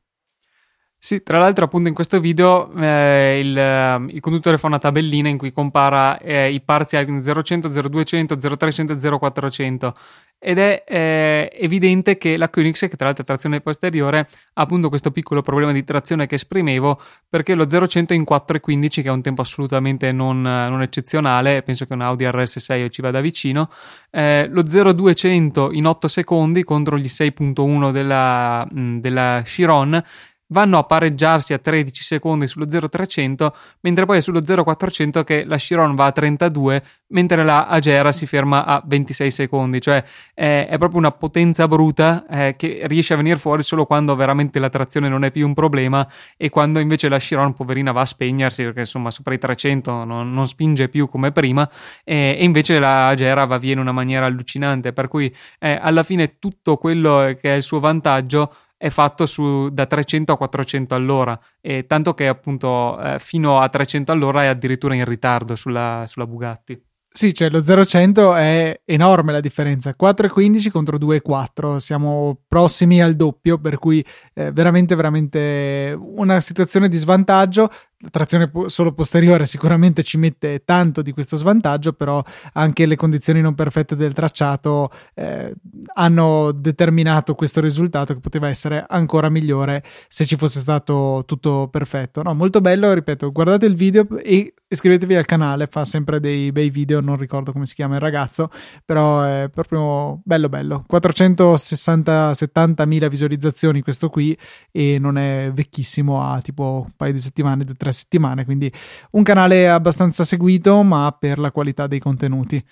Sì, 1.00 1.22
tra 1.22 1.38
l'altro 1.38 1.64
appunto 1.64 1.88
in 1.88 1.94
questo 1.94 2.18
video 2.18 2.72
eh, 2.76 3.38
il, 3.38 3.56
ehm, 3.56 4.08
il, 4.10 4.18
conduttore 4.18 4.58
fa 4.58 4.66
una 4.66 4.80
tabellina 4.80 5.28
in 5.28 5.38
cui 5.38 5.52
compara 5.52 6.18
eh, 6.18 6.50
i 6.50 6.60
parziali 6.60 7.22
0100, 7.22 7.68
0200, 7.68 8.36
0300 8.36 8.92
e 8.94 9.18
0400 9.18 9.94
ed 10.40 10.58
è 10.58 10.82
eh, 10.86 11.50
evidente 11.54 12.18
che 12.18 12.36
la 12.36 12.48
Koenigsegg, 12.48 12.90
che 12.90 12.96
tra 12.96 13.06
l'altro 13.06 13.22
è 13.22 13.26
trazione 13.26 13.60
posteriore, 13.60 14.28
ha 14.54 14.62
appunto 14.62 14.88
questo 14.88 15.12
piccolo 15.12 15.40
problema 15.40 15.70
di 15.70 15.84
trazione 15.84 16.26
che 16.26 16.34
esprimevo 16.34 17.00
perché 17.28 17.54
lo 17.54 17.66
0100 17.68 18.12
è 18.12 18.16
in 18.16 18.24
4,15 18.28 18.88
che 19.02 19.02
è 19.02 19.10
un 19.10 19.22
tempo 19.22 19.42
assolutamente 19.42 20.10
non, 20.10 20.40
non, 20.42 20.82
eccezionale, 20.82 21.62
penso 21.62 21.86
che 21.86 21.92
un 21.92 22.00
Audi 22.00 22.24
RS6 22.24 22.90
ci 22.90 23.02
vada 23.02 23.20
vicino, 23.20 23.70
eh, 24.10 24.48
lo 24.50 24.62
0200 24.62 25.70
in 25.72 25.86
8 25.86 26.08
secondi 26.08 26.64
contro 26.64 26.98
gli 26.98 27.06
6.1 27.06 27.92
della, 27.92 28.66
della 28.72 29.42
Chiron 29.44 30.02
vanno 30.48 30.78
a 30.78 30.84
pareggiarsi 30.84 31.52
a 31.52 31.58
13 31.58 32.02
secondi 32.02 32.46
sullo 32.46 32.66
0300, 32.66 33.54
mentre 33.80 34.04
poi 34.06 34.18
è 34.18 34.20
sullo 34.20 34.40
0400 34.40 35.24
che 35.24 35.44
la 35.44 35.56
Chiron 35.56 35.94
va 35.94 36.06
a 36.06 36.12
32, 36.12 36.82
mentre 37.08 37.44
la 37.44 37.66
Agera 37.66 38.12
si 38.12 38.26
ferma 38.26 38.64
a 38.64 38.82
26 38.84 39.30
secondi, 39.30 39.80
cioè 39.80 40.02
è, 40.34 40.66
è 40.68 40.78
proprio 40.78 40.98
una 40.98 41.12
potenza 41.12 41.66
bruta 41.68 42.26
eh, 42.28 42.54
che 42.56 42.80
riesce 42.84 43.14
a 43.14 43.16
venire 43.16 43.38
fuori 43.38 43.62
solo 43.62 43.86
quando 43.86 44.14
veramente 44.16 44.58
la 44.58 44.68
trazione 44.68 45.08
non 45.08 45.24
è 45.24 45.30
più 45.30 45.46
un 45.46 45.54
problema 45.54 46.06
e 46.36 46.50
quando 46.50 46.78
invece 46.78 47.08
la 47.08 47.18
Chiron 47.18 47.54
poverina 47.54 47.92
va 47.92 48.02
a 48.02 48.06
spegnersi 48.06 48.62
perché 48.62 48.80
insomma 48.80 49.10
sopra 49.10 49.34
i 49.34 49.38
300 49.38 50.04
non, 50.04 50.32
non 50.32 50.46
spinge 50.46 50.88
più 50.88 51.08
come 51.08 51.32
prima 51.32 51.68
e, 52.04 52.36
e, 52.38 52.44
invece 52.44 52.78
la 52.78 53.08
Agera 53.08 53.44
va 53.44 53.58
via 53.58 53.72
in 53.72 53.78
una 53.78 53.92
maniera 53.92 54.26
allucinante, 54.26 54.92
per 54.92 55.08
cui 55.08 55.34
eh, 55.58 55.78
alla 55.80 56.02
fine 56.02 56.38
tutto 56.38 56.76
quello 56.76 57.36
che 57.40 57.52
è 57.52 57.56
il 57.56 57.62
suo 57.62 57.80
vantaggio 57.80 58.52
è 58.78 58.88
fatto 58.88 59.26
su, 59.26 59.68
da 59.70 59.84
300 59.84 60.32
a 60.32 60.36
400 60.38 60.94
all'ora, 60.94 61.38
e 61.60 61.84
tanto 61.86 62.14
che 62.14 62.28
appunto 62.28 62.98
eh, 63.00 63.18
fino 63.18 63.58
a 63.58 63.68
300 63.68 64.12
all'ora 64.12 64.44
è 64.44 64.46
addirittura 64.46 64.94
in 64.94 65.04
ritardo 65.04 65.56
sulla, 65.56 66.04
sulla 66.06 66.26
Bugatti. 66.26 66.80
Sì, 67.10 67.34
cioè 67.34 67.50
lo 67.50 67.58
0-100 67.58 68.36
è 68.36 68.80
enorme 68.84 69.32
la 69.32 69.40
differenza, 69.40 69.96
4,15 70.00 70.70
contro 70.70 70.98
2,4, 70.98 71.78
siamo 71.78 72.42
prossimi 72.46 73.02
al 73.02 73.16
doppio, 73.16 73.58
per 73.58 73.78
cui 73.78 74.04
eh, 74.34 74.52
veramente, 74.52 74.94
veramente 74.94 75.98
una 75.98 76.40
situazione 76.40 76.88
di 76.88 76.96
svantaggio 76.96 77.70
la 78.00 78.10
trazione 78.10 78.48
solo 78.66 78.92
posteriore 78.92 79.44
sicuramente 79.44 80.04
ci 80.04 80.18
mette 80.18 80.62
tanto 80.64 81.02
di 81.02 81.10
questo 81.10 81.36
svantaggio, 81.36 81.92
però 81.92 82.22
anche 82.52 82.86
le 82.86 82.94
condizioni 82.94 83.40
non 83.40 83.56
perfette 83.56 83.96
del 83.96 84.12
tracciato 84.12 84.90
eh, 85.14 85.52
hanno 85.94 86.52
determinato 86.52 87.34
questo 87.34 87.60
risultato 87.60 88.14
che 88.14 88.20
poteva 88.20 88.48
essere 88.48 88.84
ancora 88.88 89.28
migliore 89.28 89.82
se 90.06 90.26
ci 90.26 90.36
fosse 90.36 90.60
stato 90.60 91.24
tutto 91.26 91.68
perfetto. 91.70 92.22
No, 92.22 92.34
molto 92.34 92.60
bello, 92.60 92.92
ripeto, 92.92 93.32
guardate 93.32 93.66
il 93.66 93.74
video 93.74 94.06
e 94.18 94.54
iscrivetevi 94.68 95.16
al 95.16 95.24
canale, 95.24 95.66
fa 95.66 95.84
sempre 95.84 96.20
dei 96.20 96.52
bei 96.52 96.70
video, 96.70 97.00
non 97.00 97.16
ricordo 97.16 97.50
come 97.52 97.66
si 97.66 97.74
chiama 97.74 97.94
il 97.94 98.00
ragazzo, 98.00 98.50
però 98.84 99.22
è 99.22 99.48
proprio 99.52 100.20
bello 100.22 100.48
bello. 100.48 100.84
460 100.86 102.32
70 102.34 102.84
mila 102.86 103.08
visualizzazioni 103.08 103.82
questo 103.82 104.08
qui 104.08 104.38
e 104.70 104.98
non 105.00 105.18
è 105.18 105.50
vecchissimo, 105.52 106.22
ha 106.22 106.40
tipo 106.40 106.84
un 106.86 106.92
paio 106.94 107.12
di 107.12 107.18
settimane, 107.18 107.64
tre 107.64 107.87
tre 107.88 107.92
settimane, 107.92 108.44
quindi 108.44 108.72
un 109.12 109.22
canale 109.22 109.68
abbastanza 109.68 110.24
seguito, 110.24 110.82
ma 110.82 111.16
per 111.18 111.38
la 111.38 111.50
qualità 111.50 111.86
dei 111.86 111.98
contenuti. 111.98 112.62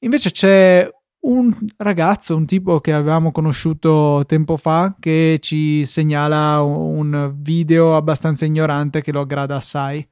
Invece 0.00 0.30
c'è 0.30 0.88
un 1.26 1.54
ragazzo, 1.78 2.36
un 2.36 2.46
tipo 2.46 2.80
che 2.80 2.92
avevamo 2.92 3.32
conosciuto 3.32 4.24
tempo 4.26 4.56
fa, 4.56 4.94
che 4.98 5.38
ci 5.40 5.84
segnala 5.86 6.60
un 6.60 7.34
video 7.38 7.96
abbastanza 7.96 8.44
ignorante 8.44 9.00
che 9.00 9.12
lo 9.12 9.20
aggrada 9.20 9.56
assai. 9.56 10.06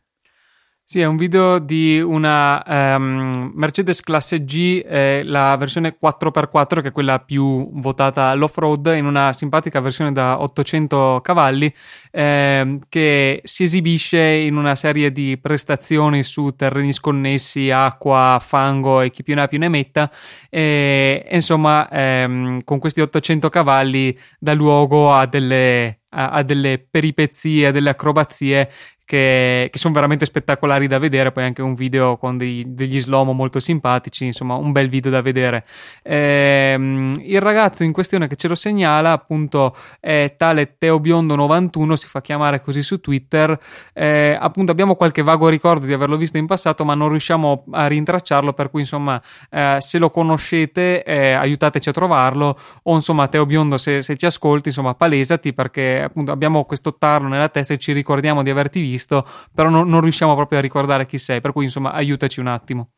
Sì, 0.93 1.01
è 1.01 1.07
un 1.07 1.17
video 1.17 1.59
di 1.59 2.03
una 2.03 2.63
um, 2.67 3.51
Mercedes 3.55 4.03
classe 4.03 4.45
G, 4.45 4.85
eh, 4.85 5.23
la 5.25 5.57
versione 5.57 5.97
4x4, 5.99 6.83
che 6.83 6.89
è 6.89 6.93
quella 6.93 7.19
più 7.19 7.71
votata 7.81 8.27
all'off-road, 8.27 8.93
in 8.95 9.07
una 9.07 9.33
simpatica 9.33 9.81
versione 9.81 10.13
da 10.13 10.43
800 10.43 11.21
cavalli, 11.23 11.75
eh, 12.11 12.79
che 12.91 13.41
si 13.43 13.63
esibisce 13.63 14.21
in 14.21 14.57
una 14.57 14.75
serie 14.75 15.11
di 15.13 15.39
prestazioni 15.41 16.23
su 16.23 16.51
terreni 16.51 16.93
sconnessi, 16.93 17.71
acqua, 17.71 18.39
fango 18.47 19.01
e 19.01 19.09
chi 19.09 19.23
più 19.23 19.35
ne 19.35 19.41
ha 19.41 19.49
più 19.49 19.59
ne 19.59 19.71
metta. 19.71 20.11
E, 20.51 21.27
insomma, 21.31 21.89
ehm, 21.89 22.65
con 22.65 22.79
questi 22.79 23.01
800 23.01 23.49
cavalli 23.49 24.15
dà 24.39 24.53
luogo 24.53 25.11
a 25.11 25.25
delle 25.25 26.03
a, 26.15 26.43
delle 26.43 26.85
peripezie, 26.91 27.69
a 27.69 27.71
delle 27.71 27.91
acrobazie 27.91 28.71
che, 29.05 29.69
che 29.71 29.79
sono 29.79 29.93
veramente 29.95 30.25
spettacolari 30.25 30.87
da 30.87 30.99
vedere. 30.99 31.33
Poi 31.33 31.45
anche 31.45 31.63
un 31.63 31.75
video 31.75 32.17
con 32.17 32.37
dei, 32.37 32.65
degli 32.69 33.01
slomo 33.01 33.33
molto 33.33 33.61
simpatici, 33.61 34.27
insomma, 34.27 34.55
un 34.55 34.73
bel 34.73 34.89
video 34.89 35.11
da 35.11 35.21
vedere. 35.21 35.65
Ehm, 36.03 37.15
il 37.21 37.41
ragazzo 37.41 37.85
in 37.85 37.93
questione 37.93 38.27
che 38.27 38.37
ce 38.37 38.49
lo 38.49 38.55
segnala, 38.55 39.13
appunto, 39.13 39.77
è 40.01 40.35
tale 40.37 40.77
Teo 40.79 41.01
Biondo 41.01 41.35
91, 41.35 41.97
si 41.97 42.07
fa 42.07 42.21
chiamare 42.21 42.61
così 42.61 42.83
su 42.83 43.01
Twitter. 43.01 43.59
Eh, 43.93 44.37
appunto, 44.41 44.73
abbiamo 44.73 44.95
qualche 44.95 45.23
vago 45.23 45.49
ricordo 45.49 45.87
di 45.87 45.93
averlo 45.93 46.17
visto 46.17 46.39
in 46.39 46.47
passato, 46.47 46.85
ma 46.85 46.95
non 46.95 47.11
riusciamo 47.11 47.65
a 47.73 47.87
rintracciarlo. 47.87 48.53
Per 48.53 48.71
cui, 48.71 48.81
insomma, 48.81 49.21
eh, 49.51 49.77
se 49.81 49.99
lo 49.99 50.11
conoscete, 50.11 51.03
eh, 51.03 51.33
aiutateci 51.33 51.89
a 51.89 51.93
trovarlo. 51.93 52.59
O 52.85 52.95
insomma, 52.95 53.29
Teo 53.29 53.47
Biondo, 53.47 53.79
se, 53.79 54.03
se 54.03 54.17
ci 54.17 54.27
ascolti, 54.27 54.69
insomma, 54.69 54.95
palesati 54.95 55.53
perché 55.53 56.03
appunto 56.03 56.33
abbiamo 56.33 56.65
questo 56.65 56.97
tarlo 56.97 57.29
nella 57.29 57.49
testa 57.49 57.75
e 57.75 57.79
ci 57.79 57.93
ricordiamo 57.93 58.43
di 58.43 58.51
averti 58.51 58.81
visto 58.81 58.92
visto, 58.93 59.25
però 59.55 59.69
non, 59.71 59.89
non 59.89 60.01
riusciamo 60.01 60.35
proprio 60.35 60.59
a 60.59 60.63
ricordare 60.63 61.07
chi 61.07 61.19
sei, 61.19 61.41
per 61.41 61.53
cui 61.53 61.65
insomma 61.65 61.93
aiutaci 61.93 62.41
un 62.41 62.49
attimo. 62.49 62.91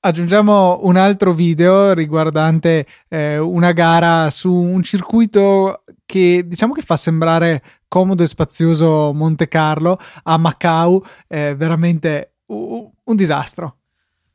Aggiungiamo 0.00 0.80
un 0.82 0.96
altro 0.96 1.32
video 1.32 1.92
riguardante 1.92 2.86
eh, 3.08 3.38
una 3.38 3.72
gara 3.72 4.30
su 4.30 4.52
un 4.52 4.82
circuito 4.82 5.84
che 6.04 6.44
diciamo 6.46 6.74
che 6.74 6.82
fa 6.82 6.96
sembrare 6.96 7.62
comodo 7.88 8.22
e 8.22 8.28
spazioso 8.28 9.12
Monte 9.12 9.48
Carlo 9.48 9.98
a 10.24 10.36
Macau, 10.36 11.02
è 11.26 11.54
veramente 11.56 12.36
un, 12.46 12.88
un 13.02 13.16
disastro. 13.16 13.78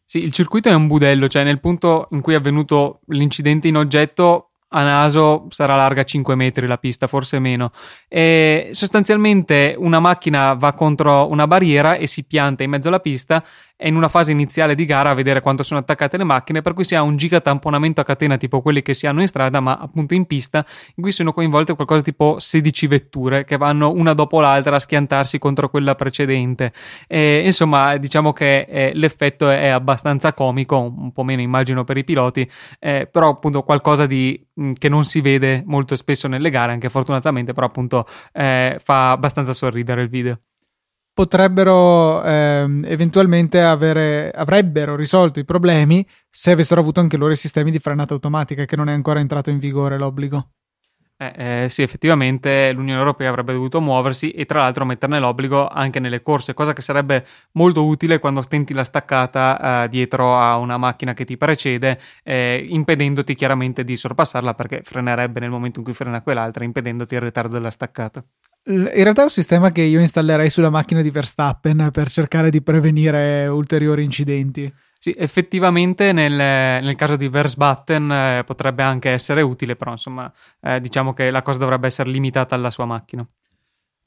Sì, 0.04 0.24
il 0.24 0.34
circuito 0.34 0.68
è 0.68 0.74
un 0.74 0.88
budello, 0.88 1.30
cioè 1.30 1.46
nel 1.46 1.62
punto 1.62 2.08
in 2.12 2.22
cui 2.22 2.34
è 2.34 2.38
avvenuto 2.38 3.00
l'incidente 3.08 3.70
in 3.70 3.78
oggetto 3.78 4.51
a 4.74 4.84
naso 4.84 5.48
sarà 5.50 5.76
larga 5.76 6.04
5 6.04 6.36
metri 6.36 6.68
la 6.68 6.78
pista, 6.78 7.08
forse 7.08 7.40
meno. 7.40 7.72
E 8.08 8.70
sostanzialmente 8.72 9.76
una 9.78 10.00
macchina 10.00 10.54
va 10.54 10.74
contro 10.74 11.30
una 11.30 11.48
barriera 11.48 11.96
e 11.96 12.08
si 12.08 12.24
pianta 12.24 12.64
in 12.64 12.70
mezzo 12.70 12.88
alla 12.88 13.00
pista 13.00 13.44
in 13.88 13.96
una 13.96 14.10
fase 14.10 14.32
iniziale 14.32 14.76
di 14.76 14.86
gara 14.86 15.12
a 15.12 15.14
vedere 15.14 15.42
quanto 15.42 15.64
sono 15.64 15.80
attaccate 15.80 16.18
le 16.18 16.24
macchine, 16.24 16.62
per 16.62 16.74
cui 16.74 16.84
si 16.84 16.96
ha 16.96 17.02
un 17.02 17.16
giga 17.16 17.42
tamponamento 17.42 18.02
a 18.02 18.04
catena 18.04 18.38
tipo 18.38 18.62
quelli 18.62 18.82
che 18.82 18.94
si 18.94 19.08
hanno 19.08 19.22
in 19.22 19.28
strada, 19.28 19.60
ma 19.60 19.78
appunto 19.78 20.14
in 20.14 20.26
pista, 20.26 20.66
in 20.96 21.04
cui 21.04 21.12
sono 21.12 21.34
coinvolte 21.34 21.76
qualcosa 21.76 22.02
tipo 22.02 22.36
16 22.38 22.88
vetture 22.88 23.46
che 23.46 23.58
vanno 23.58 23.92
una 23.92 24.14
dopo 24.14 24.40
l'altra 24.40 24.76
a 24.76 24.80
schiantarsi 24.80 25.40
contro 25.40 25.70
quella 25.70 25.96
precedente. 25.96 26.74
E, 27.08 27.42
insomma, 27.44 27.98
diciamo 27.98 28.34
che 28.34 28.62
eh, 28.70 28.92
l'effetto 28.94 29.50
è 29.50 29.68
abbastanza 29.68 30.34
comico, 30.34 30.78
un 30.78 31.12
po' 31.12 31.24
meno 31.24 31.42
immagino 31.42 31.84
per 31.84 31.98
i 31.98 32.04
piloti, 32.04 32.50
eh, 32.80 33.08
però 33.12 33.30
appunto 33.30 33.64
qualcosa 33.64 34.06
di, 34.06 34.40
mh, 34.54 34.72
che 34.78 34.90
non 34.90 35.06
si 35.06 35.22
vede 35.22 35.64
molto 35.66 35.96
spesso 35.96 36.28
nelle 36.28 36.50
gare, 36.50 36.72
anche 36.72 36.90
fortunatamente, 36.90 37.54
però 37.54 37.68
appunto 37.68 38.06
eh, 38.34 38.78
fa 38.84 39.12
abbastanza 39.12 39.54
sorridere 39.54 40.02
il 40.02 40.10
video 40.10 40.40
potrebbero 41.22 42.24
ehm, 42.24 42.84
eventualmente 42.88 43.62
avere, 43.62 44.32
avrebbero 44.32 44.96
risolto 44.96 45.40
i 45.40 45.46
problemi 45.46 46.04
se 46.28 46.50
avessero 46.50 46.82
avuto 46.82 47.00
anche 47.00 47.16
loro 47.16 47.32
i 47.32 47.36
sistemi 47.36 47.70
di 47.70 47.78
frenata 47.78 48.16
automatica, 48.16 48.66
che 48.66 48.76
non 48.76 48.90
è 48.90 48.94
ancora 48.94 49.20
entrato 49.20 49.52
in 49.52 49.60
vigore 49.60 50.00
l'obbligo. 50.00 50.50
Eh, 51.18 51.66
eh, 51.66 51.70
sì, 51.70 51.84
effettivamente 51.84 52.72
l'Unione 52.74 52.98
Europea 52.98 53.30
avrebbe 53.30 53.54
dovuto 53.54 53.80
muoversi 53.80 54.32
e 54.32 54.46
tra 54.46 54.62
l'altro 54.62 54.84
metterne 54.84 55.20
l'obbligo 55.20 55.68
anche 55.68 56.00
nelle 56.00 56.24
corse, 56.24 56.56
cosa 56.56 56.74
che 56.74 56.82
sarebbe 56.82 57.24
molto 57.52 57.86
utile 57.86 58.18
quando 58.18 58.42
stenti 58.42 58.74
la 58.74 58.84
staccata 58.84 59.84
eh, 59.84 59.90
dietro 59.90 60.40
a 60.40 60.58
una 60.58 60.78
macchina 60.78 61.14
che 61.14 61.24
ti 61.24 61.38
precede, 61.38 62.00
eh, 62.24 62.66
impedendoti 62.68 63.36
chiaramente 63.36 63.84
di 63.84 63.96
sorpassarla 63.96 64.56
perché 64.56 64.82
frenerebbe 64.84 65.40
nel 65.40 65.52
momento 65.52 65.78
in 65.78 65.86
cui 65.86 65.94
frena 65.94 66.24
quell'altra, 66.24 66.64
impedendoti 66.64 67.14
il 67.14 67.22
ritardo 67.22 67.54
della 67.54 67.70
staccata. 67.70 68.26
In 68.64 68.90
realtà 68.92 69.22
è 69.22 69.24
un 69.24 69.32
sistema 69.32 69.72
che 69.72 69.82
io 69.82 70.00
installerei 70.00 70.50
sulla 70.50 70.70
macchina 70.70 71.02
di 71.02 71.10
Verstappen 71.10 71.90
per 71.92 72.10
cercare 72.12 72.52
di 72.52 72.62
prevenire 72.62 73.48
ulteriori 73.48 74.04
incidenti. 74.04 74.72
Sì, 75.00 75.16
effettivamente 75.18 76.12
nel, 76.12 76.32
nel 76.32 76.96
caso 76.96 77.16
di 77.16 77.28
Versbatten 77.28 78.12
eh, 78.12 78.44
potrebbe 78.46 78.84
anche 78.84 79.10
essere 79.10 79.42
utile, 79.42 79.76
però 79.76 79.90
insomma 79.90 80.32
eh, 80.62 80.80
diciamo 80.80 81.14
che 81.14 81.32
la 81.32 81.42
cosa 81.42 81.58
dovrebbe 81.58 81.88
essere 81.88 82.12
limitata 82.12 82.54
alla 82.54 82.70
sua 82.70 82.86
macchina. 82.86 83.28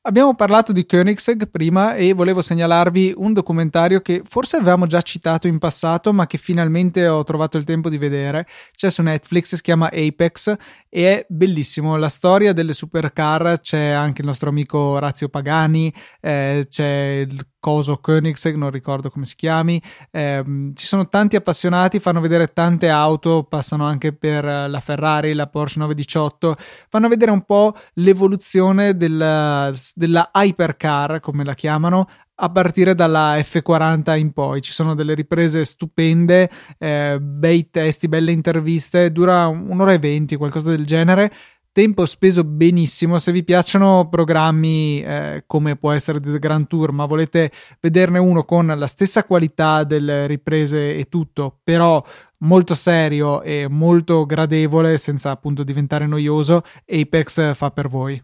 Abbiamo 0.06 0.34
parlato 0.34 0.72
di 0.72 0.84
Koenigsegg 0.84 1.44
prima 1.50 1.94
e 1.94 2.12
volevo 2.12 2.42
segnalarvi 2.42 3.14
un 3.16 3.32
documentario 3.32 4.02
che 4.02 4.20
forse 4.22 4.56
avevamo 4.56 4.86
già 4.86 5.00
citato 5.00 5.46
in 5.46 5.56
passato, 5.56 6.12
ma 6.12 6.26
che 6.26 6.36
finalmente 6.36 7.08
ho 7.08 7.24
trovato 7.24 7.56
il 7.56 7.64
tempo 7.64 7.88
di 7.88 7.96
vedere. 7.96 8.46
C'è 8.76 8.90
su 8.90 9.00
Netflix, 9.00 9.54
si 9.54 9.62
chiama 9.62 9.88
Apex 9.90 10.54
e 10.90 11.06
è 11.06 11.26
bellissimo. 11.26 11.96
La 11.96 12.10
storia 12.10 12.52
delle 12.52 12.74
supercar, 12.74 13.60
c'è 13.62 13.92
anche 13.92 14.20
il 14.20 14.26
nostro 14.26 14.50
amico 14.50 14.98
Razio 14.98 15.30
Pagani, 15.30 15.90
eh, 16.20 16.66
c'è 16.68 17.24
il 17.26 17.46
coso 17.64 17.96
Koenigsegg, 17.96 18.56
non 18.56 18.70
ricordo 18.70 19.08
come 19.08 19.24
si 19.24 19.36
chiami. 19.36 19.80
Eh, 20.10 20.70
ci 20.74 20.84
sono 20.84 21.08
tanti 21.08 21.34
appassionati, 21.34 21.98
fanno 21.98 22.20
vedere 22.20 22.48
tante 22.48 22.90
auto, 22.90 23.44
passano 23.44 23.86
anche 23.86 24.12
per 24.12 24.44
la 24.44 24.80
Ferrari, 24.80 25.32
la 25.32 25.46
Porsche 25.46 25.78
918, 25.78 26.56
fanno 26.90 27.08
vedere 27.08 27.30
un 27.30 27.40
po' 27.40 27.74
l'evoluzione 27.94 28.98
della, 28.98 29.72
della 29.94 30.30
hypercar, 30.34 31.20
come 31.20 31.42
la 31.42 31.54
chiamano, 31.54 32.06
a 32.34 32.50
partire 32.50 32.94
dalla 32.94 33.36
F40 33.36 34.18
in 34.18 34.32
poi. 34.32 34.60
Ci 34.60 34.72
sono 34.72 34.94
delle 34.94 35.14
riprese 35.14 35.64
stupende, 35.64 36.50
eh, 36.76 37.18
bei 37.18 37.70
testi, 37.70 38.08
belle 38.08 38.32
interviste, 38.32 39.10
dura 39.10 39.46
un'ora 39.46 39.94
e 39.94 39.98
venti, 39.98 40.36
qualcosa 40.36 40.68
del 40.68 40.84
genere 40.84 41.32
tempo 41.74 42.06
speso 42.06 42.44
benissimo. 42.44 43.18
Se 43.18 43.32
vi 43.32 43.42
piacciono 43.42 44.08
programmi 44.08 45.02
eh, 45.02 45.42
come 45.46 45.74
può 45.74 45.90
essere 45.90 46.20
The 46.20 46.38
Grand 46.38 46.68
Tour, 46.68 46.92
ma 46.92 47.04
volete 47.04 47.50
vederne 47.80 48.20
uno 48.20 48.44
con 48.44 48.66
la 48.66 48.86
stessa 48.86 49.24
qualità 49.24 49.82
delle 49.82 50.28
riprese 50.28 50.96
e 50.96 51.08
tutto, 51.08 51.58
però 51.64 52.02
molto 52.38 52.74
serio 52.74 53.42
e 53.42 53.66
molto 53.68 54.24
gradevole 54.24 54.96
senza 54.98 55.32
appunto 55.32 55.64
diventare 55.64 56.06
noioso, 56.06 56.62
Apex 56.86 57.54
fa 57.54 57.70
per 57.72 57.88
voi. 57.88 58.22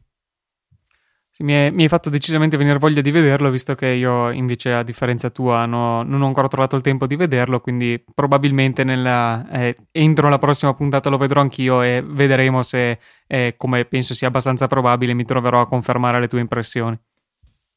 Mi, 1.41 1.70
mi, 1.70 1.82
hai 1.82 1.88
fatto 1.88 2.11
decisamente 2.11 2.59
venire 2.59 2.78
voglia 2.78 3.01
di 3.01 3.11
vederlo, 3.11 3.51
visto 3.51 3.74
che 3.74 3.86
io 3.88 4.30
invece, 4.30 4.74
a 4.74 4.82
differenza 4.82 5.30
tua, 5.30 5.64
no, 5.64 6.03
non 6.03 6.20
ho 6.20 6.26
ancora 6.26 6.49
trovato 6.49 6.76
il 6.76 6.82
tempo 6.82 7.07
di 7.07 7.16
vederlo, 7.16 7.61
quindi 7.61 8.03
probabilmente 8.14 8.84
nella, 8.84 9.49
eh, 9.51 9.76
entro 9.91 10.28
la 10.28 10.36
prossima 10.36 10.74
puntata 10.74 11.09
lo 11.09 11.16
vedrò 11.16 11.41
anch'io 11.41 11.80
e 11.80 12.05
vedremo 12.07 12.62
se, 12.62 12.99
eh, 13.26 13.55
come 13.57 13.86
penso 13.86 14.12
sia 14.12 14.28
abbastanza 14.28 14.66
probabile, 14.66 15.14
mi 15.14 15.24
troverò 15.24 15.61
a 15.61 15.66
confermare 15.66 16.20
le 16.20 16.28
tue 16.28 16.41
impressioni. 16.41 16.99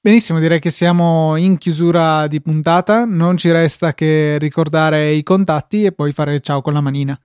Benissimo, 0.01 0.39
direi 0.39 0.59
che 0.59 0.69
siamo 0.69 1.37
in 1.37 1.57
chiusura 1.57 2.27
di 2.27 2.41
puntata, 2.41 3.05
non 3.05 3.37
ci 3.37 3.49
resta 3.51 3.93
che 3.93 4.37
ricordare 4.39 5.11
i 5.11 5.23
contatti 5.23 5.85
e 5.85 5.93
poi 5.93 6.11
fare 6.11 6.41
ciao 6.41 6.59
con 6.59 6.73
la 6.73 6.81
manina. 6.81 7.17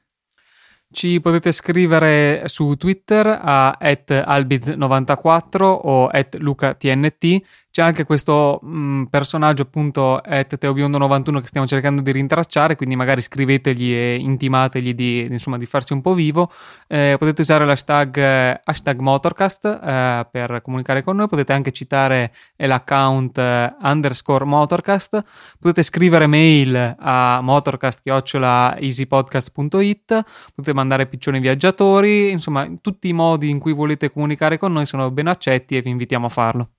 Ci 0.90 1.20
potete 1.20 1.52
scrivere 1.52 2.42
su 2.46 2.74
Twitter 2.76 3.26
a 3.26 3.76
albiz94 4.08 5.60
o 5.60 6.06
at 6.06 6.36
lucatnt 6.38 7.38
c'è 7.78 7.84
anche 7.84 8.04
questo 8.04 8.58
mh, 8.60 9.04
personaggio 9.04 9.62
appunto 9.62 10.20
teobiondo91 10.24 11.40
che 11.40 11.46
stiamo 11.46 11.64
cercando 11.64 12.02
di 12.02 12.10
rintracciare, 12.10 12.74
quindi 12.74 12.96
magari 12.96 13.20
scrivetegli 13.20 13.92
e 13.92 14.16
intimategli 14.16 14.94
di, 14.94 15.28
insomma, 15.30 15.58
di 15.58 15.64
farsi 15.64 15.92
un 15.92 16.02
po' 16.02 16.12
vivo. 16.12 16.50
Eh, 16.88 17.14
potete 17.16 17.42
usare 17.42 17.64
l'hashtag 17.64 18.16
eh, 18.16 18.60
hashtag 18.64 18.98
Motorcast 18.98 19.64
eh, 19.64 20.26
per 20.28 20.60
comunicare 20.60 21.04
con 21.04 21.14
noi, 21.14 21.28
potete 21.28 21.52
anche 21.52 21.70
citare 21.70 22.32
l'account 22.56 23.38
eh, 23.38 23.72
underscore 23.80 24.44
Motorcast, 24.44 25.22
potete 25.60 25.84
scrivere 25.84 26.26
mail 26.26 26.96
a 26.98 27.38
motorcast.easypodcast.it, 27.40 30.24
potete 30.52 30.74
mandare 30.74 31.06
piccioni 31.06 31.38
viaggiatori, 31.38 32.30
insomma 32.30 32.68
tutti 32.80 33.06
i 33.06 33.12
modi 33.12 33.50
in 33.50 33.60
cui 33.60 33.72
volete 33.72 34.10
comunicare 34.10 34.58
con 34.58 34.72
noi 34.72 34.84
sono 34.84 35.12
ben 35.12 35.28
accetti 35.28 35.76
e 35.76 35.80
vi 35.80 35.90
invitiamo 35.90 36.26
a 36.26 36.30
farlo. 36.30 36.70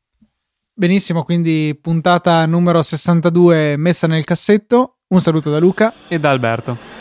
Benissimo, 0.80 1.26
quindi 1.26 1.78
puntata 1.82 2.46
numero 2.46 2.82
62 2.82 3.76
messa 3.76 4.08
nel 4.08 4.24
cassetto. 4.24 5.00
Un 5.10 5.20
saluto 5.20 5.52
da 5.52 5.60
Luca 5.60 5.92
e 6.08 6.18
da 6.20 6.30
Alberto. 6.30 6.99